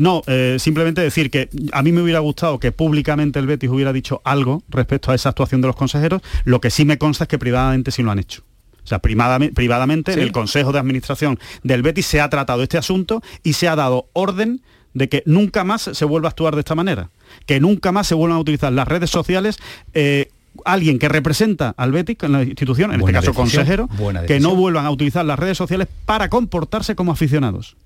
no, 0.00 0.22
simplemente 0.58 1.00
decir 1.00 1.30
que 1.30 1.48
a 1.72 1.82
mí 1.82 1.92
me 1.92 2.02
hubiera 2.02 2.20
gustado 2.20 2.58
que 2.58 2.72
públicamente 2.72 3.38
el 3.38 3.46
Betis 3.46 3.70
hubiera 3.70 3.92
dicho 3.92 4.20
algo 4.24 4.62
respecto 4.68 5.12
a 5.12 5.14
esa 5.14 5.28
actuación 5.28 5.60
de 5.60 5.68
los 5.68 5.76
consejeros, 5.76 6.22
lo 6.44 6.60
que 6.60 6.70
sí 6.70 6.84
me 6.84 6.98
consta 6.98 7.24
es 7.24 7.28
que 7.28 7.38
privadamente 7.38 7.90
sí 7.90 8.02
lo 8.02 8.10
han 8.10 8.18
hecho. 8.18 8.42
O 8.88 8.90
sea, 8.90 9.00
privadamente, 9.00 10.14
en 10.14 10.18
el 10.20 10.32
Consejo 10.32 10.72
de 10.72 10.78
Administración 10.78 11.38
del 11.62 11.82
Betis 11.82 12.06
se 12.06 12.22
ha 12.22 12.30
tratado 12.30 12.62
este 12.62 12.78
asunto 12.78 13.22
y 13.42 13.52
se 13.52 13.68
ha 13.68 13.76
dado 13.76 14.08
orden 14.14 14.62
de 14.94 15.10
que 15.10 15.22
nunca 15.26 15.62
más 15.62 15.90
se 15.92 16.04
vuelva 16.06 16.28
a 16.28 16.30
actuar 16.30 16.54
de 16.54 16.60
esta 16.60 16.74
manera, 16.74 17.10
que 17.44 17.60
nunca 17.60 17.92
más 17.92 18.06
se 18.06 18.14
vuelvan 18.14 18.38
a 18.38 18.40
utilizar 18.40 18.72
las 18.72 18.88
redes 18.88 19.10
sociales 19.10 19.58
eh, 19.92 20.30
alguien 20.64 20.98
que 20.98 21.10
representa 21.10 21.74
al 21.76 21.92
Betis 21.92 22.16
en 22.22 22.32
la 22.32 22.42
institución, 22.42 22.94
en 22.94 23.00
este 23.00 23.12
caso 23.12 23.34
consejero, 23.34 23.90
que 24.26 24.40
no 24.40 24.54
vuelvan 24.56 24.86
a 24.86 24.90
utilizar 24.90 25.22
las 25.26 25.38
redes 25.38 25.58
sociales 25.58 25.86
para 26.06 26.30
comportarse 26.30 26.94
como 26.94 27.12
aficionados. 27.12 27.76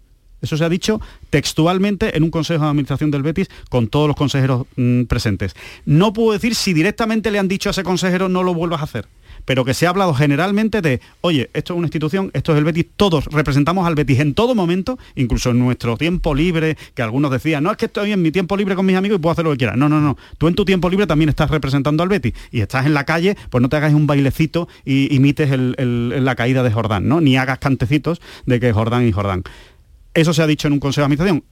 Eso 0.43 0.57
se 0.57 0.65
ha 0.65 0.69
dicho 0.69 1.01
textualmente 1.31 2.17
en 2.17 2.25
un 2.25 2.31
consejo 2.31 2.65
de 2.65 2.71
administración 2.71 3.11
del 3.11 3.23
Betis 3.23 3.49
con 3.71 3.89
todos 3.89 4.09
los 4.09 4.17
consejeros 4.17 4.67
mm, 4.77 5.05
presentes. 5.05 5.55
No 5.87 6.13
puedo 6.13 6.33
decir 6.33 6.55
si 6.55 6.75
directamente 6.75 7.31
le 7.31 7.39
han 7.39 7.49
dicho 7.49 7.71
a 7.71 7.73
ese 7.73 7.83
consejero 7.83 8.29
no 8.29 8.43
lo 8.43 8.53
vuelvas 8.53 8.81
a 8.81 8.85
hacer 8.85 9.07
pero 9.45 9.65
que 9.65 9.75
se 9.75 9.87
ha 9.87 9.91
hablado 9.91 10.15
generalmente 10.15 10.83
de, 10.83 11.01
oye, 11.21 11.51
esto 11.55 11.75
es 11.75 11.79
una 11.79 11.87
institución, 11.87 12.31
esto 12.35 12.53
es 12.53 12.59
el 12.59 12.65
Betis, 12.65 12.87
todos 12.97 13.27
representamos 13.27 13.87
al 13.87 13.95
Betis 13.95 14.21
en 14.21 14.35
todo 14.35 14.55
momento, 14.55 14.99
incluso 15.15 15.51
en 15.51 15.59
nuestro 15.59 15.97
tiempo 15.97 16.35
libre, 16.35 16.77
que 16.95 17.03
algunos 17.03 17.31
decían, 17.31 17.65
no 17.65 17.71
es 17.71 17.77
que 17.77 17.87
estoy 17.87 18.13
en 18.13 18.23
mi 18.23 18.31
tiempo 18.31 18.57
libre 18.57 18.75
con 18.75 18.87
mis 18.87 18.97
amigos 18.97 19.19
y 19.19 19.21
puedo 19.21 19.33
hacer 19.33 19.45
lo 19.45 19.53
que 19.53 19.59
quiera. 19.59 19.77
No, 19.77 19.89
no, 19.89 20.01
no. 20.01 20.17
Tú 20.39 20.49
en 20.49 20.55
tu 20.55 20.65
tiempo 20.65 20.89
libre 20.89 21.07
también 21.07 21.29
estás 21.29 21.51
representando 21.51 22.03
al 22.03 22.09
Betis 22.09 22.35
y 22.51 22.61
estás 22.61 22.87
en 22.87 22.95
la 22.95 23.05
calle, 23.05 23.37
pues 23.51 23.63
no 23.63 23.69
te 23.69 23.77
hagas 23.77 23.95
un 23.95 24.07
bailecito 24.07 24.69
y 24.85 25.15
imites 25.15 25.51
la 25.51 26.35
caída 26.35 26.63
de 26.63 26.71
Jordán, 26.71 27.09
¿no? 27.09 27.21
Ni 27.21 27.37
hagas 27.37 27.59
cantecitos 27.59 28.21
de 28.47 28.61
que 28.61 28.73
Jordán 28.73 29.07
y 29.07 29.13
Jordán. 29.13 29.43
Eso 30.15 30.35
se 30.35 30.43
ha 30.43 30.47
dicho 30.47 30.69
en 30.69 30.75
un 30.75 30.81
consejo 30.81 31.03
de 31.03 31.07
administración 31.07 31.45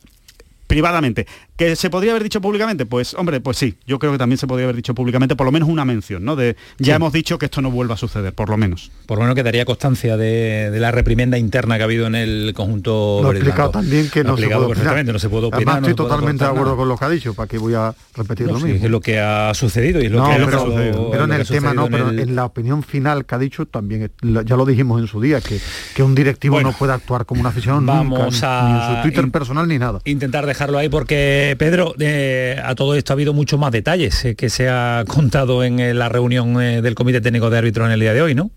privadamente. 0.66 1.26
¿Que 1.60 1.76
se 1.76 1.90
podría 1.90 2.12
haber 2.12 2.22
dicho 2.22 2.40
públicamente? 2.40 2.86
Pues, 2.86 3.12
hombre, 3.12 3.38
pues 3.42 3.58
sí, 3.58 3.76
yo 3.86 3.98
creo 3.98 4.12
que 4.12 4.16
también 4.16 4.38
se 4.38 4.46
podría 4.46 4.64
haber 4.64 4.76
dicho 4.76 4.94
públicamente, 4.94 5.36
por 5.36 5.44
lo 5.44 5.52
menos 5.52 5.68
una 5.68 5.84
mención, 5.84 6.24
¿no? 6.24 6.34
De 6.34 6.56
ya 6.78 6.94
hemos 6.94 7.12
dicho 7.12 7.36
que 7.36 7.44
esto 7.44 7.60
no 7.60 7.70
vuelva 7.70 7.96
a 7.96 7.98
suceder, 7.98 8.32
por 8.32 8.48
lo 8.48 8.56
menos. 8.56 8.90
Por 9.04 9.18
lo 9.18 9.24
menos 9.24 9.34
quedaría 9.34 9.66
constancia 9.66 10.16
de, 10.16 10.74
la 10.80 10.90
reprimenda 10.90 11.36
interna 11.36 11.76
que 11.76 11.82
ha 11.82 11.84
habido 11.84 12.06
en 12.06 12.14
el 12.14 12.54
conjunto. 12.56 13.20
Lo 13.22 13.32
explicado 13.32 13.68
también 13.72 14.08
que 14.08 14.24
no 14.24 14.38
se, 14.38 14.48
puede 14.48 14.68
perfectamente, 14.68 15.12
no 15.12 15.18
se 15.18 15.28
puede 15.28 15.48
opinar. 15.48 15.76
estoy 15.80 15.94
totalmente 15.94 16.44
de 16.44 16.50
acuerdo 16.50 16.78
con 16.78 16.88
lo 16.88 16.96
que 16.96 17.04
ha 17.04 17.10
dicho, 17.10 17.34
para 17.34 17.46
que 17.46 17.58
voy 17.58 17.74
a 17.74 17.94
repetir 18.16 18.46
lo 18.46 18.58
mismo. 18.58 18.82
es 18.82 18.90
lo 18.90 19.02
que 19.02 19.20
ha 19.20 19.52
sucedido 19.52 20.00
y 20.00 20.08
lo 20.08 20.24
que, 20.24 20.36
pero, 20.42 21.10
pero 21.10 21.24
en 21.24 21.32
el 21.32 21.46
tema 21.46 21.74
no, 21.74 21.90
pero 21.90 22.08
en, 22.08 22.34
la 22.34 22.46
opinión 22.46 22.82
final 22.82 23.26
que 23.26 23.34
ha 23.34 23.38
dicho 23.38 23.66
también, 23.66 24.10
ya 24.22 24.56
lo 24.56 24.64
dijimos 24.64 24.98
en 24.98 25.08
su 25.08 25.20
día, 25.20 25.42
que, 25.42 25.60
que 25.94 26.02
un 26.02 26.14
directivo 26.14 26.58
no 26.62 26.72
puede 26.72 26.94
actuar 26.94 27.26
como 27.26 27.40
una 27.42 27.50
afición 27.50 27.84
vamos 27.84 28.32
nunca, 28.32 28.60
a 28.60 28.64
ni 28.66 28.72
en 28.72 28.96
su 28.96 29.02
Twitter 29.02 29.30
personal 29.30 29.68
ni 29.68 29.78
nada. 29.78 30.00
Intentar 30.06 30.46
dejar 30.46 30.60
dejarlo 30.60 30.78
ahí 30.78 30.88
porque, 30.90 31.49
Pedro, 31.56 31.94
eh, 31.98 32.60
a 32.62 32.74
todo 32.74 32.94
esto 32.94 33.12
ha 33.12 33.14
habido 33.14 33.32
muchos 33.32 33.58
más 33.58 33.72
detalles 33.72 34.24
eh, 34.24 34.34
que 34.34 34.50
se 34.50 34.68
ha 34.68 35.04
contado 35.06 35.64
en 35.64 35.98
la 35.98 36.08
reunión 36.08 36.54
del 36.54 36.94
Comité 36.94 37.20
Técnico 37.20 37.50
de 37.50 37.58
Árbitros 37.58 37.86
en 37.86 37.92
el 37.92 38.00
día 38.00 38.14
de 38.14 38.22
hoy, 38.22 38.34
¿no? 38.34 38.50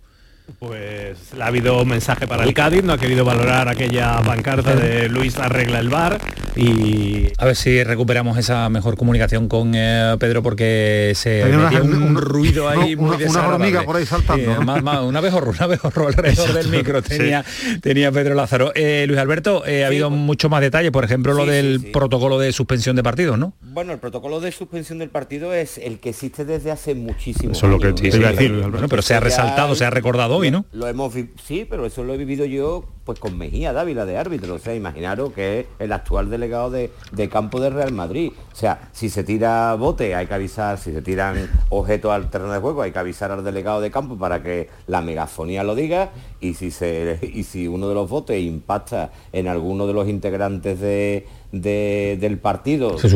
Pues 0.60 1.17
ha 1.39 1.45
habido 1.45 1.82
un 1.82 1.88
mensaje 1.88 2.27
para 2.27 2.43
el 2.43 2.53
Cádiz, 2.53 2.84
no 2.84 2.93
ha 2.93 2.97
querido 2.97 3.23
valorar 3.23 3.69
aquella 3.69 4.21
pancarta 4.21 4.75
de 4.75 5.08
Luis 5.10 5.38
arregla 5.38 5.79
el 5.79 5.89
bar 5.89 6.19
y 6.56 7.32
a 7.38 7.45
ver 7.45 7.56
si 7.56 7.84
recuperamos 7.84 8.38
esa 8.38 8.69
mejor 8.69 8.95
comunicación 8.95 9.47
con 9.47 9.73
eh, 9.75 10.15
Pedro 10.19 10.43
porque 10.43 11.13
se 11.15 11.45
metía 11.45 11.82
un, 11.82 12.15
ruido 12.15 12.69
ahí 12.69 12.95
muy 12.97 13.23
una 13.23 13.47
hormiga 13.47 13.84
por 13.84 13.95
ahí 13.95 14.06
saltando 14.06 14.60
una 15.08 15.21
vez 15.21 15.34
horror 15.34 15.56
una 15.56 15.67
vez 15.67 15.79
alrededor 15.84 16.53
del 16.53 16.67
micro 16.67 17.01
tenía 17.01 17.43
tenía 17.82 18.12
Pedro 18.12 18.36
Lázaro. 18.36 18.71
Eh, 18.75 19.06
Luis 19.08 19.19
Alberto 19.19 19.65
eh, 19.65 19.84
ha 19.84 19.88
habido 19.88 20.10
mucho 20.10 20.49
más 20.49 20.62
detalle 20.62 20.91
por 20.91 21.03
ejemplo 21.03 21.34
lo 21.34 21.45
del 21.45 21.89
protocolo 21.91 22.38
de 22.38 22.51
suspensión 22.51 22.95
de 22.95 23.03
partidos 23.03 23.39
no 23.39 23.53
bueno 23.62 23.93
el 23.93 23.99
protocolo 23.99 24.39
de 24.39 24.51
suspensión 24.51 24.99
del 24.99 25.10
partido 25.10 25.53
es 25.53 25.77
el 25.77 25.99
que 25.99 26.10
existe 26.10 26.45
desde 26.45 26.71
hace 26.71 26.93
muchísimo 26.93 27.53
eso 27.53 27.65
es 27.65 27.71
lo 27.71 27.79
que 27.79 27.93
te 27.93 28.15
iba 28.15 28.29
a 28.29 28.32
decir 28.32 28.63
pero 28.89 29.01
se 29.01 29.15
ha 29.15 29.19
resaltado 29.19 29.75
se 29.75 29.86
ha 29.86 29.89
recordado 29.89 30.33
hoy 30.38 30.52
no 30.52 30.65
lo 30.72 30.88
hemos 30.88 31.13
sí 31.13 31.65
pero 31.69 31.86
eso 31.86 32.04
lo 32.04 32.13
he 32.13 32.17
vivido 32.17 32.46
yo 32.46 32.86
pues 33.04 33.19
con 33.19 33.38
Mejía 33.38 33.74
Dávila 33.74 34.06
de 34.06 34.17
árbitro. 34.17 34.56
O 34.56 34.60
sea 34.60 34.76
imaginaros 34.76 35.34
que 35.34 35.62
es 35.62 35.65
el 35.80 35.91
actual 35.91 36.30
del 36.30 36.43
delegado 36.43 36.69
de, 36.69 36.89
campo 37.30 37.60
de 37.60 37.69
Real 37.69 37.91
Madrid. 37.91 38.32
O 38.52 38.56
sea, 38.56 38.89
si 38.91 39.10
se 39.10 39.24
tira 39.24 39.76
bote 39.76 40.15
hay 40.15 40.28
que 40.28 40.34
avisar, 40.34 40.78
si 40.78 40.91
se 40.91 41.02
tiran 41.02 41.50
objetos 41.69 42.12
al 42.12 42.30
terreno 42.30 42.54
de 42.54 42.60
juego 42.60 42.82
hay 42.82 42.91
que 42.91 43.00
avisar 43.00 43.32
al 43.32 43.43
delegado 43.43 43.82
de 43.82 43.91
campo 43.91 44.17
para 44.17 44.41
que 44.41 44.69
la 44.88 45.02
megafonía 45.02 45.63
lo 45.63 45.76
diga. 45.76 46.12
Y 46.39 46.56
si, 46.56 46.72
se, 46.72 47.19
y 47.22 47.43
si 47.43 47.67
uno 47.67 47.88
de 47.88 47.96
los 47.96 48.10
botes 48.10 48.41
impacta 48.41 49.12
en 49.32 49.48
alguno 49.48 49.88
de 49.88 49.93
los 49.93 50.08
integrantes 50.08 50.80
de, 50.80 51.28
del 51.52 52.39
partido 52.39 52.98
se 52.98 53.08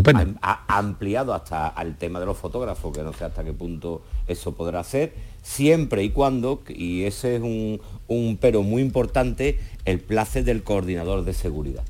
Ha, 0.41 0.77
ampliado 0.77 1.33
hasta 1.33 1.67
al 1.67 1.97
tema 1.97 2.19
de 2.19 2.25
los 2.25 2.37
fotógrafos, 2.37 2.95
que 2.95 3.03
no 3.03 3.11
sé 3.11 3.25
hasta 3.25 3.43
qué 3.43 3.51
punto 3.51 4.03
eso 4.27 4.53
podrá 4.53 4.83
ser, 4.83 5.13
siempre 5.47 6.03
y 6.03 6.09
cuando, 6.09 6.61
y 6.67 7.03
ese 7.03 7.37
es 7.37 7.41
un, 7.41 7.79
un 8.07 8.37
pero 8.39 8.63
muy 8.63 8.81
importante, 8.81 9.59
el 9.85 9.99
place 9.99 10.43
del 10.43 10.63
coordinador 10.63 11.23
de 11.23 11.33
seguridad 11.33 11.83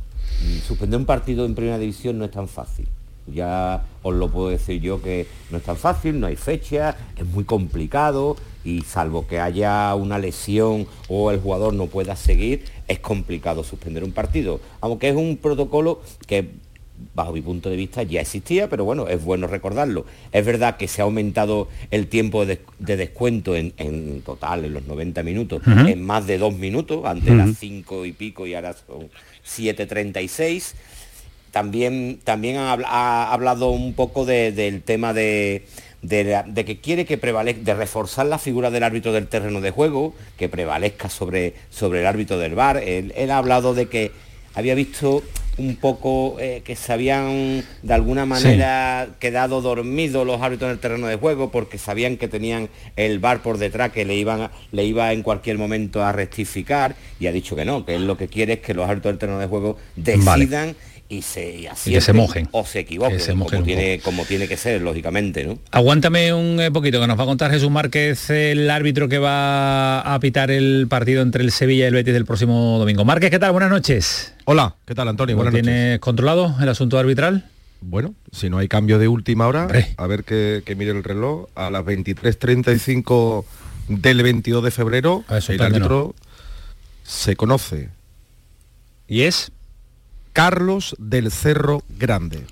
suspender 0.65 0.99
un 0.99 1.05
partido 1.05 1.45
en 1.45 1.55
primera 1.55 1.77
división 1.77 2.17
no 2.17 2.25
es 2.25 2.31
tan 2.31 2.47
fácil. 2.47 2.87
Ya 3.27 3.85
os 4.03 4.15
lo 4.15 4.29
puedo 4.29 4.49
decir 4.49 4.81
yo 4.81 5.01
que 5.01 5.27
no 5.51 5.57
es 5.57 5.63
tan 5.63 5.75
fácil, 5.75 6.19
no 6.19 6.27
hay 6.27 6.37
fecha, 6.37 6.95
es 7.17 7.25
muy 7.25 7.43
complicado 7.43 8.37
y 8.63 8.81
salvo 8.81 9.27
que 9.27 9.39
haya 9.39 9.93
una 9.95 10.17
lesión 10.17 10.87
o 11.09 11.31
el 11.31 11.39
jugador 11.41 11.73
no 11.73 11.87
pueda 11.87 12.15
seguir, 12.15 12.63
es 12.87 12.99
complicado 12.99 13.65
suspender 13.65 14.03
un 14.05 14.13
partido. 14.13 14.61
Aunque 14.79 15.09
es 15.09 15.15
un 15.15 15.37
protocolo 15.37 16.01
que 16.25 16.51
bajo 17.13 17.33
mi 17.33 17.41
punto 17.41 17.69
de 17.69 17.75
vista 17.75 18.03
ya 18.03 18.21
existía, 18.21 18.69
pero 18.69 18.85
bueno, 18.85 19.07
es 19.07 19.23
bueno 19.23 19.47
recordarlo. 19.47 20.05
Es 20.31 20.45
verdad 20.45 20.77
que 20.77 20.87
se 20.87 21.01
ha 21.01 21.05
aumentado 21.05 21.67
el 21.91 22.07
tiempo 22.07 22.45
de, 22.45 22.59
descuento 22.79 23.55
en, 23.55 24.21
total, 24.21 24.65
en 24.65 24.73
los 24.73 24.85
90 24.85 25.23
minutos, 25.23 25.61
en 25.65 26.03
más 26.03 26.27
de 26.27 26.37
dos 26.37 26.55
minutos, 26.55 27.05
antes 27.05 27.29
era 27.31 27.47
cinco 27.47 28.05
y 28.05 28.11
pico 28.11 28.47
y 28.47 28.53
ahora 28.53 28.73
son 28.73 29.09
736. 29.43 30.75
También, 31.51 32.19
también 32.23 32.57
ha, 32.57 33.31
hablado 33.31 33.71
un 33.71 33.93
poco 33.93 34.25
del 34.25 34.81
tema 34.83 35.13
de, 35.13 35.65
que 36.07 36.79
quiere 36.81 37.05
que 37.05 37.17
prevalezca, 37.17 37.63
de 37.63 37.73
reforzar 37.73 38.27
la 38.27 38.37
figura 38.37 38.69
del 38.69 38.83
árbitro 38.83 39.11
del 39.11 39.27
terreno 39.27 39.61
de 39.61 39.71
juego, 39.71 40.13
que 40.37 40.49
prevalezca 40.49 41.09
sobre, 41.09 41.55
sobre 41.69 42.01
el 42.01 42.05
árbitro 42.05 42.37
del 42.37 42.53
bar. 42.53 42.77
Él, 42.77 43.31
ha 43.31 43.37
hablado 43.37 43.73
de 43.73 43.87
que 43.87 44.11
había 44.53 44.75
visto 44.75 45.23
un 45.57 45.75
poco 45.75 46.37
eh, 46.39 46.61
que 46.63 46.75
se 46.75 46.93
habían 46.93 47.63
de 47.81 47.93
alguna 47.93 48.25
manera 48.25 49.07
quedado 49.19 49.61
dormidos 49.61 50.25
los 50.25 50.41
árbitros 50.41 50.69
del 50.69 50.79
terreno 50.79 51.07
de 51.07 51.15
juego 51.15 51.51
porque 51.51 51.77
sabían 51.77 52.17
que 52.17 52.27
tenían 52.27 52.69
el 52.95 53.19
bar 53.19 53.41
por 53.41 53.57
detrás 53.57 53.91
que 53.91 54.05
le 54.05 54.15
iban 54.15 54.49
le 54.71 54.85
iba 54.85 55.11
en 55.13 55.23
cualquier 55.23 55.57
momento 55.57 56.03
a 56.03 56.11
rectificar 56.11 56.95
y 57.19 57.27
ha 57.27 57.31
dicho 57.31 57.55
que 57.55 57.65
no, 57.65 57.85
que 57.85 57.95
él 57.95 58.05
lo 58.05 58.17
que 58.17 58.27
quiere 58.27 58.53
es 58.53 58.59
que 58.59 58.73
los 58.73 58.87
árbitros 58.87 59.13
del 59.13 59.19
terreno 59.19 59.39
de 59.39 59.47
juego 59.47 59.77
decidan 59.95 60.75
y 61.09 61.21
se 61.21 61.69
y 61.85 62.01
se 62.01 62.13
mojen. 62.13 62.49
o 62.51 62.65
se 62.65 62.79
equivoquen 62.79 63.19
como, 63.39 63.63
tiene, 63.63 63.99
como 63.99 64.25
tiene 64.25 64.47
que 64.47 64.57
ser 64.57 64.81
lógicamente 64.81 65.45
¿no? 65.45 65.57
aguántame 65.71 66.33
un 66.33 66.59
eh, 66.59 66.71
poquito 66.71 66.99
que 66.99 67.07
nos 67.07 67.17
va 67.17 67.23
a 67.23 67.27
contar 67.27 67.51
Jesús 67.51 67.71
Márquez 67.71 68.29
el 68.29 68.69
árbitro 68.69 69.07
que 69.07 69.17
va 69.17 70.01
a 70.01 70.19
pitar 70.19 70.51
el 70.51 70.87
partido 70.89 71.21
entre 71.21 71.43
el 71.43 71.51
Sevilla 71.51 71.85
y 71.85 71.87
el 71.87 71.93
Betis 71.93 72.13
del 72.13 72.25
próximo 72.25 72.77
domingo. 72.77 73.05
Márquez 73.05 73.31
qué 73.31 73.39
tal 73.39 73.51
buenas 73.51 73.69
noches. 73.69 74.33
Hola 74.45 74.75
qué 74.85 74.95
tal 74.95 75.07
Antonio 75.07 75.35
buenas 75.35 75.53
tienes 75.53 75.99
controlado 75.99 76.55
el 76.61 76.69
asunto 76.69 76.99
arbitral 76.99 77.45
bueno, 77.81 78.15
si 78.31 78.49
no 78.49 78.57
hay 78.57 78.67
cambio 78.67 78.97
de 78.99 79.07
última 79.07 79.47
hora, 79.47 79.67
a 79.97 80.07
ver 80.07 80.23
que, 80.23 80.63
mire 80.77 80.91
el 80.91 81.03
reloj, 81.03 81.47
a 81.55 81.69
las 81.69 81.85
23.35 81.85 83.45
del 83.87 84.23
22 84.23 84.63
de 84.63 84.71
febrero, 84.71 85.23
el 85.29 85.61
árbitro 85.61 86.15
se 87.03 87.35
conoce. 87.35 87.89
¿Y 89.07 89.21
es? 89.21 89.51
Carlos 90.37 90.95
del 90.99 91.31
Cerro 91.31 91.81
Grande. 91.97 92.45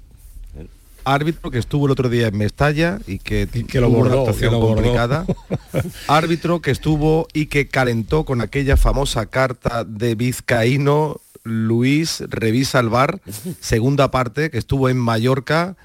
Árbitro 1.03 1.51
que 1.51 1.59
estuvo 1.59 1.85
el 1.85 1.91
otro 1.91 2.09
día 2.09 2.25
en 2.25 2.35
Mestalla 2.35 2.97
y 3.05 3.19
que, 3.19 3.47
que 3.47 3.79
lo 3.79 3.89
tuvo 3.89 3.99
una 3.99 4.15
actuación 4.15 4.59
complicada. 4.59 5.23
Árbitro 6.07 6.63
que 6.63 6.71
estuvo 6.71 7.27
y 7.31 7.45
que 7.45 7.67
calentó 7.67 8.25
con 8.25 8.41
aquella 8.41 8.75
famosa 8.75 9.27
carta 9.27 9.83
de 9.83 10.15
Vizcaíno 10.15 11.21
Luis 11.43 12.23
Revisa 12.27 12.79
el 12.79 12.89
bar, 12.89 13.21
segunda 13.59 14.09
parte, 14.09 14.49
que 14.49 14.57
estuvo 14.57 14.89
en 14.89 14.97
Mallorca. 14.97 15.77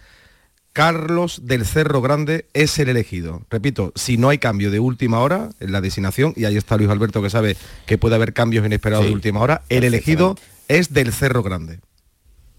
Carlos 0.72 1.42
del 1.44 1.66
Cerro 1.66 2.00
Grande 2.00 2.46
es 2.54 2.78
el 2.78 2.88
elegido. 2.88 3.42
Repito, 3.50 3.92
si 3.94 4.16
no 4.16 4.30
hay 4.30 4.38
cambio 4.38 4.70
de 4.70 4.80
última 4.80 5.18
hora 5.18 5.50
en 5.60 5.70
la 5.70 5.82
designación, 5.82 6.32
y 6.34 6.46
ahí 6.46 6.56
está 6.56 6.78
Luis 6.78 6.88
Alberto 6.88 7.20
que 7.20 7.28
sabe 7.28 7.58
que 7.84 7.98
puede 7.98 8.14
haber 8.14 8.32
cambios 8.32 8.64
inesperados 8.64 9.04
de 9.04 9.12
última 9.12 9.40
hora, 9.40 9.60
el 9.68 9.84
elegido 9.84 10.38
es 10.68 10.94
del 10.94 11.12
Cerro 11.12 11.42
Grande. 11.42 11.80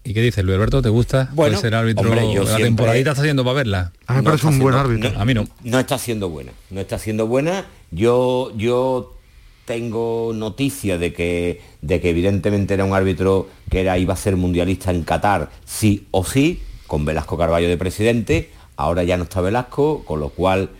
¿Y 0.04 0.14
qué 0.14 0.20
dices, 0.20 0.44
Luis 0.44 0.56
Alberto? 0.56 0.82
¿Te 0.82 0.88
gusta 0.88 1.30
bueno, 1.32 1.58
ser 1.58 1.74
árbitro? 1.74 2.12
la 2.14 2.56
temporadita 2.56 3.10
está 3.10 3.22
haciendo 3.22 3.44
para 3.44 3.54
verla. 3.54 3.92
A 4.06 4.14
mí 4.14 4.18
me 4.18 4.24
parece 4.24 4.46
un 4.48 4.58
buen 4.58 4.74
árbitro. 4.74 5.12
a 5.16 5.24
mí 5.24 5.34
no. 5.34 5.46
No 5.62 5.78
está 5.78 5.96
siendo 5.98 6.28
buena. 6.28 6.52
No 6.70 6.80
está 6.80 6.98
siendo 6.98 7.26
buena. 7.28 7.66
Yo, 7.92 8.52
yo 8.56 9.16
tengo 9.64 10.32
noticia 10.34 10.98
de 10.98 11.12
que, 11.12 11.60
de 11.82 12.00
que 12.00 12.10
evidentemente 12.10 12.74
era 12.74 12.84
un 12.84 12.94
árbitro 12.94 13.48
que 13.70 13.80
era, 13.80 13.96
iba 13.96 14.14
a 14.14 14.16
ser 14.16 14.36
mundialista 14.36 14.90
en 14.90 15.04
Qatar, 15.04 15.50
sí 15.64 16.08
o 16.10 16.24
sí, 16.24 16.62
con 16.88 17.04
Velasco 17.04 17.38
Carballo 17.38 17.68
de 17.68 17.76
presidente. 17.76 18.50
Ahora 18.76 19.04
ya 19.04 19.16
no 19.16 19.24
está 19.24 19.40
Velasco, 19.40 20.04
con 20.04 20.18
lo 20.18 20.30
cual 20.30 20.70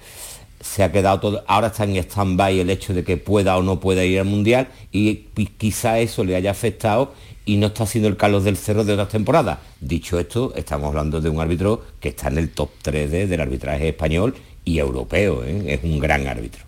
se 0.61 0.83
ha 0.83 0.91
quedado 0.91 1.21
todo, 1.21 1.45
ahora 1.47 1.69
está 1.69 1.85
en 1.85 1.97
stand-by 1.97 2.61
el 2.61 2.71
hecho 2.71 2.95
de 2.95 3.05
que 3.05 3.17
pueda 3.17 3.57
o 3.57 3.63
no 3.63 3.81
pueda 3.81 4.05
ir 4.05 4.21
al 4.21 4.27
Mundial 4.27 4.69
y 4.93 5.17
quizá 5.59 5.99
eso 5.99 6.25
le 6.25 6.37
haya 6.37 6.53
afectado 6.53 7.15
y 7.44 7.57
no 7.57 7.68
está 7.68 7.87
siendo 7.87 8.09
el 8.09 8.16
Carlos 8.16 8.44
del 8.44 8.57
Cerro 8.57 8.85
de 8.85 8.92
otras 8.92 9.09
temporadas. 9.09 9.59
Dicho 9.81 10.18
esto, 10.18 10.52
estamos 10.57 10.88
hablando 10.88 11.20
de 11.20 11.28
un 11.28 11.40
árbitro 11.40 11.85
que 12.00 12.11
está 12.11 12.28
en 12.28 12.38
el 12.38 12.50
top 12.50 12.70
3 12.83 13.28
del 13.28 13.40
arbitraje 13.40 13.88
español 13.88 14.35
y 14.64 14.78
europeo, 14.78 15.42
¿eh? 15.44 15.74
es 15.74 15.81
un 15.83 15.98
gran 15.98 16.26
árbitro. 16.26 16.64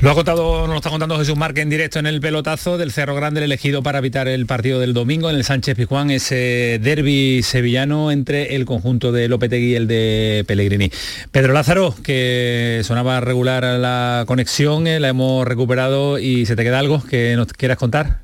Lo 0.00 0.10
ha 0.10 0.14
contado, 0.14 0.60
nos 0.62 0.70
lo 0.70 0.76
está 0.76 0.90
contando 0.90 1.18
Jesús 1.18 1.36
Marque 1.36 1.60
en 1.60 1.70
directo 1.70 1.98
en 1.98 2.06
el 2.06 2.20
pelotazo 2.20 2.76
del 2.76 2.92
Cerro 2.92 3.14
Grande, 3.14 3.40
el 3.40 3.44
elegido 3.44 3.82
para 3.82 3.98
evitar 3.98 4.26
el 4.28 4.44
partido 4.44 4.80
del 4.80 4.92
domingo 4.92 5.30
en 5.30 5.36
el 5.36 5.44
Sánchez 5.44 5.76
Pizjuán, 5.76 6.10
ese 6.10 6.78
derby 6.82 7.42
sevillano 7.42 8.10
entre 8.10 8.56
el 8.56 8.64
conjunto 8.64 9.12
de 9.12 9.28
Lopetegui 9.28 9.72
y 9.72 9.74
el 9.76 9.86
de 9.86 10.44
Pellegrini. 10.46 10.90
Pedro 11.30 11.52
Lázaro, 11.52 11.94
que 12.02 12.82
sonaba 12.84 13.20
regular 13.20 13.64
la 13.64 14.24
conexión, 14.26 14.86
eh, 14.86 15.00
la 15.00 15.08
hemos 15.08 15.46
recuperado 15.46 16.18
y 16.18 16.44
se 16.44 16.56
te 16.56 16.64
queda 16.64 16.80
algo 16.80 17.02
que 17.02 17.34
nos 17.36 17.46
quieras 17.52 17.78
contar. 17.78 18.23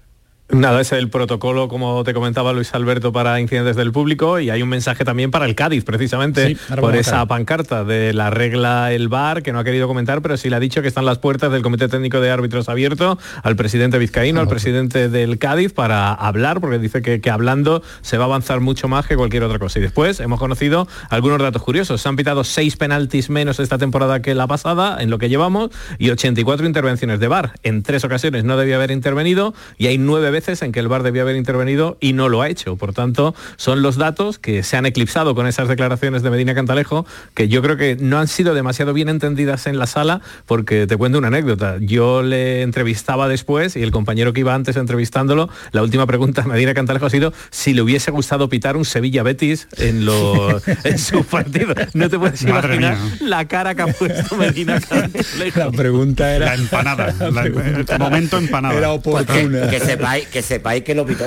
Nada, 0.52 0.80
es 0.80 0.90
el 0.90 1.08
protocolo, 1.10 1.68
como 1.68 2.02
te 2.02 2.12
comentaba 2.12 2.52
Luis 2.52 2.74
Alberto, 2.74 3.12
para 3.12 3.40
incidentes 3.40 3.76
del 3.76 3.92
público 3.92 4.40
y 4.40 4.50
hay 4.50 4.62
un 4.62 4.68
mensaje 4.68 5.04
también 5.04 5.30
para 5.30 5.46
el 5.46 5.54
Cádiz, 5.54 5.84
precisamente 5.84 6.56
por 6.80 6.96
esa 6.96 7.24
pancarta 7.26 7.84
de 7.84 8.12
la 8.12 8.30
regla 8.30 8.92
el 8.92 9.08
VAR, 9.08 9.44
que 9.44 9.52
no 9.52 9.60
ha 9.60 9.64
querido 9.64 9.86
comentar, 9.86 10.22
pero 10.22 10.36
sí 10.36 10.50
le 10.50 10.56
ha 10.56 10.60
dicho 10.60 10.82
que 10.82 10.88
están 10.88 11.04
las 11.04 11.18
puertas 11.18 11.52
del 11.52 11.62
Comité 11.62 11.86
Técnico 11.86 12.20
de 12.20 12.30
Árbitros 12.32 12.68
abierto 12.68 13.16
al 13.44 13.54
presidente 13.54 13.96
Vizcaíno, 13.98 14.40
al 14.40 14.48
presidente 14.48 15.08
del 15.08 15.38
Cádiz, 15.38 15.72
para 15.72 16.12
hablar, 16.12 16.60
porque 16.60 16.80
dice 16.80 17.00
que, 17.00 17.20
que, 17.20 17.30
hablando 17.30 17.84
se 18.00 18.18
va 18.18 18.24
a 18.24 18.26
avanzar 18.26 18.58
mucho 18.58 18.88
más 18.88 19.06
que 19.06 19.16
cualquier 19.16 19.44
otra 19.44 19.60
cosa. 19.60 19.78
Y 19.78 19.82
después 19.82 20.18
hemos 20.18 20.40
conocido 20.40 20.88
algunos 21.10 21.38
datos 21.38 21.62
curiosos. 21.62 22.00
Se 22.00 22.08
han 22.08 22.16
pitado 22.16 22.42
seis 22.42 22.76
penaltis 22.76 23.30
menos 23.30 23.60
esta 23.60 23.78
temporada 23.78 24.20
que 24.20 24.34
la 24.34 24.48
pasada, 24.48 25.00
en 25.00 25.10
lo 25.10 25.18
que 25.18 25.28
llevamos, 25.28 25.70
y 25.98 26.10
84 26.10 26.66
intervenciones 26.66 27.20
de 27.20 27.28
VAR. 27.28 27.52
En 27.62 27.84
tres 27.84 28.02
ocasiones 28.02 28.42
no 28.42 28.56
debía 28.56 28.74
haber 28.74 28.90
intervenido 28.90 29.54
y 29.78 29.86
hay 29.86 29.96
nueve 29.96 30.30
veces 30.30 30.39
veces 30.40 30.62
en 30.62 30.72
que 30.72 30.80
el 30.80 30.88
VAR 30.88 31.02
debía 31.02 31.20
haber 31.20 31.36
intervenido 31.36 31.98
y 32.00 32.14
no 32.14 32.30
lo 32.30 32.40
ha 32.40 32.48
hecho. 32.48 32.76
Por 32.76 32.94
tanto, 32.94 33.34
son 33.56 33.82
los 33.82 33.96
datos 33.96 34.38
que 34.38 34.62
se 34.62 34.78
han 34.78 34.86
eclipsado 34.86 35.34
con 35.34 35.46
esas 35.46 35.68
declaraciones 35.68 36.22
de 36.22 36.30
Medina 36.30 36.54
Cantalejo, 36.54 37.04
que 37.34 37.48
yo 37.48 37.60
creo 37.60 37.76
que 37.76 37.96
no 38.00 38.18
han 38.18 38.26
sido 38.26 38.54
demasiado 38.54 38.94
bien 38.94 39.10
entendidas 39.10 39.66
en 39.66 39.78
la 39.78 39.86
sala, 39.86 40.22
porque 40.46 40.86
te 40.86 40.96
cuento 40.96 41.18
una 41.18 41.28
anécdota. 41.28 41.76
Yo 41.78 42.22
le 42.22 42.62
entrevistaba 42.62 43.28
después 43.28 43.76
y 43.76 43.82
el 43.82 43.90
compañero 43.90 44.32
que 44.32 44.40
iba 44.40 44.54
antes 44.54 44.76
entrevistándolo, 44.76 45.50
la 45.72 45.82
última 45.82 46.06
pregunta 46.06 46.40
a 46.42 46.46
Medina 46.46 46.72
Cantalejo 46.72 47.04
ha 47.04 47.10
sido 47.10 47.34
si 47.50 47.74
le 47.74 47.82
hubiese 47.82 48.10
gustado 48.10 48.48
pitar 48.48 48.78
un 48.78 48.86
Sevilla 48.86 49.22
Betis 49.22 49.68
en, 49.76 50.06
los, 50.06 50.66
en 50.84 50.98
su 50.98 51.22
partido. 51.24 51.74
No 51.92 52.08
te 52.08 52.18
puedes 52.18 52.40
imaginar 52.40 52.96
la 53.20 53.46
cara 53.46 53.74
que 53.74 53.82
ha 53.82 53.86
puesto 53.88 54.36
Medina 54.36 54.80
Cantalejo. 54.88 55.58
La 55.58 55.70
pregunta 55.70 56.34
era... 56.34 56.46
La 56.46 56.54
empanada, 56.54 57.14
el 57.20 57.98
momento 57.98 58.38
empanada. 58.38 58.74
Era 58.74 58.92
oportuna. 58.92 59.68
Que, 59.68 59.80
sepáis, 59.80 60.26
que 60.30 60.42
sepáis 60.42 60.84
que 60.84 60.94
lo 60.94 61.04
pitó. 61.04 61.24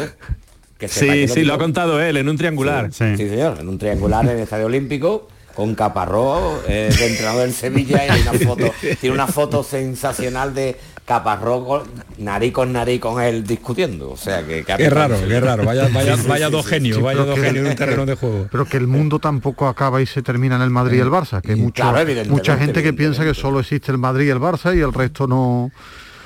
Que 0.78 0.88
sí, 0.88 1.28
sí, 1.28 1.44
lo 1.44 1.54
ha 1.54 1.58
contado 1.58 2.02
él 2.02 2.18
en 2.18 2.28
un 2.28 2.38
triangular. 2.38 2.92
Sí, 2.92 3.16
señor, 3.16 3.60
en 3.60 3.70
un 3.70 3.78
triangular 3.78 4.26
en 4.26 4.32
el 4.32 4.40
Estadio 4.40 4.66
Olímpico 4.66 5.28
con 5.54 5.76
Caparrós 5.76 6.62
eh, 6.68 6.90
de 6.98 7.08
entrenador 7.08 7.48
en 7.48 7.54
Sevilla 7.54 8.06
y 8.08 8.22
una 8.22 8.34
foto, 8.34 8.74
tiene 9.00 9.14
una 9.14 9.28
foto 9.28 9.64
sensacional 9.64 10.54
de 10.54 10.76
Caparrós 11.06 11.84
nariz 12.18 12.54
con 12.54 12.72
nariz 12.74 13.00
con 13.00 13.22
él 13.22 13.46
discutiendo. 13.46 14.12
O 14.12 14.18
sea 14.18 14.46
que, 14.46 14.64
qué 14.64 14.90
raro, 14.90 15.16
qué 15.28 15.40
raro. 15.40 15.64
Vaya, 15.64 15.90
vaya, 15.94 16.16
vaya 16.28 16.50
dos 16.50 16.66
genios, 16.66 17.02
vaya 17.02 17.24
dos 17.24 17.40
genios 17.40 17.66
en 17.66 17.72
un 17.72 17.76
terreno 17.76 18.06
de 18.06 18.16
juego. 18.16 18.48
Pero 18.52 18.66
que 18.66 18.78
el 18.78 18.88
mundo 18.88 19.20
tampoco 19.20 19.68
acaba 19.68 20.02
y 20.02 20.06
se 20.06 20.22
termina 20.22 20.56
en 20.56 20.62
el 20.62 20.70
Madrid 20.70 20.98
y 20.98 21.02
el 21.02 21.10
Barça, 21.10 21.42
que 21.42 21.54
hay 21.54 22.26
mucha 22.26 22.58
gente 22.58 22.82
que 22.82 22.94
piensa 22.94 23.24
que 23.24 23.34
solo 23.34 23.60
existe 23.60 23.92
el 23.92 23.98
Madrid 23.98 24.28
y 24.28 24.30
el 24.30 24.40
Barça 24.40 24.76
y 24.76 24.80
el 24.80 24.94
resto 24.94 25.28
no 25.28 25.72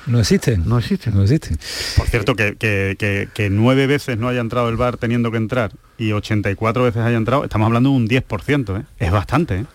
no 0.08 0.20
existen. 0.20 0.68
No 0.68 0.78
existen. 0.78 1.14
No 1.14 1.22
existen. 1.22 1.58
Por 1.96 2.06
cierto, 2.08 2.34
que, 2.34 2.56
que, 2.56 3.50
nueve 3.50 3.86
veces 3.86 4.18
no 4.18 4.28
haya 4.28 4.40
entrado 4.40 4.68
el 4.68 4.76
bar 4.76 4.96
teniendo 4.96 5.30
que 5.30 5.36
entrar 5.36 5.72
y 5.96 6.12
84 6.12 6.82
veces 6.84 7.02
haya 7.02 7.16
entrado, 7.16 7.44
estamos 7.44 7.66
hablando 7.66 7.90
de 7.90 7.96
un 7.96 8.08
10%, 8.08 8.80
¿eh? 8.80 8.84
Es 8.98 9.10
bastante, 9.10 9.56
¿eh? 9.56 9.66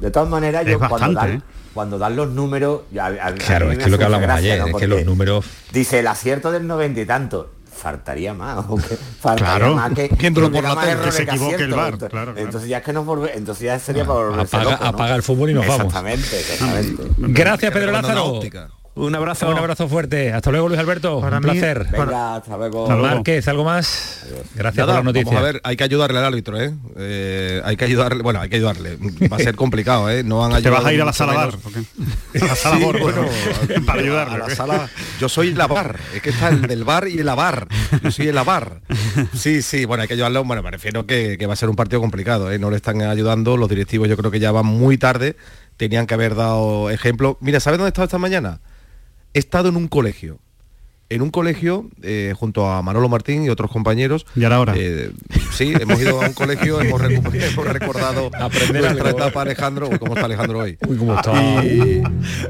De 0.00 0.10
todas 0.10 0.28
maneras, 0.28 0.64
yo 0.64 0.78
cuando, 0.78 1.12
dan, 1.12 1.30
¿eh? 1.30 1.40
cuando 1.74 1.98
dan 1.98 2.16
los 2.16 2.28
números... 2.30 2.82
claro, 2.92 3.72
es 3.72 3.78
que 3.78 3.90
lo 3.90 3.98
que 3.98 4.04
hablamos 4.04 4.30
ayer, 4.30 4.62
es 4.66 4.76
que 4.76 4.86
los 4.86 5.04
números... 5.04 5.44
Dice 5.72 6.00
el 6.00 6.06
acierto 6.06 6.52
del 6.52 6.66
noventa 6.66 7.00
y 7.00 7.06
tanto 7.06 7.52
faltaría 7.78 8.34
más 8.34 8.64
faltaría 9.20 9.56
claro. 9.56 9.76
más 9.76 9.92
que, 9.92 10.08
por 10.32 10.50
la 10.50 11.00
que 11.04 11.12
se 11.12 11.22
equivoque 11.22 11.62
el 11.62 11.72
bar 11.72 11.96
claro, 11.96 12.34
entonces 12.36 12.68
ya 12.68 12.78
es 12.78 12.84
que 12.84 12.92
nos 12.92 13.06
volve, 13.06 13.30
entonces 13.36 13.64
ya 13.64 13.78
sería 13.78 14.04
por 14.04 14.38
apaga, 14.38 14.74
apaga 14.74 15.14
el 15.14 15.22
fútbol 15.22 15.50
y 15.50 15.54
nos 15.54 15.64
vamos 15.66 15.86
exactamente, 15.86 16.40
exactamente. 16.40 17.02
gracias 17.18 17.72
Pedro 17.72 17.92
Lázaro 17.92 18.40
un 18.98 19.14
abrazo. 19.14 19.48
Un 19.48 19.58
abrazo 19.58 19.88
fuerte. 19.88 20.32
Hasta 20.32 20.50
luego, 20.50 20.68
Luis 20.68 20.80
Alberto. 20.80 21.18
un 21.18 21.40
placer. 21.40 21.86
Venga, 21.90 22.36
hasta 22.36 22.56
luego. 22.56 22.88
Márquez, 22.88 23.46
¿algo 23.48 23.64
más? 23.64 24.26
Gracias 24.54 24.86
por 24.86 24.94
la 24.94 25.02
noticia. 25.02 25.32
Vamos 25.32 25.40
a 25.40 25.52
ver, 25.52 25.60
hay 25.64 25.76
que 25.76 25.84
ayudarle 25.84 26.18
al 26.18 26.24
árbitro, 26.24 26.60
¿eh? 26.60 26.74
¿eh? 26.96 27.62
Hay 27.64 27.76
que 27.76 27.84
ayudarle, 27.84 28.22
bueno, 28.22 28.40
hay 28.40 28.48
que 28.48 28.56
ayudarle. 28.56 28.98
Va 29.30 29.36
a 29.36 29.40
ser 29.40 29.54
complicado, 29.54 30.10
¿eh? 30.10 30.22
No 30.22 30.44
han 30.44 30.62
¿Te 30.62 30.70
vas 30.70 30.84
a 30.84 30.92
ir 30.92 31.00
a 31.00 31.04
la 31.04 31.12
sala 31.12 31.32
bar? 31.32 31.54
A 32.40 32.44
la 32.44 32.54
sala 32.54 32.84
bar, 32.84 32.98
bueno, 33.00 33.26
para 33.86 34.00
ayudarle. 34.00 34.34
A 34.34 34.48
la 34.48 34.54
sala, 34.54 34.88
yo 35.20 35.28
soy 35.28 35.54
la 35.54 35.66
bar, 35.66 35.98
es 36.14 36.22
que 36.22 36.30
está 36.30 36.48
el 36.48 36.62
del 36.62 36.84
bar 36.84 37.08
y 37.08 37.18
el 37.18 37.26
bar. 37.26 37.68
Yo 38.02 38.10
soy 38.10 38.28
el 38.28 38.36
bar. 38.44 38.80
Sí, 39.34 39.62
sí, 39.62 39.84
bueno, 39.84 40.02
hay 40.02 40.08
que 40.08 40.14
ayudarle. 40.14 40.38
Bueno, 40.40 40.62
me 40.62 40.70
refiero 40.70 41.06
que, 41.06 41.36
que 41.38 41.46
va 41.46 41.54
a 41.54 41.56
ser 41.56 41.68
un 41.68 41.76
partido 41.76 42.00
complicado, 42.00 42.50
¿eh? 42.52 42.58
No 42.58 42.70
le 42.70 42.76
están 42.76 43.00
ayudando, 43.02 43.56
los 43.56 43.68
directivos 43.68 44.08
yo 44.08 44.16
creo 44.16 44.30
que 44.30 44.40
ya 44.40 44.52
van 44.52 44.66
muy 44.66 44.98
tarde, 44.98 45.36
tenían 45.76 46.06
que 46.06 46.14
haber 46.14 46.34
dado 46.34 46.90
ejemplo. 46.90 47.38
Mira, 47.40 47.60
¿sabes 47.60 47.78
dónde 47.78 47.88
estaba 47.88 48.04
esta 48.04 48.18
mañana? 48.18 48.60
He 49.34 49.38
estado 49.38 49.68
en 49.68 49.76
un 49.76 49.88
colegio. 49.88 50.38
En 51.10 51.22
un 51.22 51.30
colegio, 51.30 51.88
eh, 52.02 52.34
junto 52.36 52.70
a 52.70 52.82
Manolo 52.82 53.08
Martín 53.08 53.42
y 53.42 53.48
otros 53.48 53.70
compañeros. 53.70 54.26
¿Y 54.36 54.44
ahora? 54.44 54.74
Eh, 54.76 55.10
sí, 55.52 55.72
hemos 55.80 55.98
ido 55.98 56.20
a 56.20 56.26
un 56.26 56.34
colegio, 56.34 56.80
hemos, 56.82 57.00
recordado 57.00 58.30
Aprender 58.38 58.82
nuestra 58.82 59.10
etapa 59.10 59.40
Alejandro. 59.40 59.88
¿Cómo 59.98 60.14
está 60.14 60.26
Alejandro 60.26 60.58
hoy? 60.58 60.76
¿cómo 60.76 61.14
está? 61.14 61.32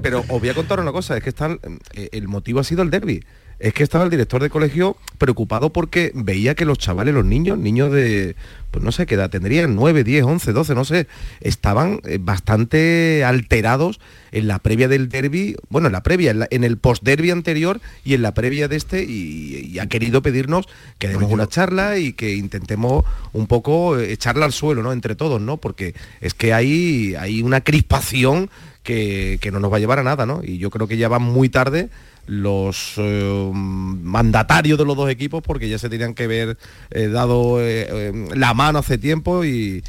pero 0.03 0.25
os 0.29 0.41
voy 0.41 0.49
a 0.49 0.55
contar 0.55 0.81
una 0.81 0.91
cosa, 0.91 1.17
es 1.17 1.23
que 1.23 1.29
está, 1.29 1.57
eh, 1.93 2.09
el 2.11 2.27
motivo 2.27 2.59
ha 2.59 2.65
sido 2.65 2.83
el 2.83 2.91
derby 2.91 3.23
es 3.61 3.75
que 3.75 3.83
estaba 3.83 4.05
el 4.05 4.11
director 4.11 4.41
de 4.41 4.51
colegio 4.51 4.97
preocupado 5.19 5.71
porque 5.71 6.13
veía 6.15 6.55
que 6.55 6.65
los 6.65 6.79
chavales, 6.79 7.13
los 7.13 7.25
niños, 7.25 7.59
niños 7.59 7.91
de, 7.91 8.37
pues 8.71 8.85
no 8.85 8.93
sé 8.93 9.07
qué 9.07 9.17
edad 9.17 9.31
tendrían, 9.31 9.75
9, 9.75 10.05
10, 10.05 10.25
11, 10.25 10.53
12, 10.53 10.75
no 10.75 10.85
sé, 10.85 11.09
estaban 11.41 12.01
eh, 12.05 12.19
bastante 12.21 13.25
alterados 13.25 13.99
en 14.31 14.47
la 14.47 14.61
previa 14.61 14.87
del 14.87 15.09
derby, 15.09 15.57
bueno, 15.71 15.89
en 15.89 15.93
la 15.93 16.03
previa, 16.05 16.35
en, 16.51 16.65
el 16.65 16.77
post-derby 16.79 17.31
anterior 17.31 17.81
y 18.05 18.15
en 18.15 18.23
la 18.23 18.33
previa 18.33 18.69
de 18.69 18.77
este, 18.77 19.03
y, 19.03 19.79
ha 19.81 19.87
querido 19.87 20.23
pedirnos 20.23 20.67
que 20.99 21.09
demos 21.09 21.31
una 21.31 21.47
charla 21.47 21.99
y 21.99 22.13
que 22.13 22.35
intentemos 22.35 23.05
un 23.33 23.47
poco 23.47 23.99
eh, 23.99 24.13
echarla 24.13 24.45
al 24.45 24.53
suelo, 24.53 24.83
¿no? 24.83 24.93
Entre 24.93 25.15
todos, 25.15 25.41
¿no? 25.41 25.57
Porque 25.57 25.95
es 26.21 26.35
que 26.35 26.53
hay, 26.53 27.15
hay 27.17 27.43
una 27.43 27.61
crispación 27.61 28.51
que, 28.83 29.39
que, 29.41 29.51
no 29.51 29.61
nos 29.61 29.73
va 29.73 29.77
a 29.77 29.81
llevar 29.81 29.99
a 29.99 30.03
nada, 30.03 30.27
¿no? 30.27 30.43
Y 30.43 30.59
yo 30.59 30.71
creo 30.71 30.89
que 30.89 30.97
ya 30.97 31.09
va 31.09 31.19
muy 31.19 31.49
tarde 31.49 31.91
los 32.29 32.93
eh, 32.99 33.51
mandatarios 33.53 34.79
de 34.79 34.85
los 34.85 34.97
dos 34.97 35.11
equipos 35.11 35.43
porque 35.43 35.69
ya 35.69 35.79
se 35.79 35.89
tenían 35.89 36.15
que 36.15 36.25
haber 36.25 36.59
eh, 36.91 37.09
dado 37.09 37.57
eh, 37.61 38.13
la 38.35 38.55
mano 38.55 38.79
hace 38.79 38.99
tiempo 38.99 39.45
y, 39.45 39.83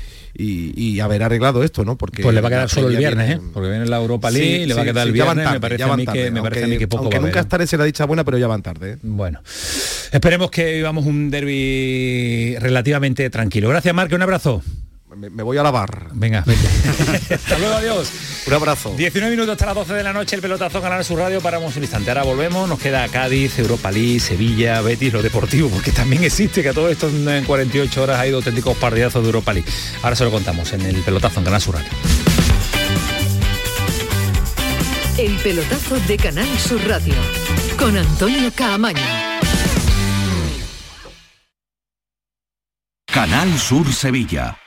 haber 1.02 1.24
arreglado 1.24 1.64
esto, 1.64 1.86
¿no? 1.86 1.98
Porque 1.98 2.24
pues 2.24 2.36
le 2.36 2.42
va 2.42 2.48
a 2.48 2.52
quedar 2.52 2.70
solo 2.70 2.90
el 2.90 2.98
viernes, 2.98 3.40
Porque 3.54 3.70
viene 3.70 3.86
la 3.86 3.98
Europa 3.98 4.32
League, 4.32 4.68
le 4.68 4.74
va 4.74 4.82
a 4.82 4.86
quedar 4.86 5.08
el 5.08 5.14
viernes, 5.14 5.52
me 5.52 5.60
parece, 5.60 5.84
a 5.84 5.96
mí, 5.96 6.06
que, 6.06 6.32
me 6.32 6.42
parece 6.42 6.64
a 6.66 6.68
mí 6.68 6.78
que 6.78 6.88
poco 6.88 7.04
aunque 7.04 7.20
nunca 7.20 7.40
estaré 7.40 7.68
será 7.68 7.84
dicha 7.84 8.06
buena, 8.06 8.24
pero 8.24 8.38
ya 8.38 8.48
van 8.48 8.62
tarde. 8.62 8.98
Bueno, 9.02 9.42
esperemos 10.12 10.52
que 10.52 10.74
vivamos 10.74 11.06
un 11.06 11.30
derby 11.30 12.56
relativamente 12.60 13.30
tranquilo. 13.30 13.70
Gracias, 13.70 13.94
Marque, 13.94 14.16
un 14.16 14.22
abrazo 14.22 14.62
me, 15.20 15.44
voy 15.44 15.58
a 15.58 15.64
lavar. 15.64 16.08
Venga, 16.14 16.40
Hasta 17.30 17.60
luego, 17.60 17.76
adiós. 17.76 18.12
Un 18.48 18.54
abrazo. 18.54 18.94
19 18.96 19.32
minutos 19.32 19.54
hasta 19.54 19.66
las 19.68 19.76
12 19.76 19.94
de 19.94 20.04
la 20.04 20.14
noche, 20.14 20.36
el 20.36 20.42
pelotazo 20.42 20.82
ganar 20.82 21.04
su 21.04 21.16
radio, 21.16 21.42
paramos 21.42 21.76
un 21.76 21.84
instante. 21.84 22.10
Ahora 22.10 22.24
volvemos, 22.24 22.70
nos 22.70 22.80
queda 22.80 23.08
Cádiz, 23.10 23.60
Europa 23.60 23.92
League, 23.92 24.20
Sevilla, 24.20 24.82
Betis, 24.82 25.12
lo 25.12 25.22
deportivo, 25.22 25.70
porque 25.70 25.92
también 25.92 26.24
existe 26.24 26.64
que 26.64 26.70
a 26.70 26.74
todo 26.74 26.90
esto 26.90 27.10
en 27.10 27.44
48 27.44 28.02
horas 28.02 28.20
ha 28.20 28.28
ido 28.28 28.38
auténticos 28.38 28.78
partidazos 28.78 29.22
de 29.22 29.28
Europa 29.28 29.54
League. 29.54 29.70
Ahora 30.02 30.16
se 30.16 30.24
lo 30.24 30.32
contamos 30.32 30.72
en 30.74 30.82
el 30.82 30.98
pelotazo 31.02 31.40
en 31.40 31.46
Canal 31.46 31.62
Sur 31.62 31.76
Radio. 31.76 31.90
El 35.18 35.36
pelotazo 35.38 36.00
de 36.00 36.18
Canal 36.18 36.48
Sur 36.60 36.82
Radio 36.88 37.14
con 37.78 37.98
Antonio 37.98 38.52
Caamaño. 38.56 39.02
Canal 43.06 43.58
Sur 43.58 43.92
Sevilla. 43.92 44.58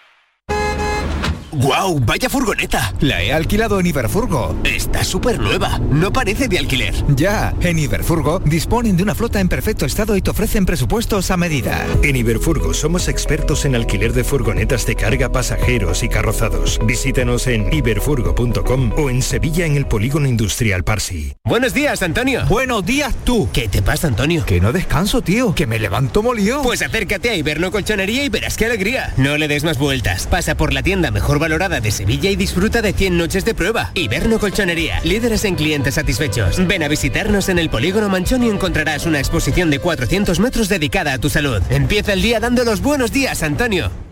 ¡Guau! 1.52 2.00
¡Vaya 2.00 2.30
furgoneta! 2.30 2.94
La 3.00 3.22
he 3.22 3.30
alquilado 3.30 3.78
en 3.78 3.86
Iberfurgo. 3.86 4.56
Está 4.64 5.04
súper 5.04 5.38
nueva. 5.38 5.78
No 5.90 6.10
parece 6.10 6.48
de 6.48 6.58
alquiler. 6.58 6.94
Ya, 7.14 7.54
en 7.60 7.78
Iberfurgo 7.78 8.38
disponen 8.38 8.96
de 8.96 9.02
una 9.02 9.14
flota 9.14 9.38
en 9.38 9.50
perfecto 9.50 9.84
estado 9.84 10.16
y 10.16 10.22
te 10.22 10.30
ofrecen 10.30 10.64
presupuestos 10.64 11.30
a 11.30 11.36
medida. 11.36 11.86
En 12.02 12.16
Iberfurgo 12.16 12.72
somos 12.72 13.06
expertos 13.06 13.66
en 13.66 13.74
alquiler 13.74 14.14
de 14.14 14.24
furgonetas 14.24 14.86
de 14.86 14.96
carga, 14.96 15.30
pasajeros 15.30 16.02
y 16.02 16.08
carrozados. 16.08 16.80
Visítanos 16.86 17.46
en 17.46 17.70
iberfurgo.com 17.70 18.92
o 18.96 19.10
en 19.10 19.20
Sevilla 19.20 19.66
en 19.66 19.76
el 19.76 19.84
Polígono 19.84 20.28
Industrial 20.28 20.84
Parsi. 20.84 21.34
Buenos 21.44 21.74
días, 21.74 22.02
Antonio. 22.02 22.46
Buenos 22.46 22.86
días, 22.86 23.14
tú. 23.24 23.50
¿Qué 23.52 23.68
te 23.68 23.82
pasa, 23.82 24.08
Antonio? 24.08 24.46
Que 24.46 24.58
no 24.58 24.72
descanso, 24.72 25.20
tío. 25.20 25.54
Que 25.54 25.66
me 25.66 25.78
levanto 25.78 26.22
molido. 26.22 26.62
Pues 26.62 26.80
acércate 26.80 27.28
a 27.28 27.36
Iberno 27.36 27.70
Colchonería 27.70 28.24
y 28.24 28.30
verás 28.30 28.56
qué 28.56 28.64
alegría. 28.64 29.12
No 29.18 29.36
le 29.36 29.48
des 29.48 29.64
más 29.64 29.76
vueltas. 29.76 30.26
Pasa 30.26 30.56
por 30.56 30.72
la 30.72 30.82
tienda 30.82 31.10
mejor 31.10 31.41
valorada 31.42 31.80
de 31.80 31.90
Sevilla 31.90 32.30
y 32.30 32.36
disfruta 32.36 32.82
de 32.82 32.92
100 32.92 33.18
noches 33.18 33.44
de 33.44 33.52
prueba. 33.52 33.90
Iberno 33.94 34.38
Colchonería, 34.38 35.00
líderes 35.02 35.44
en 35.44 35.56
clientes 35.56 35.94
satisfechos. 35.94 36.64
Ven 36.68 36.84
a 36.84 36.88
visitarnos 36.88 37.48
en 37.48 37.58
el 37.58 37.68
Polígono 37.68 38.08
Manchón 38.08 38.44
y 38.44 38.48
encontrarás 38.48 39.06
una 39.06 39.18
exposición 39.18 39.68
de 39.68 39.80
400 39.80 40.38
metros 40.38 40.68
dedicada 40.68 41.12
a 41.14 41.18
tu 41.18 41.28
salud. 41.30 41.60
Empieza 41.68 42.12
el 42.12 42.22
día 42.22 42.38
dando 42.38 42.62
los 42.62 42.80
buenos 42.80 43.10
días, 43.10 43.42
Antonio. 43.42 44.11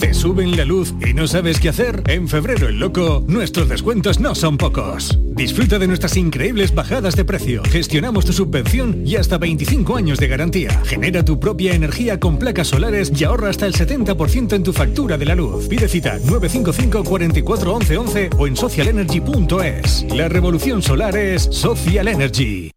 ¿Te 0.00 0.12
suben 0.12 0.56
la 0.56 0.64
luz 0.66 0.92
y 1.00 1.14
no 1.14 1.26
sabes 1.26 1.58
qué 1.58 1.70
hacer? 1.70 2.02
En 2.06 2.28
febrero 2.28 2.68
el 2.68 2.78
loco, 2.78 3.24
nuestros 3.26 3.68
descuentos 3.68 4.20
no 4.20 4.34
son 4.34 4.58
pocos. 4.58 5.18
Disfruta 5.34 5.78
de 5.78 5.86
nuestras 5.86 6.18
increíbles 6.18 6.74
bajadas 6.74 7.16
de 7.16 7.24
precio. 7.24 7.62
Gestionamos 7.64 8.26
tu 8.26 8.34
subvención 8.34 9.06
y 9.06 9.16
hasta 9.16 9.38
25 9.38 9.96
años 9.96 10.18
de 10.18 10.28
garantía. 10.28 10.82
Genera 10.84 11.24
tu 11.24 11.40
propia 11.40 11.74
energía 11.74 12.20
con 12.20 12.38
placas 12.38 12.68
solares 12.68 13.10
y 13.18 13.24
ahorra 13.24 13.48
hasta 13.48 13.64
el 13.64 13.72
70% 13.72 14.52
en 14.52 14.62
tu 14.62 14.74
factura 14.74 15.16
de 15.16 15.24
la 15.24 15.34
luz. 15.34 15.66
Pide 15.66 15.88
cita 15.88 16.18
955 16.18 17.02
44 17.02 17.74
11 17.74 17.96
11 17.96 18.30
o 18.36 18.46
en 18.46 18.56
socialenergy.es. 18.56 20.06
La 20.14 20.28
revolución 20.28 20.82
solar 20.82 21.16
es 21.16 21.42
Social 21.44 22.08
Energy. 22.08 22.70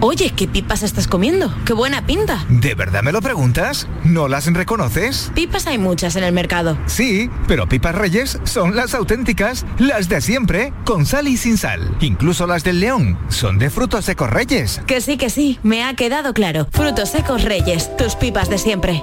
Oye, 0.00 0.30
¿qué 0.36 0.46
pipas 0.46 0.82
estás 0.82 1.08
comiendo? 1.08 1.50
¡Qué 1.64 1.72
buena 1.72 2.06
pinta! 2.06 2.44
¿De 2.50 2.74
verdad 2.74 3.02
me 3.02 3.12
lo 3.12 3.22
preguntas? 3.22 3.88
¿No 4.04 4.28
las 4.28 4.52
reconoces? 4.52 5.32
Pipas 5.34 5.66
hay 5.66 5.78
muchas 5.78 6.16
en 6.16 6.24
el 6.24 6.34
mercado. 6.34 6.55
Sí, 6.86 7.30
pero 7.46 7.68
pipas 7.68 7.94
reyes 7.94 8.38
son 8.44 8.76
las 8.76 8.94
auténticas, 8.94 9.66
las 9.78 10.08
de 10.08 10.20
siempre, 10.20 10.72
con 10.84 11.06
sal 11.06 11.28
y 11.28 11.36
sin 11.36 11.58
sal. 11.58 11.96
Incluso 12.00 12.46
las 12.46 12.64
del 12.64 12.80
león 12.80 13.18
son 13.28 13.58
de 13.58 13.70
frutos 13.70 14.04
secos 14.04 14.30
reyes. 14.30 14.80
Que 14.86 15.00
sí, 15.00 15.16
que 15.16 15.30
sí, 15.30 15.58
me 15.62 15.84
ha 15.84 15.94
quedado 15.94 16.32
claro. 16.34 16.66
Frutos 16.72 17.10
secos 17.10 17.42
reyes, 17.42 17.94
tus 17.96 18.14
pipas 18.14 18.48
de 18.48 18.58
siempre. 18.58 19.02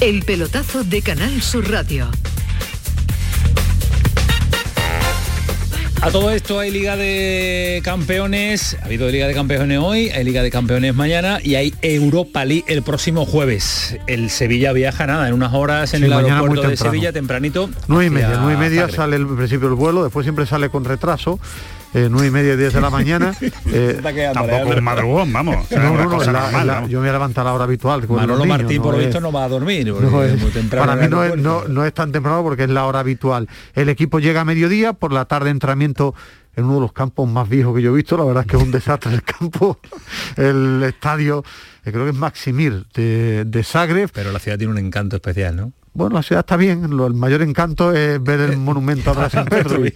El 0.00 0.22
pelotazo 0.22 0.82
de 0.82 1.02
Canal 1.02 1.42
Sur 1.42 1.70
Radio. 1.70 2.08
A 6.00 6.10
todo 6.10 6.30
esto 6.30 6.58
hay 6.58 6.70
Liga 6.70 6.96
de 6.96 7.82
Campeones, 7.84 8.78
ha 8.80 8.86
habido 8.86 9.10
Liga 9.10 9.26
de 9.26 9.34
Campeones 9.34 9.78
hoy, 9.78 10.08
hay 10.08 10.24
Liga 10.24 10.42
de 10.42 10.50
Campeones 10.50 10.94
mañana 10.94 11.38
y 11.42 11.56
hay 11.56 11.74
Europa 11.82 12.46
League 12.46 12.64
el 12.68 12.82
próximo 12.82 13.26
jueves. 13.26 13.98
El 14.06 14.30
Sevilla 14.30 14.72
viaja 14.72 15.06
nada, 15.06 15.28
en 15.28 15.34
unas 15.34 15.52
horas 15.52 15.92
en 15.92 16.00
Sí, 16.00 16.06
el 16.06 16.14
aeropuerto 16.14 16.66
de. 16.66 16.78
Sevilla, 16.78 17.12
tempranito. 17.12 17.68
Nueve 17.86 18.06
y 18.06 18.08
hacia 18.08 18.28
media, 18.28 18.40
nueve 18.40 18.54
y 18.54 18.56
media 18.56 18.80
Zagreb. 18.82 18.96
sale 18.96 19.16
el 19.16 19.26
principio 19.26 19.68
del 19.68 19.76
vuelo, 19.76 20.02
después 20.02 20.24
siempre 20.24 20.46
sale 20.46 20.70
con 20.70 20.86
retraso. 20.86 21.38
Eh, 21.92 22.08
nueve 22.08 22.28
y 22.28 22.30
media, 22.30 22.56
diez 22.56 22.72
de 22.72 22.80
la 22.80 22.88
mañana. 22.90 23.34
eh, 23.66 24.00
Tampoco 24.32 24.68
un 24.76 24.84
madrugón, 24.84 25.32
vamos. 25.32 25.56
O 25.64 25.66
sea, 25.66 25.80
no, 25.82 25.92
una 25.92 26.04
no, 26.04 26.10
no, 26.10 26.16
cosa 26.18 26.30
la- 26.32 26.40
normal, 26.42 26.66
la- 26.66 26.74
vamos. 26.74 26.90
yo 26.90 26.98
me 26.98 27.02
voy 27.02 27.08
a 27.08 27.12
levantar 27.14 27.42
a 27.42 27.50
la 27.50 27.54
hora 27.54 27.64
habitual. 27.64 28.06
Manolo 28.08 28.44
Martín, 28.44 28.80
por 28.80 28.94
lo 28.94 29.00
visto, 29.00 29.20
no 29.20 29.32
va 29.32 29.44
a 29.44 29.48
dormir. 29.48 29.92
porque 29.92 30.06
no 30.10 30.22
es 30.22 30.32
es- 30.34 30.40
muy 30.40 30.50
temprano 30.50 30.86
para 30.86 30.96
mí 30.96 31.04
el 31.06 31.10
no 31.10 31.24
es, 31.24 31.30
aeropuerto. 31.32 31.68
no, 31.68 31.74
no 31.74 31.84
es 31.84 31.92
tan 31.92 32.12
temprano 32.12 32.42
porque 32.44 32.62
es 32.64 32.70
la 32.70 32.86
hora 32.86 33.00
habitual. 33.00 33.48
El 33.74 33.88
equipo 33.88 34.20
llega 34.20 34.42
a 34.42 34.44
mediodía, 34.44 34.92
por 34.92 35.12
la 35.12 35.24
tarde 35.24 35.50
entrenamiento 35.50 36.14
en 36.56 36.64
uno 36.64 36.74
de 36.76 36.80
los 36.82 36.92
campos 36.92 37.28
más 37.28 37.48
viejos 37.48 37.74
que 37.74 37.82
yo 37.82 37.92
he 37.92 37.96
visto. 37.96 38.16
La 38.16 38.24
verdad 38.24 38.44
es 38.44 38.50
que 38.50 38.56
es 38.56 38.62
un 38.62 38.70
desastre 38.70 39.12
el 39.12 39.22
campo. 39.22 39.78
El 40.36 40.82
estadio, 40.84 41.42
eh, 41.84 41.90
creo 41.92 42.04
que 42.04 42.10
es 42.10 42.16
Maximir 42.16 42.86
de, 42.94 43.44
de 43.46 43.64
Zagreb. 43.64 44.10
Pero 44.12 44.30
la 44.32 44.38
ciudad 44.38 44.58
tiene 44.58 44.72
un 44.72 44.78
encanto 44.78 45.16
especial, 45.16 45.56
¿no? 45.56 45.72
Bueno, 45.92 46.14
la 46.14 46.22
ciudad 46.22 46.40
está 46.40 46.56
bien, 46.56 46.96
lo- 46.96 47.06
el 47.06 47.14
mayor 47.14 47.42
encanto 47.42 47.92
es 47.92 48.22
ver 48.22 48.40
el 48.40 48.56
monumento 48.56 49.10
atrás 49.10 49.34
en 49.34 49.44
Pedro, 49.46 49.84
y- 49.84 49.92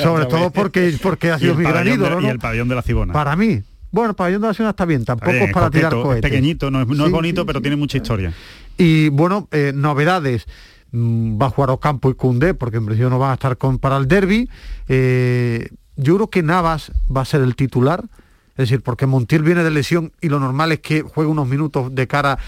sobre 0.00 0.26
todo 0.26 0.50
porque, 0.50 0.96
porque 1.02 1.30
ha 1.32 1.36
Y 1.36 1.40
sido 1.40 1.54
mi 1.54 1.64
gran 1.64 1.86
ídolo, 1.88 2.20
y 2.20 2.24
¿no? 2.24 2.30
el 2.30 2.38
pabellón 2.38 2.68
de 2.68 2.74
la 2.74 2.82
Cibona. 2.82 3.12
Para 3.14 3.34
mí, 3.34 3.62
bueno, 3.90 4.10
el 4.10 4.16
pabellón 4.16 4.42
de 4.42 4.48
la 4.48 4.54
ciudad 4.54 4.70
está 4.70 4.84
bien, 4.84 5.04
tampoco 5.06 5.30
Está 5.30 5.38
bien, 5.38 5.48
es 5.50 5.54
para 5.54 5.70
tirar 5.70 5.92
cohetes. 5.92 6.24
Es 6.24 6.30
pequeñito, 6.30 6.70
no 6.70 6.82
es, 6.82 6.86
no 6.88 7.06
es 7.06 7.10
bonito, 7.10 7.40
sí, 7.42 7.46
pero 7.46 7.62
tiene 7.62 7.76
mucha 7.76 7.96
historia. 7.96 8.32
Y 8.76 9.08
bueno, 9.08 9.48
eh, 9.50 9.72
novedades. 9.74 10.46
Mm, 10.92 11.40
Va 11.40 11.46
a 11.46 11.50
jugar 11.50 11.70
Ocampo 11.70 12.08
y 12.10 12.14
Cundé, 12.14 12.54
porque 12.54 12.78
en 12.78 12.86
principio 12.86 13.10
no 13.10 13.18
van 13.18 13.30
a 13.32 13.34
estar 13.34 13.58
con, 13.58 13.78
para 13.78 13.96
el 13.98 14.08
derby. 14.08 14.48
Eh, 14.88 15.68
yo 15.96 16.14
creo 16.16 16.30
que 16.30 16.42
Navas 16.42 16.92
va 17.14 17.22
a 17.22 17.24
ser 17.24 17.40
el 17.42 17.56
titular. 17.56 18.04
Es 18.52 18.68
decir, 18.70 18.82
porque 18.82 19.06
Montiel 19.06 19.42
viene 19.42 19.62
de 19.62 19.70
lesión 19.70 20.12
y 20.20 20.28
lo 20.30 20.40
normal 20.40 20.72
es 20.72 20.80
que 20.80 21.02
juegue 21.02 21.30
unos 21.30 21.46
minutos 21.46 21.94
de 21.94 22.06
cara 22.08 22.38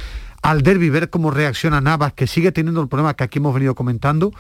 al 0.43 0.63
derby, 0.63 0.89
ver 0.91 1.11
cómo 1.11 1.31
reacciona 1.31 1.81
Navas, 1.81 2.13
que 2.15 2.27
sigue 2.27 2.53
teniendo 2.53 2.81
el 2.81 2.89
problema 2.89 3.15
que 3.15 3.25
aquí 3.25 3.39
hemos 3.39 3.53
venido 3.55 3.75
comentando, 3.75 4.33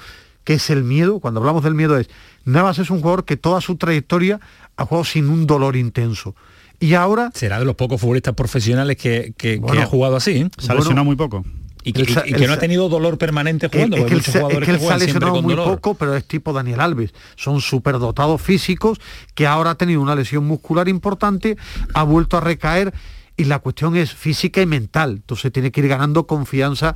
que 0.45 0.55
es 0.55 0.71
el 0.71 0.83
miedo. 0.85 1.21
Cuando 1.21 1.41
hablamos 1.41 1.63
del 1.63 1.75
miedo 1.75 1.99
es, 1.99 2.09
Navas 2.45 2.79
es 2.79 2.91
un 2.91 3.01
jugador 3.01 3.25
que 3.25 3.37
toda 3.37 3.61
su 3.61 3.77
trayectoria 3.77 4.41
ha 4.77 4.85
jugado 4.87 5.05
sin 5.05 5.29
un 5.29 5.47
dolor 5.47 5.77
intenso. 5.77 6.35
Y 6.79 6.95
ahora 6.95 7.31
Será 7.35 7.59
de 7.59 7.67
los 7.67 7.75
pocos 7.77 8.01
futbolistas 8.01 8.35
profesionales 8.35 8.97
que, 8.97 9.35
que- 9.37 9.61
ha 9.79 9.85
jugado 9.87 10.17
así. 10.17 10.31
¿eh? 10.39 10.51
Se 10.59 10.73
ha 10.73 10.75
lesionado 10.75 11.05
muy 11.05 11.17
poco. 11.17 11.45
Y 11.83 11.93
que, 11.95 12.03
El 12.03 12.09
sa- 12.09 12.23
y- 12.27 12.31
y 12.31 12.33
que 12.35 12.43
el 12.45 12.49
no 12.49 12.55
ha 12.55 12.59
tenido 12.59 12.89
dolor 12.89 13.17
permanente 13.19 13.69
jugando. 13.69 13.97
es 13.97 14.03
porque 14.03 14.09
que, 14.09 14.15
él 14.15 14.21
muchos 14.21 14.33
se, 14.33 14.39
es 14.39 14.43
jugadores 14.43 14.67
que 14.67 15.05
lesionado 15.07 15.43
muy 15.43 15.55
dolor. 15.55 15.75
poco, 15.75 15.95
pero 15.95 16.15
es 16.17 16.25
tipo 16.27 16.53
Daniel 16.55 16.81
Alves. 16.81 17.13
Son 17.37 17.61
superdotados 17.61 18.41
físicos 18.41 18.99
que 19.35 19.47
ahora 19.47 19.71
ha 19.71 19.75
tenido 19.77 20.01
una 20.01 20.15
lesión 20.15 20.45
muscular 20.47 20.89
importante, 20.89 21.57
ha 21.95 22.03
vuelto 22.03 22.37
a 22.39 22.41
recaer 22.41 22.93
y 23.41 23.45
la 23.45 23.59
cuestión 23.61 23.97
es 23.97 24.13
física 24.13 24.61
y 24.61 24.67
mental. 24.67 25.13
Entonces 25.13 25.51
tiene 25.51 25.73
que 25.73 25.81
ir 25.81 25.89
ganando 25.89 26.27
confianza 26.27 26.95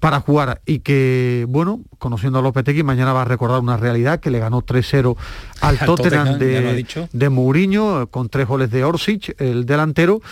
para 0.00 0.18
jugar 0.20 0.62
y 0.64 0.78
que, 0.78 1.44
bueno, 1.46 1.82
conociendo 1.98 2.38
a 2.38 2.42
Lopetegui, 2.42 2.82
mañana 2.82 3.12
va 3.12 3.22
a 3.22 3.26
recordar 3.26 3.60
una 3.60 3.76
realidad 3.76 4.18
que 4.18 4.30
le 4.30 4.38
ganó 4.38 4.62
3-0 4.62 5.14
al 5.60 5.78
Al 5.78 5.86
Tottenham, 5.86 6.38
de, 6.38 6.86
de 7.12 7.28
Mourinho 7.28 8.02
eh, 8.02 8.06
con 8.06 8.30
tres 8.30 8.48
goles 8.48 8.70
de 8.70 8.82
Orsic, 8.82 9.38
el 9.38 9.66
delantero. 9.66 10.22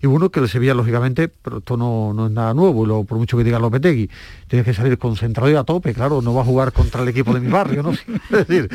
Y 0.00 0.06
bueno, 0.06 0.30
que 0.30 0.40
el 0.40 0.48
Sevilla, 0.48 0.74
lógicamente, 0.74 1.28
pero 1.28 1.58
esto 1.58 1.76
no, 1.76 2.12
no 2.14 2.26
es 2.26 2.32
nada 2.32 2.54
nuevo, 2.54 2.84
y 2.84 2.86
lo, 2.88 3.04
por 3.04 3.18
mucho 3.18 3.36
que 3.36 3.44
diga 3.44 3.58
Lopetegui, 3.58 4.08
tiene 4.46 4.64
que 4.64 4.72
salir 4.74 4.96
concentrado 4.98 5.50
y 5.50 5.54
a 5.56 5.64
tope, 5.64 5.92
claro, 5.94 6.22
no 6.22 6.32
va 6.34 6.42
a 6.42 6.44
jugar 6.44 6.72
contra 6.72 7.02
el 7.02 7.08
equipo 7.08 7.32
de 7.34 7.40
mi 7.40 7.48
barrio, 7.50 7.82
¿no? 7.82 7.90
es 8.38 8.46
decir, 8.46 8.68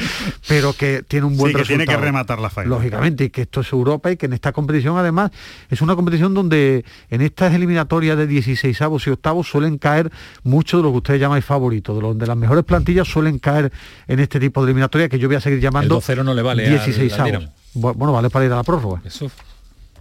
pero 0.48 0.74
que 0.74 1.04
tiene 1.08 1.26
un 1.26 1.38
buen 1.38 1.52
Sí, 1.54 1.58
que 1.58 1.64
tiene 1.64 1.84
resultado. 1.84 2.00
que 2.00 2.06
rematar 2.06 2.40
la 2.40 2.50
faena. 2.50 2.70
Lógicamente, 2.70 3.24
y 3.26 3.30
que 3.30 3.44
esto 3.44 3.62
es 3.62 3.72
Europa 3.72 4.12
y 4.12 4.18
que 4.18 4.26
en 4.26 4.34
esta 4.34 4.52
competición, 4.52 4.98
además, 4.98 5.32
es 5.70 5.82
una 5.82 5.96
competición 5.96 6.34
donde 6.34 6.84
en 7.10 7.22
estas 7.22 7.54
eliminatorias 7.54 8.18
de 8.18 8.28
16 8.28 8.82
avos 8.82 9.08
y 9.08 9.10
octavos 9.12 9.48
suelen 9.48 9.78
caer 9.78 10.12
muchos 10.44 10.80
de 10.80 10.84
lo 10.84 10.92
que 10.92 10.98
ustedes 10.98 11.20
llamáis 11.22 11.46
favoritos, 11.46 11.96
de 11.96 12.02
los 12.02 12.18
de 12.18 12.28
las 12.28 12.38
mejores 12.38 12.64
plantillas 12.66 13.08
suelen 13.08 13.40
caer 13.40 13.72
en 14.08 14.20
este 14.20 14.40
tipo 14.40 14.62
de 14.62 14.72
eliminatoria 14.72 15.10
que 15.10 15.20
yo 15.20 15.28
voy 15.28 15.38
a 15.38 15.42
seguir 15.42 15.60
llamando 15.60 15.96
El 15.98 16.02
2-0 16.02 16.24
no 16.24 16.34
le 16.34 16.42
vale 16.42 16.66
al- 16.66 16.72
16 16.72 17.14
al 17.14 17.20
avos. 17.22 17.32
Dinamo. 17.32 17.54
Bu- 17.76 17.94
Bueno, 17.96 18.14
vale 18.14 18.30
para 18.30 18.46
ir 18.46 18.52
a 18.52 18.58
la 18.58 18.64
prórroga. 18.64 19.02
Eso. 19.06 19.32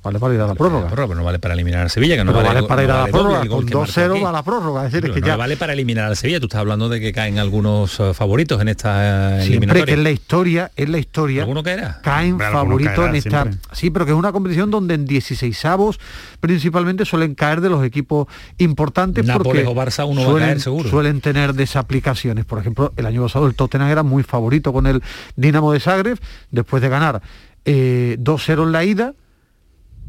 Vale 0.02 0.18
para 0.18 0.34
ir 0.34 0.40
a 0.40 0.48
la 0.48 0.54
prórroga. 0.56 0.88
pero 0.90 1.14
no 1.14 1.22
vale 1.22 1.38
para 1.38 1.54
eliminar 1.54 1.86
a 1.86 1.88
Sevilla, 1.88 2.16
que 2.16 2.24
no 2.24 2.32
vale, 2.32 2.48
vale 2.48 2.62
para 2.64 2.82
ir 2.82 2.88
no 2.88 2.94
a 2.94 2.96
la 2.96 3.02
vale 3.02 3.12
prórroga, 3.12 3.38
con 3.46 3.66
que 3.66 3.74
marcó 3.74 3.92
2-0 3.92 4.10
aquí. 4.14 4.20
va 4.22 4.28
a 4.28 4.32
la 4.32 4.42
prórroga. 4.42 4.86
Es 4.86 4.92
decir, 4.92 5.08
es 5.10 5.14
que 5.14 5.20
no 5.20 5.26
ya 5.28 5.36
vale 5.36 5.56
para 5.56 5.72
eliminar 5.74 6.06
al 6.06 6.16
Sevilla. 6.16 6.40
Tú 6.40 6.46
estás 6.46 6.58
hablando 6.60 6.88
de 6.88 6.98
que 7.00 7.12
caen 7.12 7.38
algunos 7.38 8.00
eh, 8.00 8.12
favoritos 8.12 8.60
en 8.60 8.68
esta 8.68 9.38
eh, 9.42 9.46
siempre 9.46 9.84
que 9.84 9.92
en 9.92 10.02
la 10.02 10.10
historia, 10.10 10.72
en 10.76 10.90
la 10.90 10.98
historia, 10.98 11.42
¿Alguno 11.42 11.62
caerá? 11.62 12.00
caen 12.02 12.36
favoritos 12.38 12.94
caerá 12.96 13.10
en 13.10 13.14
esta. 13.16 13.42
siempre. 13.42 13.60
Sí, 13.72 13.90
pero 13.90 14.04
que 14.04 14.10
es 14.10 14.18
una 14.18 14.32
competición 14.32 14.72
donde 14.72 14.94
en 14.94 15.04
16 15.06 15.64
avos 15.66 16.00
principalmente 16.40 17.04
suelen 17.04 17.34
caer 17.36 17.60
de 17.60 17.68
los 17.70 17.84
equipos 17.84 18.26
importantes 18.58 19.24
Nápoles 19.24 19.64
porque 19.64 19.66
o 19.66 19.74
Barça, 19.80 20.04
uno 20.04 20.22
va 20.22 20.26
a 20.26 20.30
suelen, 20.30 20.48
caer 20.48 20.60
seguro. 20.60 20.90
suelen 20.90 21.20
tener 21.20 21.54
desaplicaciones. 21.54 22.44
Por 22.44 22.58
ejemplo, 22.58 22.92
el 22.96 23.06
año 23.06 23.22
pasado 23.22 23.46
el 23.46 23.54
Tottenham 23.54 23.88
era 23.88 24.02
muy 24.02 24.24
favorito 24.24 24.72
con 24.72 24.86
el 24.88 25.00
Dinamo 25.36 25.72
de 25.72 25.78
Zagreb 25.80 26.18
después 26.50 26.82
de 26.82 26.88
ganar 26.88 27.22
eh, 27.64 28.16
2-0 28.20 28.64
en 28.64 28.72
la 28.72 28.84
ida 28.84 29.14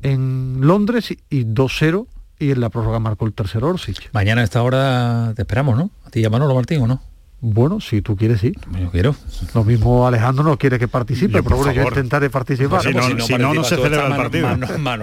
en 0.04 0.58
Londres 0.62 1.12
y- 1.12 1.20
y 1.30 1.44
2-0 1.46 2.08
y 2.40 2.52
en 2.52 2.62
la 2.62 2.70
prórroga 2.70 3.00
marcó 3.00 3.26
el 3.26 3.34
tercero 3.34 3.70
Orsic. 3.70 4.10
Mañana 4.14 4.42
a 4.42 4.44
esta 4.44 4.62
hora 4.64 5.34
te 5.36 5.42
esperamos, 5.44 5.78
¿no? 5.78 5.90
A 6.06 6.10
ti 6.10 6.28
Manolo 6.30 6.54
Martín, 6.56 6.82
¿o 6.82 6.88
no? 6.88 7.02
Bueno, 7.46 7.82
si 7.82 8.02
tú 8.02 8.16
quieres, 8.16 8.40
sí. 8.40 8.54
Yo 8.80 8.90
quiero. 8.90 9.14
Lo 9.54 9.66
mismo 9.66 10.08
Alejandro 10.08 10.46
no 10.46 10.58
quiere 10.58 10.80
que 10.80 10.88
participe, 10.88 11.34
Yo, 11.34 11.44
pero 11.44 11.58
bueno, 11.58 11.74
yo 11.74 11.84
intentaré 11.84 12.30
participar. 12.30 12.82
Si 12.82 12.94
no, 12.94 13.04
si 13.20 13.34
no, 13.34 13.54
no 13.54 13.66
se 13.66 13.76
celebra 13.76 14.08
el 14.08 14.16
partido. 14.16 14.50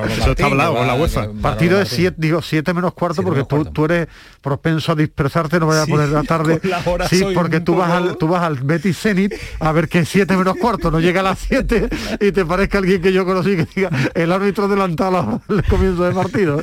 Eso 0.09 0.31
está 0.31 0.47
hablado 0.47 0.75
con 0.77 0.87
la 0.87 0.95
UEFA. 0.95 1.29
Partido 1.43 1.79
de 1.79 1.85
7, 1.85 2.17
digo 2.19 2.41
7 2.41 2.73
menos 2.73 2.95
cuarto, 2.95 3.23
porque 3.23 3.45
tú, 3.45 3.67
tú 3.67 3.85
eres 3.85 4.09
propenso 4.41 4.93
a 4.93 4.95
dispersarte, 4.95 5.61
no 5.61 5.67
vayas 5.67 5.85
Sí, 5.85 5.93
a 5.93 5.95
poner 5.95 6.09
la 6.09 6.23
tarde. 6.23 6.61
la 6.65 6.81
hora 6.87 7.09
Sí, 7.09 7.23
porque 7.35 7.61
tú 7.61 7.75
vas, 7.77 7.91
al, 7.91 8.17
tú 8.17 8.27
vas 8.27 8.43
al 8.43 8.55
Betis 8.57 8.97
Zenit 8.99 9.35
a 9.59 9.71
ver 9.73 9.87
que 9.89 10.07
7 10.07 10.35
menos 10.35 10.57
cuarto 10.57 10.91
no 10.91 10.99
llega 10.99 11.21
a 11.21 11.25
las 11.25 11.41
7 11.41 11.89
y 12.21 12.33
te 12.33 12.47
parezca 12.47 12.79
alguien 12.79 13.03
que 13.03 13.13
yo 13.13 13.27
conocí 13.27 13.55
que 13.55 13.67
diga 13.77 13.91
el 14.15 14.33
árbitro 14.33 14.65
adelantado 14.65 15.43
al 15.47 15.65
comienzo 15.65 16.05
del 16.05 16.15
partido. 16.15 16.63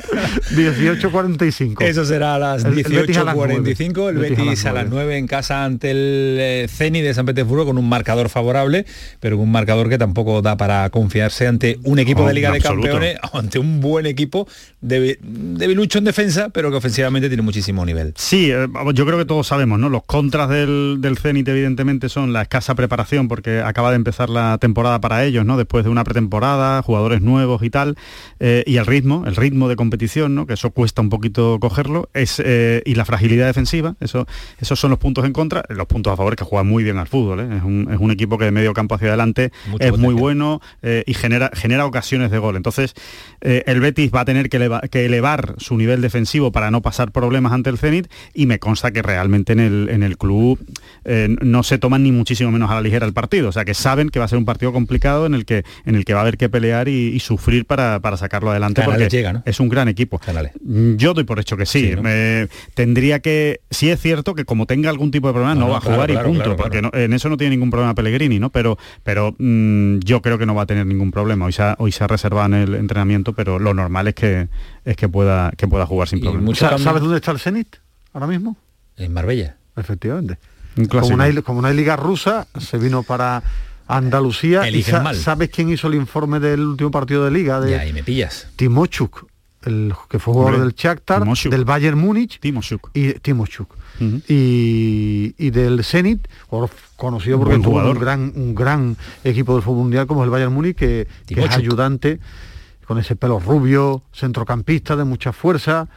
18.45. 0.56 1.82
Eso 1.82 2.04
será 2.04 2.34
a 2.34 2.38
las 2.40 2.64
El- 2.64 2.78
el 2.78 2.84
Betis 2.84 3.16
a 3.18 3.24
las 3.24 3.36
18.45, 3.36 4.08
el 4.08 4.14
nueve. 4.16 4.30
Betis 4.30 4.66
a 4.66 4.72
las 4.72 4.88
9 4.88 5.16
en 5.18 5.26
casa 5.28 5.67
ante 5.68 5.92
el 5.92 6.36
eh, 6.40 6.66
Zenit 6.68 7.04
de 7.04 7.14
San 7.14 7.26
Petersburgo 7.26 7.66
con 7.66 7.78
un 7.78 7.88
marcador 7.88 8.28
favorable, 8.28 8.84
pero 9.20 9.38
un 9.38 9.52
marcador 9.52 9.88
que 9.88 9.98
tampoco 9.98 10.42
da 10.42 10.56
para 10.56 10.90
confiarse 10.90 11.46
ante 11.46 11.78
un 11.84 11.98
equipo 11.98 12.26
de 12.26 12.34
Liga 12.34 12.50
de 12.50 12.60
Campeones, 12.60 13.18
ante 13.32 13.58
un 13.58 13.80
buen 13.80 14.06
equipo 14.06 14.48
de, 14.80 15.18
debilucho 15.22 15.98
en 15.98 16.04
defensa, 16.04 16.48
pero 16.48 16.70
que 16.70 16.76
ofensivamente 16.76 17.28
tiene 17.28 17.42
muchísimo 17.42 17.86
nivel. 17.86 18.14
Sí, 18.16 18.50
eh, 18.50 18.66
yo 18.94 19.06
creo 19.06 19.18
que 19.18 19.24
todos 19.24 19.46
sabemos, 19.46 19.78
¿no? 19.78 19.88
Los 19.88 20.04
contras 20.04 20.48
del, 20.48 20.98
del 21.00 21.18
Zenit 21.18 21.46
evidentemente 21.48 22.08
son 22.08 22.32
la 22.32 22.42
escasa 22.42 22.74
preparación 22.74 23.28
porque 23.28 23.60
acaba 23.60 23.90
de 23.90 23.96
empezar 23.96 24.30
la 24.30 24.58
temporada 24.58 25.00
para 25.00 25.24
ellos, 25.24 25.44
¿no? 25.44 25.56
Después 25.56 25.84
de 25.84 25.90
una 25.90 26.04
pretemporada, 26.04 26.82
jugadores 26.82 27.20
nuevos 27.20 27.62
y 27.62 27.70
tal, 27.70 27.96
eh, 28.40 28.64
y 28.66 28.76
el 28.76 28.86
ritmo, 28.86 29.24
el 29.26 29.36
ritmo 29.36 29.68
de 29.68 29.76
competición, 29.76 30.34
¿no? 30.34 30.46
Que 30.46 30.54
eso 30.54 30.70
cuesta 30.70 31.02
un 31.02 31.10
poquito 31.10 31.58
cogerlo, 31.60 32.08
es, 32.14 32.40
eh, 32.44 32.82
y 32.84 32.94
la 32.94 33.04
fragilidad 33.04 33.46
defensiva, 33.46 33.94
eso, 34.00 34.26
esos 34.58 34.78
son 34.78 34.90
los 34.90 34.98
puntos 34.98 35.24
en 35.24 35.32
contra, 35.32 35.57
los 35.68 35.86
puntos 35.86 36.12
a 36.12 36.16
favor 36.16 36.36
que 36.36 36.44
juega 36.44 36.62
muy 36.62 36.84
bien 36.84 36.98
al 36.98 37.08
fútbol, 37.08 37.40
es 37.40 37.62
un, 37.62 37.88
es, 37.90 37.98
un, 37.98 38.10
equipo 38.10 38.38
que 38.38 38.46
de 38.46 38.50
medio 38.50 38.72
campo 38.72 38.94
hacia 38.94 39.08
adelante 39.08 39.50
es 39.78 39.96
muy 39.96 40.14
bueno 40.14 40.60
y 41.06 41.14
genera, 41.14 41.50
genera 41.54 41.86
ocasiones 41.86 42.30
de 42.30 42.38
gol. 42.38 42.56
Entonces, 42.56 42.94
el 43.40 43.80
Betis 43.80 44.10
va 44.14 44.20
a 44.20 44.24
tener 44.24 44.48
que 44.48 44.58
que 44.90 45.06
elevar 45.06 45.54
su 45.58 45.76
nivel 45.76 46.00
defensivo 46.00 46.52
para 46.52 46.70
no 46.70 46.82
pasar 46.82 47.12
problemas 47.12 47.52
ante 47.52 47.70
el 47.70 47.78
Zenit 47.78 48.08
y 48.34 48.46
me 48.46 48.58
consta 48.58 48.90
que 48.90 49.02
realmente 49.02 49.52
en 49.52 49.60
el, 49.60 49.88
en 49.90 50.02
el 50.02 50.16
club 50.18 50.58
eh, 51.04 51.34
no 51.40 51.62
se 51.62 51.78
toman 51.78 52.02
ni 52.02 52.12
muchísimo 52.12 52.50
menos 52.50 52.70
a 52.70 52.74
la 52.74 52.80
ligera 52.80 53.06
el 53.06 53.12
partido, 53.12 53.48
o 53.48 53.52
sea 53.52 53.64
que 53.64 53.74
saben 53.74 54.10
que 54.10 54.18
va 54.18 54.24
a 54.24 54.28
ser 54.28 54.38
un 54.38 54.44
partido 54.44 54.72
complicado 54.72 55.26
en 55.26 55.34
el 55.34 55.44
que, 55.44 55.64
en 55.84 55.94
el 55.94 56.04
que 56.04 56.14
va 56.14 56.20
a 56.20 56.22
haber 56.22 56.36
que 56.36 56.48
pelear 56.48 56.88
y, 56.88 57.18
sufrir 57.18 57.66
para, 57.66 58.00
sacarlo 58.16 58.50
adelante 58.50 58.82
porque 58.84 59.08
llega, 59.08 59.42
es 59.44 59.60
un 59.60 59.68
gran 59.68 59.88
equipo. 59.88 60.20
Yo 60.96 61.14
doy 61.14 61.24
por 61.24 61.40
hecho 61.40 61.56
que 61.56 61.66
sí, 61.66 61.94
tendría 62.74 63.20
que, 63.20 63.60
sí 63.70 63.90
es 63.90 64.00
cierto 64.00 64.34
que 64.34 64.44
como 64.44 64.66
tenga 64.66 64.88
algún 64.88 65.10
tipo 65.10 65.26
de 65.26 65.32
problema 65.32 65.47
no, 65.54 65.68
va 65.68 65.78
a 65.78 65.80
jugar 65.80 66.10
y 66.10 66.16
punto, 66.16 66.56
porque 66.56 66.82
en 66.92 67.12
eso 67.12 67.28
no 67.28 67.36
tiene 67.36 67.56
ningún 67.56 67.70
problema 67.70 67.94
Pellegrini, 67.94 68.38
¿no? 68.38 68.50
Pero, 68.50 68.78
pero 69.02 69.34
mm, 69.38 69.98
yo 70.00 70.22
creo 70.22 70.38
que 70.38 70.46
no 70.46 70.54
va 70.54 70.62
a 70.62 70.66
tener 70.66 70.86
ningún 70.86 71.10
problema. 71.10 71.46
Hoy 71.46 71.52
se, 71.52 71.62
ha, 71.62 71.76
hoy 71.78 71.92
se 71.92 72.04
ha 72.04 72.06
reservado 72.06 72.46
en 72.46 72.54
el 72.54 72.74
entrenamiento, 72.74 73.32
pero 73.32 73.58
lo 73.58 73.74
normal 73.74 74.08
es 74.08 74.14
que, 74.14 74.48
es 74.84 74.96
que 74.96 75.08
pueda, 75.08 75.52
que 75.56 75.68
pueda 75.68 75.86
jugar 75.86 76.08
sin 76.08 76.20
problema. 76.20 76.54
¿Sabes 76.54 77.02
dónde 77.02 77.16
está 77.16 77.32
el 77.32 77.38
Zenit 77.38 77.76
ahora 78.12 78.26
mismo? 78.26 78.56
En 78.96 79.12
Marbella. 79.12 79.56
Efectivamente. 79.76 80.38
Como 80.88 81.08
una, 81.08 81.42
como 81.42 81.58
una 81.58 81.72
liga 81.72 81.96
rusa, 81.96 82.46
se 82.58 82.78
vino 82.78 83.02
para 83.02 83.42
Andalucía. 83.86 84.62
¿Sabes 85.14 85.50
quién 85.50 85.70
hizo 85.70 85.88
el 85.88 85.94
informe 85.94 86.40
del 86.40 86.60
último 86.60 86.90
partido 86.90 87.24
de 87.24 87.30
liga? 87.30 87.60
De 87.60 87.70
ya, 87.72 87.86
y 87.86 87.92
me 87.92 88.02
pillas. 88.02 88.48
Timochuk, 88.56 89.26
el 89.64 89.94
que 90.08 90.18
fue 90.18 90.34
jugador 90.34 90.60
del 90.60 90.74
Shakhtar, 90.74 91.24
del 91.24 91.64
Bayern 91.64 91.98
Múnich. 91.98 92.38
Timochuk. 92.38 92.90
Y 92.94 93.14
Timochuk. 93.14 93.74
Y, 94.00 95.50
del 95.50 95.84
Zenit, 95.84 96.28
conocido 96.96 97.38
porque 97.38 97.58
tuvo 97.58 97.78
un 97.78 97.98
gran, 97.98 98.32
un 98.34 98.54
gran 98.54 98.96
equipo 99.24 99.54
del 99.54 99.62
fútbol 99.62 99.82
mundial 99.82 100.06
como 100.06 100.24
el 100.24 100.30
Bayern 100.30 100.52
Múnich, 100.52 100.76
que, 100.76 101.06
que 101.26 101.44
es 101.44 101.56
ayudante 101.56 102.20
con 102.86 102.98
ese 102.98 103.16
pelo 103.16 103.38
rubio, 103.38 104.02
centrocampista 104.14 104.96
de 104.96 105.04
mucha 105.04 105.32
fuerza, 105.32 105.88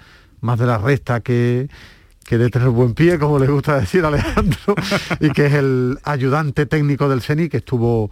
más 0.42 0.60
de 0.60 0.66
la 0.66 0.78
resta 0.78 1.22
que, 1.22 1.70
que 2.26 2.38
de 2.38 2.50
tener 2.50 2.70
buen 2.70 2.94
pie, 2.94 3.18
como 3.18 3.40
le 3.40 3.48
gusta 3.48 3.80
decir 3.80 4.04
a 4.04 4.10
Alejandro, 4.10 4.76
y 5.20 5.30
que 5.32 5.46
es 5.46 5.54
el 5.54 5.98
ayudante 6.04 6.66
técnico 6.66 7.08
del 7.08 7.22
CENI 7.22 7.50
que 7.50 7.58
estuvo 7.58 8.12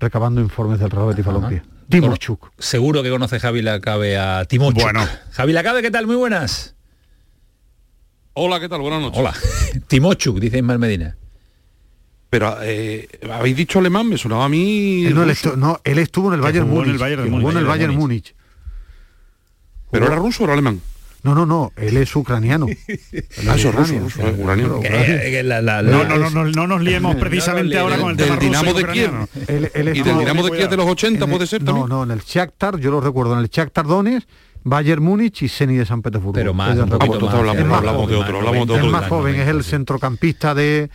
recabando 0.00 0.40
informes 0.40 0.80
del 0.80 0.90
Real 0.90 1.08
Betis 1.08 1.24
Balompié. 1.24 1.62
Timochuk. 1.88 2.50
Seguro 2.58 3.02
que 3.02 3.10
conoce 3.10 3.40
Javi 3.40 3.62
Lacabe 3.62 4.18
a 4.18 4.44
Timochuk. 4.44 4.82
Bueno. 4.82 5.06
Javi 5.32 5.52
Lacabe, 5.52 5.82
¿qué 5.82 5.90
tal? 5.90 6.06
Muy 6.06 6.16
buenas. 6.16 6.74
Hola, 8.40 8.60
¿qué 8.60 8.68
tal? 8.68 8.80
Buenas 8.80 9.00
noches. 9.00 9.18
Hola. 9.18 9.34
Timochuk, 9.88 10.38
dice 10.38 10.58
Ismael 10.58 10.78
Medina. 10.78 11.16
Pero 12.30 12.56
eh, 12.62 13.08
habéis 13.32 13.56
dicho 13.56 13.80
alemán, 13.80 14.08
me 14.08 14.16
sonaba 14.16 14.44
a 14.44 14.48
mí. 14.48 15.08
no, 15.12 15.24
él 15.82 15.98
estuvo, 15.98 16.28
en 16.28 16.34
el 16.34 16.40
Bayern 16.40 16.68
Múnich. 16.68 16.86
En 16.86 16.92
el 16.92 16.98
Bayern, 16.98 17.34
en 17.34 17.56
el 17.56 17.64
Bayern 17.64 17.96
Múnich. 17.96 18.36
¿Pero 19.90 20.06
era 20.06 20.14
ruso 20.14 20.44
o 20.44 20.44
era 20.44 20.52
alemán? 20.52 20.80
No, 21.24 21.34
no, 21.34 21.46
no, 21.46 21.72
él 21.74 21.96
es 21.96 22.14
ucraniano. 22.14 22.66
ah, 23.48 23.56
eso 23.56 23.72
ruso, 23.72 23.94
ucraniano. 23.96 24.82
No, 25.82 26.04
no, 26.04 26.30
no, 26.30 26.44
no, 26.44 26.66
nos 26.68 26.80
liemos 26.80 27.16
precisamente 27.20 27.76
ahora 27.76 27.98
con 27.98 28.10
el 28.10 28.16
del 28.16 28.38
Dinamo 28.38 28.72
de 28.72 28.86
Kiev. 28.86 29.10
y 29.48 30.02
del 30.02 30.18
Dinamo 30.18 30.44
de 30.44 30.56
Kiev 30.56 30.70
de 30.70 30.76
los 30.76 30.86
80 30.86 31.26
puede 31.26 31.46
ser 31.48 31.64
también. 31.64 31.88
No, 31.88 31.96
no, 31.96 32.12
en 32.12 32.16
el 32.16 32.24
Shakhtar, 32.24 32.78
yo 32.78 32.92
lo 32.92 33.00
recuerdo, 33.00 33.32
en 33.32 33.40
el 33.40 33.48
Shakhtar 33.48 33.84
Donetsk 33.84 34.28
Bayern 34.64 35.02
Múnich 35.02 35.42
y 35.42 35.48
Seni 35.48 35.76
de 35.76 35.86
San 35.86 36.02
Petersburgo. 36.02 36.34
Pero 36.34 36.54
más, 36.54 36.76
un 36.76 36.88
poquito 36.88 37.26
más, 37.26 37.34
hablamos, 37.34 38.08
de 38.08 38.16
otro, 38.16 38.38
hablamos 38.38 38.66
de 38.66 38.74
otro. 38.74 38.86
Es 38.86 38.92
más 38.92 39.08
joven, 39.08 39.36
es 39.36 39.48
el 39.48 39.64
centrocampista 39.64 40.54
de 40.54 40.90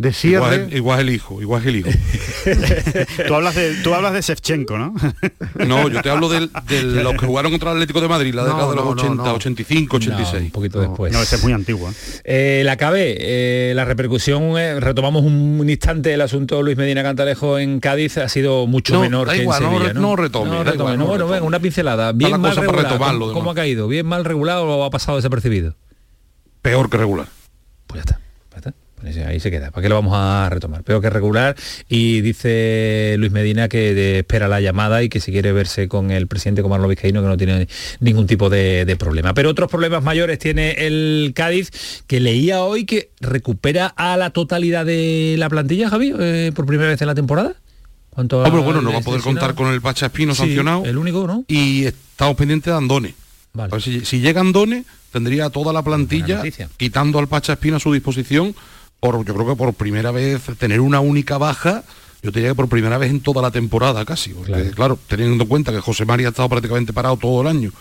de 0.00 0.14
cierre. 0.14 0.68
Igual, 0.72 1.00
el 1.00 1.10
hijo, 1.10 1.42
igual 1.42 1.66
el 1.68 1.76
hijo. 1.76 1.90
tú, 3.26 3.34
hablas 3.34 3.54
de, 3.54 3.74
tú 3.82 3.94
hablas 3.94 4.14
de 4.14 4.22
Shevchenko, 4.22 4.78
¿no? 4.78 4.94
no, 5.66 5.88
yo 5.90 6.00
te 6.00 6.08
hablo 6.08 6.30
de, 6.30 6.40
los 6.82 7.14
que 7.16 7.26
jugaron 7.26 7.52
contra 7.52 7.70
el 7.70 7.76
Atlético 7.76 8.00
de 8.00 8.08
Madrid, 8.08 8.32
la 8.32 8.44
década 8.44 8.70
de 8.70 8.76
los 8.76 8.86
80, 8.86 9.34
85, 9.34 9.96
86. 9.96 10.42
un 10.44 10.50
poquito 10.52 10.80
después. 10.80 11.12
No, 11.12 11.20
ese 11.20 11.36
es 11.36 11.42
muy 11.42 11.52
antiguo. 11.52 11.92
Eh, 12.24 12.62
la 12.64 12.78
cabe, 12.78 13.16
eh, 13.18 13.74
la 13.74 13.84
repercusión, 13.84 14.58
eh, 14.58 14.80
retomamos 14.80 15.22
un, 15.22 15.68
instante 15.68 16.14
el 16.14 16.22
asunto 16.22 16.62
Luis 16.62 16.78
Medina 16.78 17.02
Cantalejo 17.02 17.58
en 17.58 17.78
Cádiz, 17.78 18.16
ha 18.16 18.28
sido 18.30 18.66
mucho 18.66 19.00
menor 19.00 19.28
que 19.28 19.42
en 19.42 19.52
Sevilla, 19.52 19.92
no, 19.92 20.00
no, 20.00 20.16
retome. 20.16 20.50
No, 20.50 20.64
retome, 20.64 20.96
bueno, 20.96 21.28
venga, 21.28 21.44
una 21.44 21.60
pincelada. 21.60 22.12
Bien 22.12 22.40
mal 22.40 22.56
regulado. 22.56 23.34
¿Cómo, 23.34 23.50
ha 23.50 23.54
caído? 23.54 23.86
¿Bien 23.86 24.06
mal 24.06 24.24
regulado 24.24 24.64
o 24.64 24.84
ha 24.84 24.90
pasado 24.90 25.16
desapercibido? 25.16 25.76
Peor 26.62 26.88
que 26.88 26.96
regular. 26.96 27.26
Pues 27.86 28.02
ya 28.02 28.14
está. 28.14 28.20
Ahí 29.26 29.40
se 29.40 29.50
queda, 29.50 29.70
¿para 29.70 29.82
qué 29.82 29.88
lo 29.88 29.94
vamos 29.94 30.12
a 30.14 30.48
retomar? 30.50 30.82
Peor 30.82 31.00
que 31.00 31.08
regular 31.08 31.56
y 31.88 32.20
dice 32.20 33.14
Luis 33.18 33.32
Medina 33.32 33.68
que 33.68 34.18
espera 34.18 34.46
la 34.46 34.60
llamada 34.60 35.02
y 35.02 35.08
que 35.08 35.20
si 35.20 35.32
quiere 35.32 35.52
verse 35.52 35.88
con 35.88 36.10
el 36.10 36.26
presidente 36.26 36.62
Comar 36.62 36.86
Vizcaíno 36.86 37.22
que 37.22 37.28
no 37.28 37.36
tiene 37.36 37.68
ningún 38.00 38.26
tipo 38.26 38.50
de, 38.50 38.96
problema. 38.98 39.32
Pero 39.32 39.50
otros 39.50 39.70
problemas 39.70 40.02
mayores 40.02 40.38
tiene 40.38 40.72
el 40.72 41.32
Cádiz 41.34 41.70
que 42.06 42.20
leía 42.20 42.62
hoy 42.62 42.84
que 42.84 43.10
recupera 43.20 43.86
a 43.86 44.16
la 44.16 44.30
totalidad 44.30 44.84
de 44.84 45.36
la 45.38 45.48
plantilla, 45.48 45.88
Javi, 45.88 46.12
eh, 46.18 46.52
por 46.54 46.66
primera 46.66 46.90
vez 46.90 47.00
en 47.00 47.06
la 47.06 47.14
temporada. 47.14 47.54
¿Cuánto 48.10 48.38
bueno, 48.50 48.82
no 48.82 48.92
va 48.92 48.98
a 48.98 49.02
poder 49.02 49.22
contar 49.22 49.54
con 49.54 49.72
el 49.72 49.80
Pacha 49.80 50.06
Espino 50.06 50.34
sancionado. 50.34 50.84
El 50.84 50.98
único, 50.98 51.26
¿no? 51.26 51.44
Y 51.48 51.86
estamos 51.86 52.36
pendientes 52.36 52.70
de 52.72 52.76
Andone. 52.76 53.14
si, 53.78 54.04
si, 54.04 54.20
llega 54.20 54.40
Andone, 54.40 54.84
tendría 55.12 55.48
toda 55.48 55.72
la 55.72 55.82
plantilla, 55.82 56.42
quitando 56.76 57.18
al 57.18 57.28
Pacha 57.28 57.54
Espino 57.54 57.76
a 57.76 57.80
su 57.80 57.92
disposición 57.92 58.54
por, 59.00 59.24
yo 59.24 59.34
creo 59.34 59.48
que 59.48 59.56
por 59.56 59.74
primera 59.74 60.10
vez 60.10 60.42
tener 60.58 60.80
una 60.80 61.00
única 61.00 61.38
baja, 61.38 61.84
yo 62.22 62.30
diría 62.30 62.50
que 62.50 62.54
por 62.54 62.68
primera 62.68 62.98
vez 62.98 63.10
en 63.10 63.20
toda 63.20 63.42
la 63.42 63.50
temporada 63.50 64.04
casi, 64.04 64.34
porque 64.34 64.70
claro, 64.70 64.98
teniendo 65.08 65.42
en 65.42 65.48
cuenta 65.48 65.72
que 65.72 65.80
José 65.80 66.04
María 66.04 66.28
ha 66.28 66.30
estado 66.30 66.48
prácticamente 66.48 66.92
parado 66.92 67.16
todo 67.16 67.40
el 67.40 67.46
año 67.46 67.72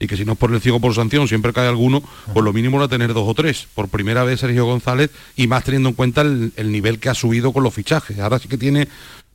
y 0.00 0.06
que 0.06 0.16
si 0.16 0.24
no 0.24 0.32
es 0.32 0.38
por 0.38 0.52
el 0.52 0.60
ciego 0.60 0.80
por 0.80 0.94
sanción 0.94 1.28
siempre 1.28 1.52
cae 1.52 1.68
alguno, 1.68 2.02
pues 2.32 2.44
lo 2.44 2.52
mínimo 2.52 2.78
era 2.78 2.88
tener 2.88 3.14
dos 3.14 3.28
o 3.28 3.34
tres. 3.34 3.68
Por 3.74 3.88
primera 3.88 4.24
vez 4.24 4.40
Sergio 4.40 4.66
González 4.66 5.10
y 5.36 5.46
más 5.46 5.64
teniendo 5.64 5.90
en 5.90 5.94
cuenta 5.94 6.22
el, 6.22 6.52
nivel 6.72 6.98
que 6.98 7.08
ha 7.08 7.14
subido 7.14 7.52
con 7.52 7.62
los 7.62 7.72
fichajes. 7.72 8.18
Ahora 8.18 8.38
sí 8.38 8.48
que 8.48 8.58
tiene, 8.58 8.88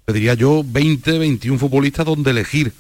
diría 0.08 0.34
yo, 0.34 0.64
20, 0.66 1.18
21 1.18 1.58
futbolistas 1.58 2.06
donde 2.06 2.32
elegir 2.32 2.74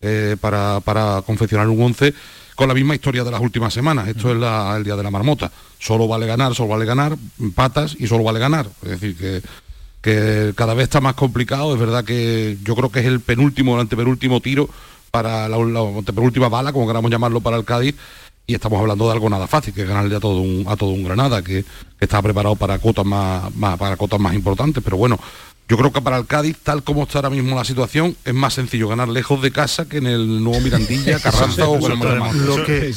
eh, 0.00 0.36
para, 0.40 0.80
para 0.80 1.22
confeccionar 1.22 1.68
un 1.68 1.80
11 1.80 2.12
con 2.54 2.68
la 2.68 2.74
misma 2.74 2.94
historia 2.94 3.24
de 3.24 3.30
las 3.30 3.40
últimas 3.40 3.72
semanas. 3.72 4.08
Esto 4.08 4.28
es 4.30 4.34
el 4.76 4.84
día 4.84 4.96
de 4.96 5.02
la 5.02 5.10
marmota. 5.10 5.50
Solo 5.78 6.06
vale 6.06 6.26
ganar, 6.26 6.54
solo 6.54 6.70
vale 6.70 6.84
ganar, 6.84 7.16
patas 7.54 7.96
y 7.98 8.06
solo 8.06 8.24
vale 8.24 8.38
ganar. 8.38 8.68
Es 8.82 8.90
decir, 8.90 9.16
que, 9.16 9.42
que 10.00 10.52
cada 10.54 10.74
vez 10.74 10.84
está 10.84 11.00
más 11.00 11.14
complicado. 11.14 11.72
Es 11.74 11.80
verdad 11.80 12.04
que 12.04 12.58
yo 12.62 12.74
creo 12.74 12.90
que 12.90 13.00
es 13.00 13.06
el 13.06 13.20
penúltimo, 13.20 13.74
el 13.74 13.80
antepenúltimo 13.80 14.40
tiro 14.40 14.68
para 15.10 15.48
la, 15.48 15.56
antepenúltima 15.56 16.48
bala, 16.48 16.72
como 16.72 16.86
queramos 16.86 17.10
llamarlo, 17.10 17.40
para 17.40 17.56
el 17.56 17.64
Cádiz. 17.64 17.94
Y 18.44 18.54
estamos 18.54 18.80
hablando 18.80 19.06
de 19.06 19.12
algo 19.12 19.30
nada 19.30 19.46
fácil, 19.46 19.72
que 19.72 19.82
es 19.82 19.88
ganarle 19.88 20.16
a 20.16 20.20
todo 20.20 20.40
un, 20.40 20.64
a 20.66 20.76
todo 20.76 20.90
un 20.90 21.04
Granada, 21.04 21.42
que, 21.42 21.64
está 22.00 22.20
preparado 22.20 22.56
para 22.56 22.80
cotas 22.80 23.04
para 23.06 23.96
cotas 23.96 24.18
más 24.18 24.34
importantes. 24.34 24.82
Pero 24.82 24.96
bueno, 24.96 25.18
yo 25.68 25.78
creo 25.78 25.92
que 25.92 26.02
para 26.02 26.18
el 26.18 26.26
Cádiz, 26.26 26.58
tal 26.62 26.82
como 26.82 27.04
está 27.04 27.18
ahora 27.18 27.30
mismo 27.30 27.56
la 27.56 27.64
situación, 27.64 28.16
es 28.24 28.34
más 28.34 28.54
sencillo 28.54 28.88
ganar 28.88 29.08
lejos 29.08 29.40
de 29.42 29.50
casa 29.52 29.88
que 29.88 29.98
en 29.98 30.06
el 30.06 30.42
nuevo 30.42 30.60
Mirandilla, 30.60 31.18
Carranza 31.22 31.68
o 31.68 31.78
lo 31.78 32.64
que, 32.64 32.92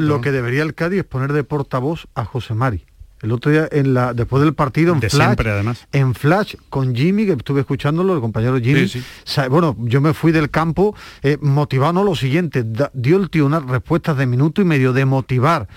lo, 0.00 0.20
que, 0.20 0.32
debería 0.32 0.62
el 0.62 0.74
Cádiz 0.74 1.00
es 1.00 1.04
poner 1.04 1.32
de 1.32 1.44
portavoz 1.44 2.06
a 2.14 2.24
José 2.24 2.54
Mari. 2.54 2.84
El 3.22 3.32
otro 3.32 3.50
día, 3.50 3.66
en 3.72 3.94
la, 3.94 4.12
después 4.12 4.42
del 4.42 4.52
partido, 4.52 4.92
en 4.92 5.00
Flash, 5.00 5.36
además. 5.46 5.86
en 5.92 6.14
Flash 6.14 6.56
con 6.68 6.94
Jimmy, 6.94 7.24
que 7.24 7.32
estuve 7.32 7.60
escuchándolo, 7.60 8.14
el 8.14 8.20
compañero 8.20 8.60
Jimmy. 8.60 8.86
Bueno, 9.48 9.74
yo 9.78 10.02
me 10.02 10.12
fui 10.12 10.30
del 10.30 10.50
campo 10.50 10.94
eh, 11.22 11.38
motivando 11.40 12.04
lo 12.04 12.14
siguiente, 12.14 12.66
dio 12.92 13.16
el 13.16 13.30
tío 13.30 13.46
unas 13.46 13.64
respuestas 13.64 14.18
de 14.18 14.26
minuto 14.26 14.60
y 14.60 14.66
medio 14.66 14.92
de 14.92 15.06
motivar, 15.06 15.68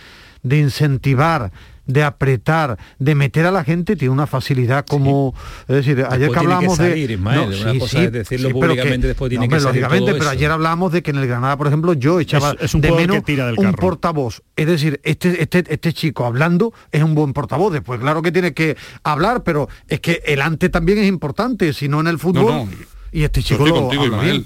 de 0.43 0.57
incentivar, 0.57 1.53
de 1.87 2.03
apretar, 2.03 2.77
de 2.99 3.15
meter 3.15 3.45
a 3.45 3.51
la 3.51 3.63
gente, 3.63 3.95
tiene 3.95 4.13
una 4.13 4.27
facilidad 4.27 4.85
como... 4.85 5.33
Es 5.67 5.75
decir, 5.77 6.05
ayer 6.09 6.29
que 6.29 6.39
hablamos 6.39 6.77
de... 6.77 7.17
una 7.17 7.79
cosa 7.79 8.03
es 8.03 8.11
decirlo 8.11 8.51
públicamente, 8.51 9.07
después 9.07 9.29
tiene 9.29 9.49
que 9.49 9.59
salir 9.59 9.81
lógicamente, 9.81 10.19
pero 10.19 10.29
ayer 10.29 10.51
hablamos 10.51 10.91
de 10.91 11.01
que 11.01 11.11
en 11.11 11.17
el 11.17 11.27
Granada, 11.27 11.57
por 11.57 11.67
ejemplo, 11.67 11.93
yo 11.93 12.19
echaba 12.19 12.53
de 12.53 12.91
menos 12.91 13.23
un 13.57 13.73
portavoz. 13.73 14.43
Es 14.55 14.67
decir, 14.67 14.99
este, 15.03 15.41
este, 15.41 15.63
este 15.67 15.93
chico 15.93 16.25
hablando 16.25 16.73
es 16.91 17.01
un 17.01 17.15
buen 17.15 17.33
portavoz. 17.33 17.73
Después, 17.73 17.99
claro 17.99 18.21
que 18.21 18.31
tiene 18.31 18.53
que 18.53 18.77
hablar, 19.03 19.43
pero 19.43 19.69
es 19.87 19.99
que 19.99 20.21
el 20.25 20.41
ante 20.41 20.69
también 20.69 20.99
es 20.99 21.07
importante, 21.07 21.73
si 21.73 21.87
no 21.87 21.99
en 21.99 22.07
el 22.07 22.19
fútbol... 22.19 22.67
Y 23.09 23.23
este 23.23 23.41
chico 23.41 23.65
lo 23.65 23.89
habla 23.89 24.21
bien 24.21 24.45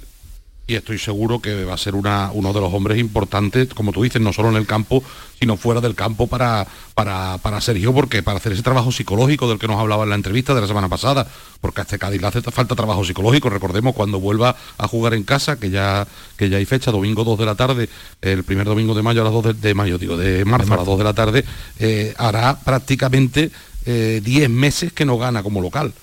y 0.68 0.76
estoy 0.76 0.98
seguro 0.98 1.42
que 1.42 1.66
va 1.66 1.74
a 1.74 1.78
ser 1.78 1.96
una, 1.96 2.32
uno 2.34 2.54
de 2.54 2.62
los 2.62 2.74
hombres 2.74 2.98
importantes, 2.98 3.68
como 3.74 3.92
tú 3.92 4.04
dices, 4.04 4.22
no 4.22 4.32
solo 4.32 4.50
en 4.50 4.56
el 4.56 4.66
campo, 4.66 5.04
sino 5.40 5.58
fuera 5.58 5.82
del 5.82 5.96
campo 5.96 6.28
para, 6.28 6.66
para, 6.96 7.40
para 7.40 7.60
Sergio, 7.60 7.94
porque 7.94 8.24
para 8.24 8.38
hacer 8.38 8.54
ese 8.54 8.62
trabajo 8.62 8.92
psicológico 8.92 9.50
del 9.50 9.60
que 9.60 9.68
nos 9.68 9.80
hablaba 9.80 10.04
en 10.04 10.10
la 10.10 10.16
entrevista 10.16 10.54
de 10.54 10.62
la 10.62 10.68
semana 10.68 10.88
pasada, 10.88 11.28
porque 11.60 11.82
a 11.82 11.84
este 11.84 12.00
Cádiz 12.00 12.22
le 12.22 12.28
hace 12.28 12.42
falta 12.42 12.76
trabajo 12.76 13.04
psicológico, 13.04 13.50
recordemos 13.50 13.94
cuando 13.94 14.20
vuelva 14.20 14.56
a 14.78 14.88
jugar 14.88 15.14
en 15.14 15.24
casa, 15.24 15.60
que 15.60 15.70
ya, 15.70 16.08
que 16.38 16.50
ya 16.50 16.58
hay 16.58 16.66
fecha, 16.66 16.92
domingo 16.92 17.24
2 17.24 17.40
de 17.40 17.46
la 17.46 17.56
tarde, 17.56 17.90
el 18.22 18.44
primer 18.44 18.66
domingo 18.66 18.94
de 18.94 19.02
mayo 19.02 19.22
a 19.22 19.26
las 19.26 19.34
2 19.34 19.62
de, 19.62 19.74
mayo, 19.74 19.98
digo, 19.98 20.16
de 20.16 20.46
marzo, 20.46 20.74
a 20.74 20.78
las 20.78 20.86
2 20.86 20.98
de 20.98 21.04
la 21.04 21.14
tarde, 21.14 21.46
eh, 21.80 22.14
hará 22.18 22.58
prácticamente 22.60 23.52
10 23.86 24.26
eh, 24.26 24.48
meses 24.48 24.94
que 24.94 25.06
no 25.06 25.18
gana 25.18 25.44
como 25.44 25.60
local 25.60 25.94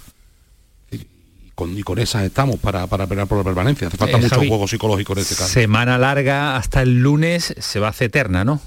y 1.67 1.83
con 1.83 1.99
esas 1.99 2.25
estamos 2.25 2.57
para, 2.57 2.87
para 2.87 3.07
pelear 3.07 3.27
por 3.27 3.39
la 3.39 3.45
permanencia. 3.45 3.89
Hace 3.89 3.97
falta 3.97 4.19
eh, 4.19 4.23
mucho 4.23 4.37
juego 4.37 4.69
psicológico 4.69 5.13
en 5.15 5.19
este 5.21 5.35
caso. 5.35 5.49
Semana 5.49 5.99
larga 5.99 6.57
hasta 6.57 6.83
el 6.83 7.01
lunes 7.01 7.55
se 7.59 7.81
va 7.81 7.89
a 7.89 7.91
hacer 7.91 8.07
eterna, 8.07 8.45
¿no? 8.45 8.61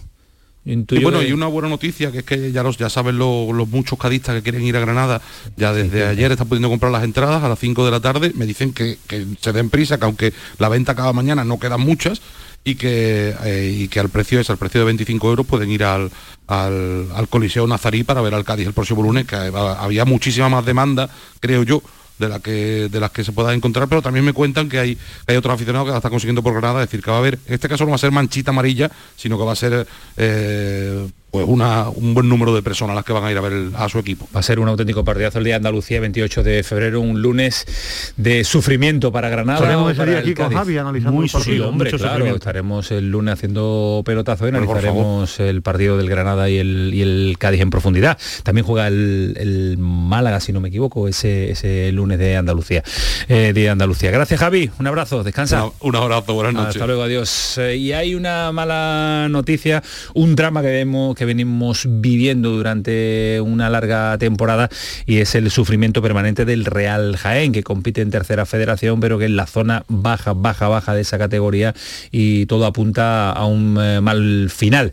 Y 0.63 0.75
bueno, 1.01 1.23
y 1.23 1.31
una 1.31 1.47
buena 1.47 1.69
noticia, 1.69 2.11
que 2.11 2.19
es 2.19 2.23
que 2.23 2.51
ya 2.51 2.61
los 2.61 2.77
ya 2.77 2.87
saben 2.87 3.17
los, 3.17 3.67
muchos 3.67 3.97
cadistas 3.97 4.35
que 4.35 4.43
quieren 4.43 4.61
ir 4.61 4.77
a 4.77 4.79
Granada, 4.79 5.19
ya 5.57 5.73
desde 5.73 6.05
ayer 6.05 6.31
están 6.31 6.47
pudiendo 6.47 6.69
comprar 6.69 6.91
las 6.91 7.03
entradas 7.03 7.43
a 7.43 7.49
las 7.49 7.57
5 7.57 7.83
de 7.83 7.91
la 7.91 7.99
tarde, 7.99 8.31
me 8.35 8.45
dicen 8.45 8.71
que, 8.71 8.97
se 9.39 9.53
den 9.53 9.71
prisa, 9.71 9.97
que 9.97 10.05
aunque 10.05 10.33
la 10.59 10.69
venta 10.69 10.91
acaba 10.91 11.13
mañana 11.13 11.43
no 11.43 11.59
quedan 11.59 11.81
muchas, 11.81 12.21
y 12.63 12.75
que, 12.75 13.33
eh, 13.43 13.75
y 13.75 13.87
que 13.87 13.99
al 13.99 14.09
precio 14.09 14.39
es, 14.39 14.51
al 14.51 14.57
precio 14.57 14.81
de 14.81 14.85
25 14.85 15.29
euros 15.29 15.47
pueden 15.47 15.71
ir 15.71 15.83
al, 15.83 16.11
al, 16.45 17.07
al 17.15 17.27
Coliseo 17.27 17.65
Nazarí 17.65 18.03
para 18.03 18.21
ver 18.21 18.35
al 18.35 18.45
Cádiz 18.45 18.67
el 18.67 18.73
próximo 18.73 19.01
lunes, 19.01 19.25
que 19.25 19.35
había 19.35 20.05
muchísima 20.05 20.47
más 20.47 20.63
demanda, 20.63 21.09
creo 21.39 21.63
yo, 21.63 21.81
de, 22.29 22.39
que, 22.39 22.89
de 22.89 22.99
las 22.99 23.11
que 23.11 23.23
se 23.23 23.31
pueda 23.31 23.53
encontrar, 23.53 23.87
pero 23.87 24.01
también 24.01 24.23
me 24.23 24.33
cuentan 24.33 24.69
que 24.69 24.79
hay, 24.79 24.97
hay 25.27 25.35
otros 25.35 25.53
aficionados 25.53 25.87
que 25.87 25.91
la 25.91 25.97
están 25.97 26.11
consiguiendo 26.11 26.43
por 26.43 26.53
Granada, 26.53 26.83
es 26.83 26.89
decir, 26.89 27.03
que 27.03 27.11
va 27.11 27.17
a 27.17 27.19
haber, 27.19 27.39
en 27.47 27.53
este 27.53 27.67
caso 27.67 27.83
no 27.83 27.89
va 27.89 27.95
a 27.95 27.99
ser 27.99 28.11
manchita 28.11 28.51
amarilla, 28.51 28.91
sino 29.15 29.37
que 29.37 29.43
va 29.43 29.51
a 29.51 29.55
ser 29.55 29.87
eh, 30.17 31.07
pues 31.31 31.45
una, 31.47 31.87
un 31.89 32.13
buen 32.13 32.27
número 32.27 32.53
de 32.53 32.61
personas 32.61 32.93
las 32.93 33.05
que 33.05 33.13
van 33.13 33.23
a 33.23 33.31
ir 33.31 33.37
a 33.37 33.41
ver 33.41 33.69
a 33.75 33.87
su 33.87 33.97
equipo. 33.99 34.27
Va 34.35 34.41
a 34.41 34.43
ser 34.43 34.59
un 34.59 34.67
auténtico 34.67 35.05
partidazo 35.05 35.37
el 35.39 35.45
día 35.45 35.53
de 35.53 35.57
Andalucía, 35.57 36.01
28 36.01 36.43
de 36.43 36.61
febrero, 36.63 36.99
un 36.99 37.21
lunes 37.21 38.13
de 38.17 38.43
sufrimiento 38.43 39.13
para 39.13 39.29
Granada. 39.29 39.59
Estaremos 39.59 39.93
ese 39.93 40.05
día 40.05 40.17
aquí 40.19 40.33
con 40.33 40.53
Javi 40.53 40.77
analizando 40.77 41.15
Muy 41.15 41.27
el 41.27 41.31
partido. 41.31 41.69
hombre, 41.69 41.91
claro, 41.91 42.25
estaremos 42.25 42.91
el 42.91 43.09
lunes 43.09 43.33
haciendo 43.33 44.03
pelotazo 44.05 44.45
y 44.45 44.49
analizaremos 44.49 45.39
el 45.39 45.61
partido 45.61 45.97
del 45.97 46.09
Granada 46.09 46.49
y 46.49 46.57
el, 46.57 46.91
y 46.93 47.01
el 47.01 47.35
Cádiz 47.39 47.61
en 47.61 47.69
profundidad. 47.69 48.17
También 48.43 48.65
juega 48.65 48.87
el, 48.87 49.77
Málaga, 49.79 50.41
si 50.41 50.51
no 50.51 50.59
me 50.59 50.67
equivoco, 50.67 51.07
ese, 51.07 51.51
ese 51.51 51.93
lunes 51.93 52.19
de 52.19 52.35
Andalucía. 52.35 52.83
Eh, 53.29 53.53
de 53.53 53.69
Andalucía. 53.69 54.11
Gracias, 54.11 54.37
Javi. 54.37 54.69
Un 54.79 54.87
abrazo, 54.87 55.23
descansa. 55.23 55.69
un 55.79 55.95
abrazo, 55.95 56.33
buenas 56.33 56.53
noches. 56.53 56.75
Hasta 56.75 56.87
luego, 56.87 57.03
adiós. 57.03 57.57
Eh, 57.57 57.77
y 57.77 57.93
hay 57.93 58.15
una 58.15 58.51
mala 58.51 59.27
noticia, 59.29 59.81
un 60.13 60.35
drama 60.35 60.61
que 60.61 60.67
vemos 60.67 61.15
que 61.21 61.25
venimos 61.25 61.85
viviendo 61.87 62.49
durante 62.49 63.39
una 63.41 63.69
larga 63.69 64.17
temporada 64.17 64.69
y 65.05 65.17
es 65.17 65.35
el 65.35 65.51
sufrimiento 65.51 66.01
permanente 66.01 66.45
del 66.45 66.65
Real 66.65 67.15
Jaén, 67.15 67.51
que 67.51 67.61
compite 67.61 68.01
en 68.01 68.09
tercera 68.09 68.47
federación, 68.47 68.99
pero 68.99 69.19
que 69.19 69.25
en 69.25 69.35
la 69.35 69.45
zona 69.45 69.85
baja, 69.87 70.33
baja, 70.33 70.67
baja 70.67 70.95
de 70.95 71.01
esa 71.01 71.19
categoría 71.19 71.75
y 72.09 72.47
todo 72.47 72.65
apunta 72.65 73.29
a 73.29 73.45
un 73.45 73.77
eh, 73.79 74.01
mal 74.01 74.49
final. 74.49 74.91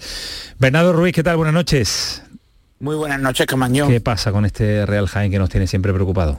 Bernardo 0.58 0.92
Ruiz, 0.92 1.14
¿qué 1.14 1.22
tal? 1.22 1.38
Buenas 1.38 1.54
noches. 1.54 2.22
Muy 2.78 2.96
buenas 2.96 3.22
noches, 3.22 3.46
Camañón. 3.46 3.88
¿Qué 3.88 4.02
pasa 4.02 4.30
con 4.30 4.44
este 4.44 4.84
Real 4.84 5.08
Jaén 5.08 5.30
que 5.30 5.38
nos 5.38 5.48
tiene 5.48 5.66
siempre 5.66 5.94
preocupados? 5.94 6.36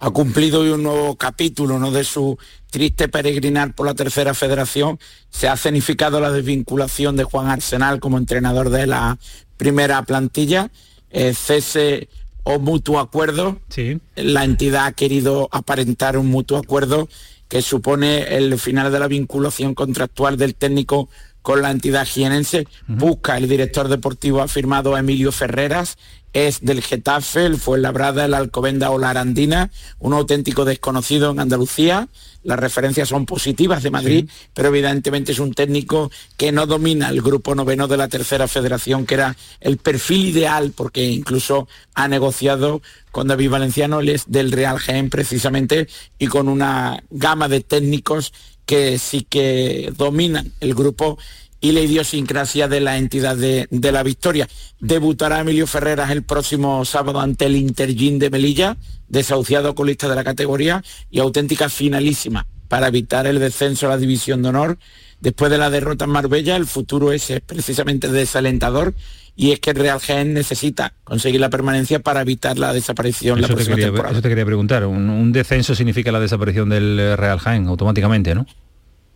Ha 0.00 0.10
cumplido 0.10 0.60
hoy 0.60 0.70
un 0.70 0.82
nuevo 0.82 1.16
capítulo 1.16 1.78
¿no? 1.78 1.90
de 1.90 2.04
su 2.04 2.38
triste 2.70 3.08
peregrinar 3.08 3.74
por 3.74 3.86
la 3.86 3.94
tercera 3.94 4.34
federación. 4.34 4.98
Se 5.30 5.48
ha 5.48 5.56
cenificado 5.56 6.20
la 6.20 6.30
desvinculación 6.30 7.16
de 7.16 7.24
Juan 7.24 7.48
Arsenal 7.48 8.00
como 8.00 8.18
entrenador 8.18 8.70
de 8.70 8.86
la 8.86 9.18
primera 9.56 10.02
plantilla. 10.02 10.70
Eh, 11.10 11.34
cese 11.34 12.08
o 12.44 12.58
mutuo 12.58 13.00
acuerdo. 13.00 13.60
Sí. 13.68 14.00
La 14.14 14.44
entidad 14.44 14.86
ha 14.86 14.92
querido 14.92 15.48
aparentar 15.52 16.16
un 16.16 16.26
mutuo 16.26 16.58
acuerdo 16.58 17.08
que 17.48 17.62
supone 17.62 18.36
el 18.36 18.58
final 18.58 18.92
de 18.92 18.98
la 18.98 19.08
vinculación 19.08 19.74
contractual 19.74 20.36
del 20.36 20.54
técnico 20.54 21.08
con 21.48 21.62
la 21.62 21.70
entidad 21.70 22.04
jienense. 22.04 22.68
Busca 22.86 23.38
el 23.38 23.48
director 23.48 23.88
deportivo 23.88 24.42
ha 24.42 24.48
firmado 24.48 24.94
a 24.94 24.98
Emilio 24.98 25.32
Ferreras, 25.32 25.96
es 26.34 26.60
del 26.60 26.82
Getafe, 26.82 27.46
el 27.46 27.56
Fuenlabrada, 27.56 28.26
el 28.26 28.34
Alcobenda 28.34 28.90
o 28.90 28.98
la 28.98 29.08
Arandina, 29.08 29.70
un 29.98 30.12
auténtico 30.12 30.66
desconocido 30.66 31.30
en 31.30 31.40
Andalucía. 31.40 32.08
Las 32.42 32.60
referencias 32.60 33.08
son 33.08 33.24
positivas 33.24 33.82
de 33.82 33.90
Madrid, 33.90 34.28
pero 34.52 34.68
evidentemente 34.68 35.32
es 35.32 35.38
un 35.38 35.54
técnico 35.54 36.10
que 36.36 36.52
no 36.52 36.66
domina 36.66 37.08
el 37.08 37.22
grupo 37.22 37.54
noveno 37.54 37.88
de 37.88 37.96
la 37.96 38.08
tercera 38.08 38.46
federación, 38.46 39.06
que 39.06 39.14
era 39.14 39.34
el 39.60 39.78
perfil 39.78 40.26
ideal, 40.26 40.74
porque 40.76 41.06
incluso 41.06 41.66
ha 41.94 42.08
negociado 42.08 42.82
con 43.10 43.26
David 43.26 43.48
Valenciano, 43.48 44.00
él 44.00 44.10
es 44.10 44.24
del 44.26 44.52
Real 44.52 44.78
Jaén 44.78 45.08
precisamente, 45.08 45.88
y 46.18 46.26
con 46.26 46.46
una 46.46 47.02
gama 47.08 47.48
de 47.48 47.62
técnicos 47.62 48.34
que 48.68 48.98
sí 48.98 49.22
que 49.22 49.90
dominan 49.96 50.52
el 50.60 50.74
grupo 50.74 51.18
y 51.58 51.72
la 51.72 51.80
idiosincrasia 51.80 52.68
de 52.68 52.80
la 52.80 52.98
entidad 52.98 53.34
de, 53.34 53.66
la 53.70 54.02
Victoria. 54.02 54.46
Debutará 54.78 55.40
Emilio 55.40 55.66
Ferreras 55.66 56.10
el 56.10 56.22
próximo 56.22 56.84
sábado 56.84 57.18
ante 57.18 57.46
el 57.46 57.56
Intergin 57.56 58.18
de 58.18 58.28
Melilla, 58.28 58.76
desahuciado 59.08 59.74
colista 59.74 60.06
de 60.06 60.16
la 60.16 60.22
categoría 60.22 60.84
y 61.10 61.18
auténtica 61.18 61.70
finalísima 61.70 62.46
para 62.68 62.88
evitar 62.88 63.26
el 63.26 63.38
descenso 63.38 63.86
a 63.86 63.88
la 63.88 63.96
división 63.96 64.42
de 64.42 64.50
honor. 64.50 64.78
Después 65.20 65.50
de 65.50 65.56
la 65.56 65.70
derrota 65.70 66.04
en 66.04 66.10
Marbella, 66.10 66.54
el 66.54 66.66
futuro 66.66 67.10
es 67.10 67.32
precisamente 67.46 68.08
desalentador 68.12 68.94
y 69.40 69.52
es 69.52 69.60
que 69.60 69.70
el 69.70 69.76
Real 69.76 70.00
Gen 70.00 70.34
necesita 70.34 70.94
conseguir 71.04 71.40
la 71.40 71.48
permanencia 71.48 72.00
para 72.00 72.22
evitar 72.22 72.58
la 72.58 72.72
desaparición 72.72 73.40
la 73.40 73.46
próxima 73.46 73.76
te 73.76 73.82
quería, 73.82 73.86
temporada. 73.86 74.12
Eso 74.12 74.20
te 74.20 74.28
quería 74.28 74.44
preguntar, 74.44 74.84
un, 74.84 75.30
descenso 75.30 75.76
significa 75.76 76.10
la 76.10 76.18
desaparición 76.18 76.68
del 76.68 77.16
Real 77.16 77.38
Jaén 77.38 77.68
automáticamente, 77.68 78.34
¿no? 78.34 78.44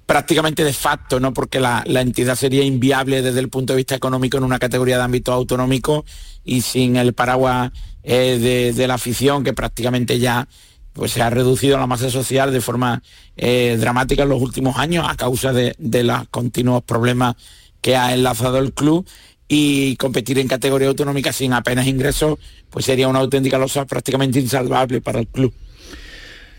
prácticamente 0.06 0.62
de 0.62 0.72
facto, 0.72 1.18
¿no? 1.18 1.32
Porque 1.32 1.58
la, 1.58 1.82
entidad 1.86 2.36
sería 2.36 2.62
inviable 2.62 3.20
desde 3.20 3.40
el 3.40 3.48
punto 3.48 3.72
de 3.72 3.78
vista 3.78 3.96
económico 3.96 4.36
en 4.36 4.44
una 4.44 4.60
categoría 4.60 4.96
de 4.98 5.02
ámbito 5.02 5.32
autonómico 5.32 6.04
y 6.44 6.60
sin 6.60 6.96
el 6.96 7.14
paraguas 7.14 7.72
eh, 8.04 8.72
de, 8.76 8.86
la 8.86 8.94
afición 8.94 9.42
que 9.42 9.54
prácticamente 9.54 10.20
ya 10.20 10.46
pues 10.92 11.12
se 11.12 11.22
ha 11.22 11.30
reducido 11.30 11.78
la 11.78 11.86
masa 11.88 12.10
social 12.10 12.52
de 12.52 12.60
forma 12.60 13.02
eh, 13.36 13.76
dramática 13.80 14.22
en 14.22 14.28
los 14.28 14.42
últimos 14.42 14.76
años 14.76 15.06
a 15.08 15.16
causa 15.16 15.52
de, 15.52 15.74
de 15.78 16.04
los 16.04 16.28
continuos 16.28 16.82
problemas 16.84 17.34
que 17.80 17.96
ha 17.96 18.14
enlazado 18.14 18.58
el 18.58 18.72
club 18.72 19.06
y 19.54 19.96
competir 19.96 20.38
en 20.38 20.48
categoría 20.48 20.88
autonómica 20.88 21.30
sin 21.30 21.52
apenas 21.52 21.86
ingresos, 21.86 22.38
pues 22.70 22.86
sería 22.86 23.06
una 23.06 23.18
auténtica 23.18 23.58
losa 23.58 23.84
prácticamente 23.84 24.40
insalvable 24.40 25.02
para 25.02 25.20
el 25.20 25.26
club. 25.26 25.52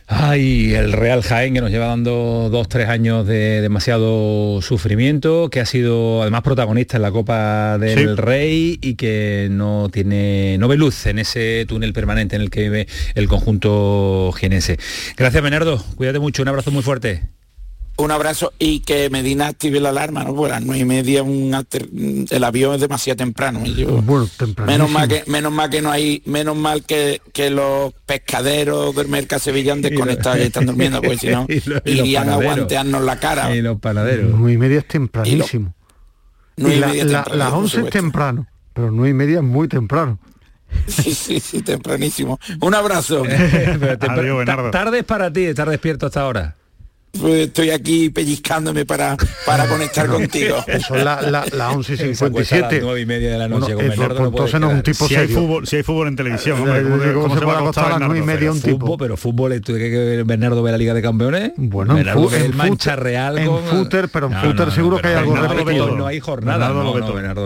Ay, 0.05 0.75
el 0.75 0.91
Real 0.91 1.23
Jaén 1.23 1.55
que 1.55 1.61
nos 1.61 1.71
lleva 1.71 1.87
dando 1.87 2.49
dos, 2.51 2.69
tres 2.69 2.89
años 2.89 3.25
de 3.25 3.61
demasiado 3.61 4.61
sufrimiento, 4.61 5.49
que 5.49 5.59
ha 5.59 5.65
sido 5.65 6.21
además 6.21 6.43
protagonista 6.43 6.97
en 6.97 7.01
la 7.01 7.11
Copa 7.11 7.79
del 7.79 8.15
Rey 8.15 8.77
y 8.79 8.93
que 8.93 9.47
no 9.49 9.89
tiene, 9.91 10.57
no 10.59 10.67
ve 10.67 10.77
luz 10.77 11.07
en 11.07 11.17
ese 11.17 11.65
túnel 11.67 11.93
permanente 11.93 12.35
en 12.35 12.43
el 12.43 12.51
que 12.51 12.61
vive 12.61 12.87
el 13.15 13.27
conjunto 13.27 14.31
jienense. 14.37 14.77
Gracias, 15.17 15.41
Bernardo. 15.41 15.83
Cuídate 15.95 16.19
mucho. 16.19 16.43
Un 16.43 16.49
abrazo 16.49 16.69
muy 16.69 16.83
fuerte 16.83 17.23
un 17.95 18.11
abrazo 18.11 18.53
y 18.57 18.79
que 18.79 19.09
Medina 19.09 19.47
active 19.47 19.79
la 19.79 19.89
alarma, 19.89 20.23
¿no? 20.23 20.33
Pues 20.35 20.51
a 20.51 20.55
las 20.55 20.65
nueve 20.65 20.81
y 20.81 20.85
media 20.85 21.23
el 21.23 22.43
avión 22.43 22.75
es 22.75 22.81
demasiado 22.81 23.17
temprano. 23.17 23.61
menos 24.65 24.89
mal 24.89 25.07
que 25.07 25.23
menos 25.27 25.51
mal 25.51 25.69
que 25.69 25.81
no 25.81 25.91
hay, 25.91 26.21
menos 26.25 26.55
mal 26.55 26.83
que, 26.83 27.21
que 27.33 27.49
los 27.49 27.93
pescaderos 28.05 28.95
del 28.95 29.07
Merca 29.09 29.37
Sevilla 29.39 29.73
han 29.73 29.81
desconectado 29.81 30.37
y, 30.37 30.41
están 30.41 30.65
durmiendo, 30.65 31.01
pues 31.01 31.19
si 31.19 31.27
no, 31.27 31.45
irían 31.85 32.29
a 32.29 32.35
aguantearnos 32.35 33.03
la 33.03 33.19
cara. 33.19 33.55
Y 33.55 33.61
los 33.61 33.79
panaderos. 33.79 34.31
Nueve 34.31 34.53
y 34.53 34.57
media 34.57 34.79
es 34.79 34.87
tempranísimo. 34.87 35.73
Y, 36.57 36.75
las 36.75 37.53
once 37.53 37.81
es 37.81 37.89
temprano, 37.89 38.47
pero 38.73 38.91
nueve 38.91 39.09
y 39.09 39.13
media 39.13 39.37
es 39.37 39.43
muy 39.43 39.67
temprano. 39.67 40.19
Sí, 40.87 41.13
sí, 41.13 41.39
sí, 41.39 41.61
tempranísimo. 41.61 42.39
Un 42.59 42.73
abrazo. 42.73 43.21
tardes 44.71 45.03
para 45.03 45.31
ti, 45.31 45.45
estar 45.45 45.69
despierto 45.69 46.07
hasta 46.07 46.21
ahora. 46.21 46.55
Pues, 47.19 47.47
estoy 47.47 47.69
aquí 47.69 48.09
pellizcándome 48.09 48.85
para, 48.85 49.15
para 49.45 49.67
conectar 49.67 50.07
contigo. 50.07 50.57
Eso 50.67 50.95
es 50.95 51.03
la, 51.03 51.21
la, 51.21 51.45
la 51.53 51.71
11 51.71 51.93
y 51.93 51.97
57. 51.97 52.79
nueve 52.81 53.01
y 53.01 53.05
media 53.05 53.31
de 53.31 53.37
la 53.37 53.47
noche 53.47 53.73
con 53.73 53.87
Bernardo 53.87 54.15
pues 54.15 54.19
no 54.19 54.27
entonces 54.27 54.59
no 54.59 54.69
es 54.69 54.75
un 54.75 54.83
tipo 54.83 55.07
Si 55.07 55.15
hay, 55.15 55.27
fútbol, 55.27 55.67
si 55.67 55.75
hay 55.77 55.83
fútbol 55.83 56.07
en 56.07 56.15
televisión, 56.15 56.59
hombre, 56.59 56.79
Eh, 56.79 56.83
¿cómo, 56.83 56.97
digo, 56.97 57.21
cómo 57.21 57.33
se 57.35 57.39
se 57.39 57.45
va 57.45 57.51
a 57.53 57.55
puede 57.55 57.63
acostar 57.65 57.83
acostar 57.83 57.85
a 57.85 57.89
las 57.89 57.99
Bernardo? 57.99 58.13
nueve 58.15 58.23
y 58.23 58.35
media 58.35 58.51
un 58.51 58.59
Fútbol, 58.59 58.79
tipo. 58.79 58.97
pero 58.97 59.17
fútbol, 59.17 59.61
¿tú 59.61 59.73
crees 59.73 59.91
que 60.17 60.23
Bernardo 60.23 60.63
ve 60.63 60.71
la 60.71 60.77
Liga 60.77 60.93
de 60.93 61.01
Campeones? 61.01 61.51
Bueno, 61.57 61.91
en, 61.97 61.97
Bernardo 62.05 62.35
en 62.35 62.41
el 62.41 62.53
Mancha 62.53 62.95
Real 62.95 63.37
en 63.37 63.47
con... 63.47 63.63
fúter, 63.63 64.09
pero 64.09 64.27
en 64.27 64.33
No, 64.33 64.41
fúter 64.41 64.65
no, 64.67 64.71
seguro 64.71 64.95
no, 64.97 65.01
que 65.01 65.07
hay 65.09 65.13
algo 65.15 65.33
Bernardo 65.33 65.53
lo 65.53 65.65
ve 65.65 65.71
repetido. 65.71 65.87
todo, 65.87 65.97
No 65.97 66.07
hay 66.07 66.19
jornada. 66.19 66.69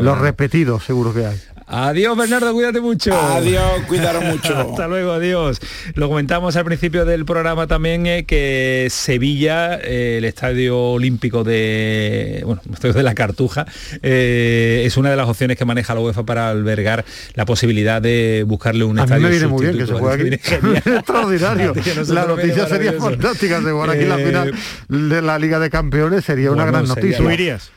Los 0.01 0.18
repetidos 0.18 0.84
seguro 0.84 1.13
que 1.13 1.26
hay. 1.26 1.38
Adiós 1.70 2.15
Bernardo, 2.18 2.53
cuídate 2.53 2.80
mucho. 2.80 3.13
Adiós, 3.13 3.61
cuidaros 3.88 4.24
mucho. 4.24 4.57
Hasta 4.57 4.88
luego, 4.88 5.11
adiós. 5.11 5.59
Lo 5.95 6.07
comentamos 6.07 6.55
al 6.55 6.63
principio 6.63 7.03
del 7.03 7.26
programa 7.26 7.68
también 7.68 8.05
eh, 8.07 8.24
que 8.26 8.88
Sevilla, 8.89 9.76
eh, 9.84 10.15
el 10.20 10.24
estadio 10.26 10.80
olímpico 10.80 11.43
de 11.43 12.41
bueno, 12.45 12.61
el 12.65 12.74
estadio 12.74 12.93
de 12.93 13.03
la 13.03 13.13
Cartuja, 13.15 13.65
eh, 14.01 14.84
es 14.86 14.95
una 14.95 15.09
de 15.09 15.18
las 15.18 15.28
opciones 15.28 15.57
que 15.57 15.65
maneja 15.65 15.93
la 15.93 15.99
UEFA 15.99 16.26
para 16.26 16.49
albergar 16.49 17.03
la 17.34 17.43
posibilidad 17.45 18.01
de 18.01 18.45
buscarle 18.47 18.86
un 18.86 18.97
A 18.99 19.01
mí 19.05 19.11
estadio 19.11 19.24
me 19.26 19.30
viene 19.32 19.47
muy 19.47 19.65
bien 19.65 19.78
que 19.78 19.88
se 19.88 19.93
juegue 19.93 20.36
aquí. 20.36 20.55
Extraordinario. 20.89 21.74
La 22.07 22.26
noticia 22.26 22.65
sería 22.68 22.93
fantástica. 22.93 23.59
De 23.59 23.72
jugar 23.74 23.89
aquí 23.89 24.05
la 24.05 24.18
Eh, 24.20 24.26
final 24.26 24.53
de 24.88 25.22
la 25.22 25.38
Liga 25.38 25.59
de 25.59 25.70
Campeones 25.70 26.24
sería 26.24 26.51
una 26.51 26.63
bueno, 26.63 26.78
gran 26.78 26.88
sería 26.88 27.01
noticia. 27.03 27.20
la- 27.24 27.28
¿Tú 27.30 27.34
irías? 27.34 27.72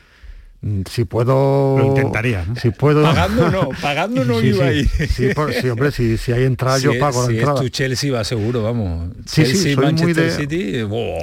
Mm, 0.63 0.81
Si 0.89 1.05
puedo... 1.05 1.75
Lo 1.79 1.85
intentaría, 1.87 2.45
¿no? 2.45 2.55
Si 2.55 2.69
puedo... 2.69 3.01
Pagando 3.01 3.49
no, 3.49 3.69
pagando 3.81 4.23
no 4.25 4.39
Sí, 4.39 4.47
iba 4.47 4.57
sí, 4.57 4.63
ahí. 4.97 5.07
Sí, 5.07 5.29
por- 5.33 5.51
sí, 5.53 5.67
hombre, 5.69 5.91
si, 5.91 6.17
si 6.17 6.31
hay 6.33 6.43
entrada 6.43 6.77
Si 6.77 6.83
yo 6.85 6.91
es- 6.93 6.99
pago 6.99 7.21
la 7.23 7.27
si 7.29 7.33
entrada. 7.37 7.55
es 7.55 7.61
tu 7.61 7.69
Chelsea 7.69 8.13
va 8.13 8.23
seguro, 8.23 8.61
vamos. 8.61 9.09
Sí, 9.25 9.43
sí, 9.45 9.53
Chelsea, 9.53 9.61
soy 9.63 9.75
muy 9.77 9.85
Manchester 9.85 10.23
de- 10.25 10.31
City. 10.31 10.75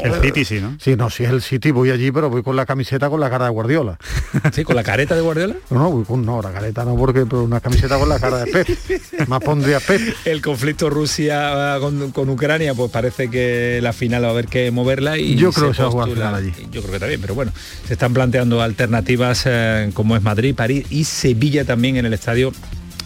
El 0.04 0.22
City 0.22 0.44
sí, 0.44 0.60
¿no? 0.60 0.76
Sí, 0.80 0.96
no, 0.96 1.08
si 1.08 1.22
es 1.22 1.30
el 1.30 1.40
City 1.42 1.70
voy 1.70 1.90
allí, 1.92 2.10
pero 2.10 2.30
voy 2.30 2.42
con 2.42 2.56
la 2.56 2.66
camiseta 2.66 3.08
con 3.08 3.20
la 3.20 3.30
cara 3.30 3.44
de 3.44 3.50
Guardiola. 3.52 3.96
Sí, 4.52 4.64
con 4.64 4.74
la 4.74 4.82
careta 4.82 5.14
de 5.14 5.20
Guardiola. 5.20 5.54
No, 5.70 5.78
no, 5.78 5.90
voy 5.92 6.04
con 6.04 6.24
no, 6.26 6.42
la 6.42 6.50
careta 6.52 6.84
no, 6.84 6.96
porque 6.96 7.24
pero 7.24 7.44
una 7.44 7.60
camiseta 7.60 7.96
con 7.98 8.08
la 8.08 8.18
cara 8.18 8.44
de 8.44 8.50
Pep. 8.52 8.68
Más 9.28 9.40
pondría 9.40 9.78
Pep. 9.78 10.00
el 10.24 10.40
conflicto 10.42 10.90
Rusia 10.90 11.74
ah, 11.76 11.78
con, 11.80 12.10
con 12.10 12.28
Ucrania, 12.28 12.74
pues 12.74 12.90
parece 12.90 13.30
que 13.30 13.78
la 13.82 13.92
final 13.92 14.24
va 14.24 14.28
a 14.28 14.30
haber 14.30 14.46
que 14.48 14.70
moverla 14.72 15.16
y 15.16 15.36
Yo 15.36 15.52
creo 15.52 15.68
que 15.68 15.74
se 15.76 15.82
va 15.82 15.88
a 15.88 15.92
jugar 15.92 16.08
final 16.10 16.34
allí. 16.34 16.52
Yo 16.72 16.80
creo 16.80 16.94
que 16.94 16.98
también, 16.98 17.20
pero 17.20 17.34
bueno, 17.36 17.52
se 17.86 17.92
están 17.92 18.12
planteando 18.12 18.60
alternativas 18.62 19.27
eh, 19.46 19.90
como 19.94 20.16
es 20.16 20.22
Madrid, 20.22 20.54
París 20.54 20.86
y 20.90 21.04
Sevilla 21.04 21.64
también 21.64 21.96
en 21.96 22.06
el 22.06 22.12
estadio 22.14 22.52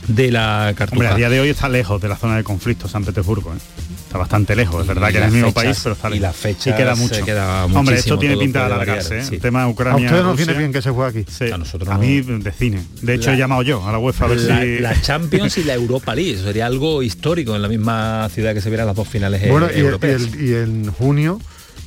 de 0.08 0.30
la 0.32 0.58
Hombre, 0.70 0.74
Cartuja. 0.74 1.14
a 1.14 1.16
día 1.16 1.28
de 1.30 1.40
hoy 1.40 1.48
está 1.50 1.68
lejos 1.68 2.00
de 2.02 2.08
la 2.08 2.16
zona 2.16 2.36
de 2.36 2.44
conflicto 2.44 2.88
San 2.88 3.04
Petersburgo. 3.04 3.52
¿eh? 3.54 3.58
Está 4.06 4.18
bastante 4.18 4.54
lejos, 4.54 4.82
es 4.82 4.86
verdad 4.88 5.08
Y 5.08 5.12
que 5.12 5.18
en 5.18 5.24
el 5.24 5.30
mismo 5.30 5.48
fechas- 5.52 5.62
país, 5.64 5.80
pero 5.84 5.94
está 5.94 6.08
y 6.08 6.10
lejos. 6.12 6.22
las 6.22 6.36
fechas 6.36 6.66
Y 6.66 6.76
queda 6.76 6.94
mucho. 6.96 7.24
queda 7.24 7.64
Hombre, 7.64 7.96
esto 7.96 8.18
tiene 8.18 8.36
pinta 8.36 8.58
de 8.58 8.64
alargarse. 8.74 9.18
¿eh? 9.20 9.24
sí. 9.24 9.34
El 9.36 9.40
tema 9.40 9.60
de 9.60 9.64
A 9.66 9.68
Ucrania. 9.68 10.04
ustedes 10.06 10.24
nos 10.24 10.36
viene 10.36 10.52
bien 10.52 10.70
que 10.72 10.82
se 10.82 10.90
juegue 10.90 11.20
aquí. 11.22 11.32
sí. 11.32 11.50
A 11.50 11.56
nosotros 11.56 11.88
a 11.88 11.94
no. 11.94 12.00
mí 12.00 12.20
de 12.20 12.52
cine. 12.52 12.82
De 13.00 13.14
hecho, 13.14 13.30
La- 13.30 13.36
he 13.36 13.38
llamado 13.38 13.62
yo 13.62 13.86
a 13.88 13.90
la 13.92 13.98
UEFA 13.98 14.26
a 14.26 14.28
ver 14.28 14.40
la, 14.40 14.60
si... 14.60 14.78
la 14.80 15.00
Champions 15.00 15.56
y 15.58 15.64
la 15.64 15.72
Europa 15.74 16.14
League, 16.14 16.32
eso 16.34 16.44
sería 16.44 16.66
algo 16.66 17.02
histórico 17.02 17.56
en 17.56 17.62
la 17.62 17.68
misma 17.68 18.28
ciudad 18.34 18.52
que 18.52 18.60
se 18.60 18.68
vieran 18.68 18.86
las 18.86 18.96
dos 18.96 19.08
finales 19.08 19.42
eh, 19.44 19.48
Bueno, 19.50 19.68
y, 19.68 19.70
el- 19.70 19.76
y 19.78 19.80
europeas. 19.80 20.20
el- 20.22 20.44
y 20.46 20.54
en 20.56 20.92
junio 20.92 21.40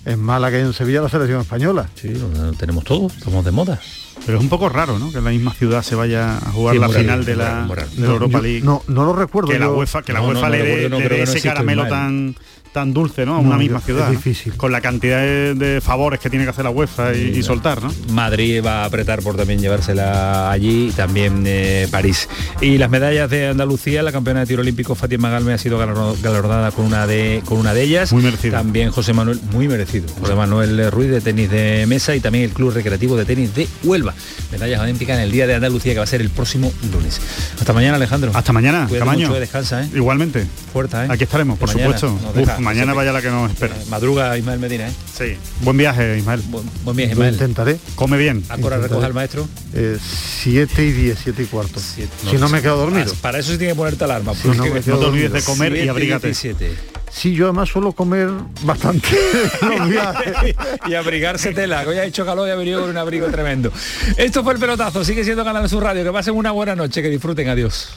en 0.05 0.19
Málaga 0.19 0.57
y 0.57 0.61
en 0.61 0.73
Sevilla 0.73 1.01
la 1.01 1.09
selección 1.09 1.41
española. 1.41 1.89
Sí, 1.95 2.09
lo 2.09 2.53
tenemos 2.53 2.83
todo, 2.85 3.05
estamos 3.07 3.45
de 3.45 3.51
moda. 3.51 3.79
Pero 4.25 4.37
es 4.39 4.43
un 4.43 4.49
poco 4.49 4.69
raro, 4.69 4.97
¿no? 4.97 5.11
Que 5.11 5.19
en 5.19 5.23
la 5.23 5.29
misma 5.31 5.53
ciudad 5.53 5.83
se 5.83 5.95
vaya 5.95 6.37
a 6.37 6.51
jugar 6.51 6.75
Sí, 6.75 6.81
la 6.81 6.89
final 6.89 7.25
de 7.25 7.35
la, 7.35 7.67
de 7.67 8.01
la 8.01 8.13
Europa 8.13 8.41
League. 8.41 8.61
No, 8.63 8.81
no 8.87 9.05
lo 9.05 9.13
recuerdo. 9.13 9.49
que 9.51 9.59
la. 9.59 9.69
UEFA, 9.69 10.01
que 10.01 10.13
la 10.13 10.19
No, 10.19 10.29
UEFA 10.29 10.41
no, 10.41 10.49
le 10.49 10.63
dé, 11.09 11.21
ese 11.23 11.41
caramelo 11.41 11.87
tan 11.87 12.35
tan 12.75 12.93
dulce, 12.93 13.25
¿no? 13.25 13.37
A 13.37 13.41
No, 13.41 13.47
una 13.47 13.55
yo- 13.55 13.59
misma 13.63 13.77
es 13.79 13.85
ciudad. 13.85 14.09
difícil. 14.11 14.53
Con 14.57 14.71
la 14.71 14.81
cantidad 14.81 15.21
de, 15.21 15.55
de 15.55 15.81
favores 15.81 16.19
que 16.19 16.29
tiene 16.29 16.43
que 16.45 16.51
hacer 16.51 16.65
la 16.65 16.69
UEFA 16.71 17.15
y, 17.15 17.37
y 17.37 17.41
soltar, 17.41 17.81
¿no? 17.81 17.91
Madrid 18.11 18.61
va 18.63 18.83
a 18.83 18.85
apretar 18.85 19.21
por 19.21 19.37
también 19.37 19.59
llevársela 19.61 20.51
allí 20.51 20.89
y 20.89 20.91
también 20.91 21.43
eh, 21.47 21.87
París. 21.89 22.27
Y 22.61 22.77
las 22.77 22.89
medallas 22.89 23.29
de 23.29 23.47
Andalucía, 23.47 24.03
la 24.03 24.11
campeona 24.11 24.41
de 24.41 24.45
tiro 24.45 24.61
olímpico 24.61 24.93
Fátima 24.93 25.29
Galme 25.29 25.53
ha 25.53 25.57
sido 25.57 25.79
galardo- 25.79 26.15
galardonada 26.21 26.71
con 26.71 26.85
una 26.85 27.07
de 27.07 27.41
con 27.45 27.57
una 27.59 27.73
de 27.73 27.81
ellas. 27.83 28.11
Muy 28.13 28.21
merecido. 28.23 28.53
También 28.57 28.91
José 28.91 29.13
Manuel, 29.13 29.39
muy 29.51 29.67
merecido. 29.67 30.07
José 30.19 30.35
Manuel 30.35 30.91
Ruiz 30.91 31.09
de 31.09 31.21
tenis 31.21 31.49
de 31.49 31.85
mesa 31.87 32.15
y 32.15 32.19
también 32.19 32.43
el 32.45 32.51
Club 32.51 32.73
Recreativo 32.73 33.15
de 33.15 33.25
Tenis 33.25 33.55
de 33.55 33.67
Huelva. 33.83 34.13
Medallas 34.51 34.81
olímpicas 34.81 35.17
en 35.17 35.23
el 35.23 35.31
Día 35.31 35.47
de 35.47 35.55
Andalucía 35.55 35.93
que 35.93 35.99
va 35.99 36.03
a 36.03 36.07
ser 36.07 36.21
el 36.21 36.29
próximo 36.29 36.71
lunes. 36.91 37.21
Hasta 37.59 37.71
mañana, 37.73 37.95
Alejandro. 37.95 38.31
Hasta 38.33 38.51
mañana, 38.53 38.85
Cuídate 38.87 38.99
Camaño. 38.99 39.27
mucho, 39.29 39.39
descansa, 39.39 39.83
¿eh? 39.83 39.89
Igualmente. 39.95 40.45
Fuerza, 40.73 41.05
¿eh? 41.05 41.07
Aquí 41.09 41.23
estaremos, 41.23 41.57
por 41.57 41.69
mañana 41.73 41.97
supuesto. 41.97 42.29
Uf. 42.41 42.59
Mañana 42.65 42.93
vaya 42.93 43.13
la 43.13 43.21
que 43.21 43.29
nos 43.29 43.49
espera. 43.51 43.75
Madruga 43.89 44.37
Ismael 44.37 44.59
Medina, 44.59 44.87
¿eh? 44.87 44.91
Sí. 45.17 45.37
Buen 45.61 45.77
viaje, 45.77 46.17
Ismael. 46.17 46.41
Buen, 46.49 46.69
buen 46.83 46.97
viaje, 46.97 47.13
Lo 47.13 47.19
Ismael. 47.21 47.33
intentaré. 47.35 47.77
Come 47.95 48.17
bien. 48.17 48.43
¿A 48.49 48.57
qué 48.57 48.63
hora 48.65 48.77
recoge 48.77 49.05
al 49.05 49.13
maestro? 49.13 49.47
Eh, 49.73 49.97
siete 50.01 50.83
y 50.85 50.91
10, 50.91 51.17
7 51.23 51.43
y 51.43 51.45
cuarto. 51.45 51.79
Siete- 51.79 52.11
si 52.29 52.35
no 52.37 52.49
me 52.49 52.61
quedo 52.61 52.75
dormido. 52.77 53.13
Para 53.21 53.39
eso 53.39 53.51
sí 53.51 53.57
tiene 53.57 53.73
que 53.73 53.77
ponerte 53.77 54.03
alarma. 54.03 54.33
Si 54.35 54.47
no 54.49 54.55
porque- 54.55 54.71
me 54.71 54.81
quedo 54.81 54.95
No 54.95 55.01
te 55.01 55.05
olvides 55.07 55.31
de 55.31 55.41
comer 55.43 55.71
y 55.71 55.75
Siete 55.75 55.89
abrígate. 55.91 56.27
17. 56.27 56.75
Sí, 57.11 57.33
yo 57.33 57.45
además 57.45 57.69
suelo 57.69 57.93
comer 57.93 58.29
bastante 58.63 59.07
los 59.61 59.87
viajes. 59.89 60.33
y 60.87 60.93
abrigarse 60.95 61.53
tela, 61.53 61.83
que 61.83 61.89
hoy 61.91 61.97
ha 61.99 62.03
hecho 62.05 62.25
calor 62.25 62.47
y 62.47 62.51
ha 62.51 62.55
venido 62.55 62.81
con 62.81 62.89
un 62.89 62.97
abrigo 62.97 63.27
tremendo. 63.27 63.71
Esto 64.17 64.43
fue 64.43 64.53
el 64.53 64.59
pelotazo, 64.59 65.05
sigue 65.05 65.23
siendo 65.23 65.45
Canal 65.45 65.69
Sur 65.69 65.83
Radio, 65.83 66.03
que 66.03 66.11
pasen 66.11 66.33
una 66.35 66.51
buena 66.51 66.75
noche, 66.75 67.01
que 67.01 67.09
disfruten, 67.09 67.47
adiós. 67.47 67.87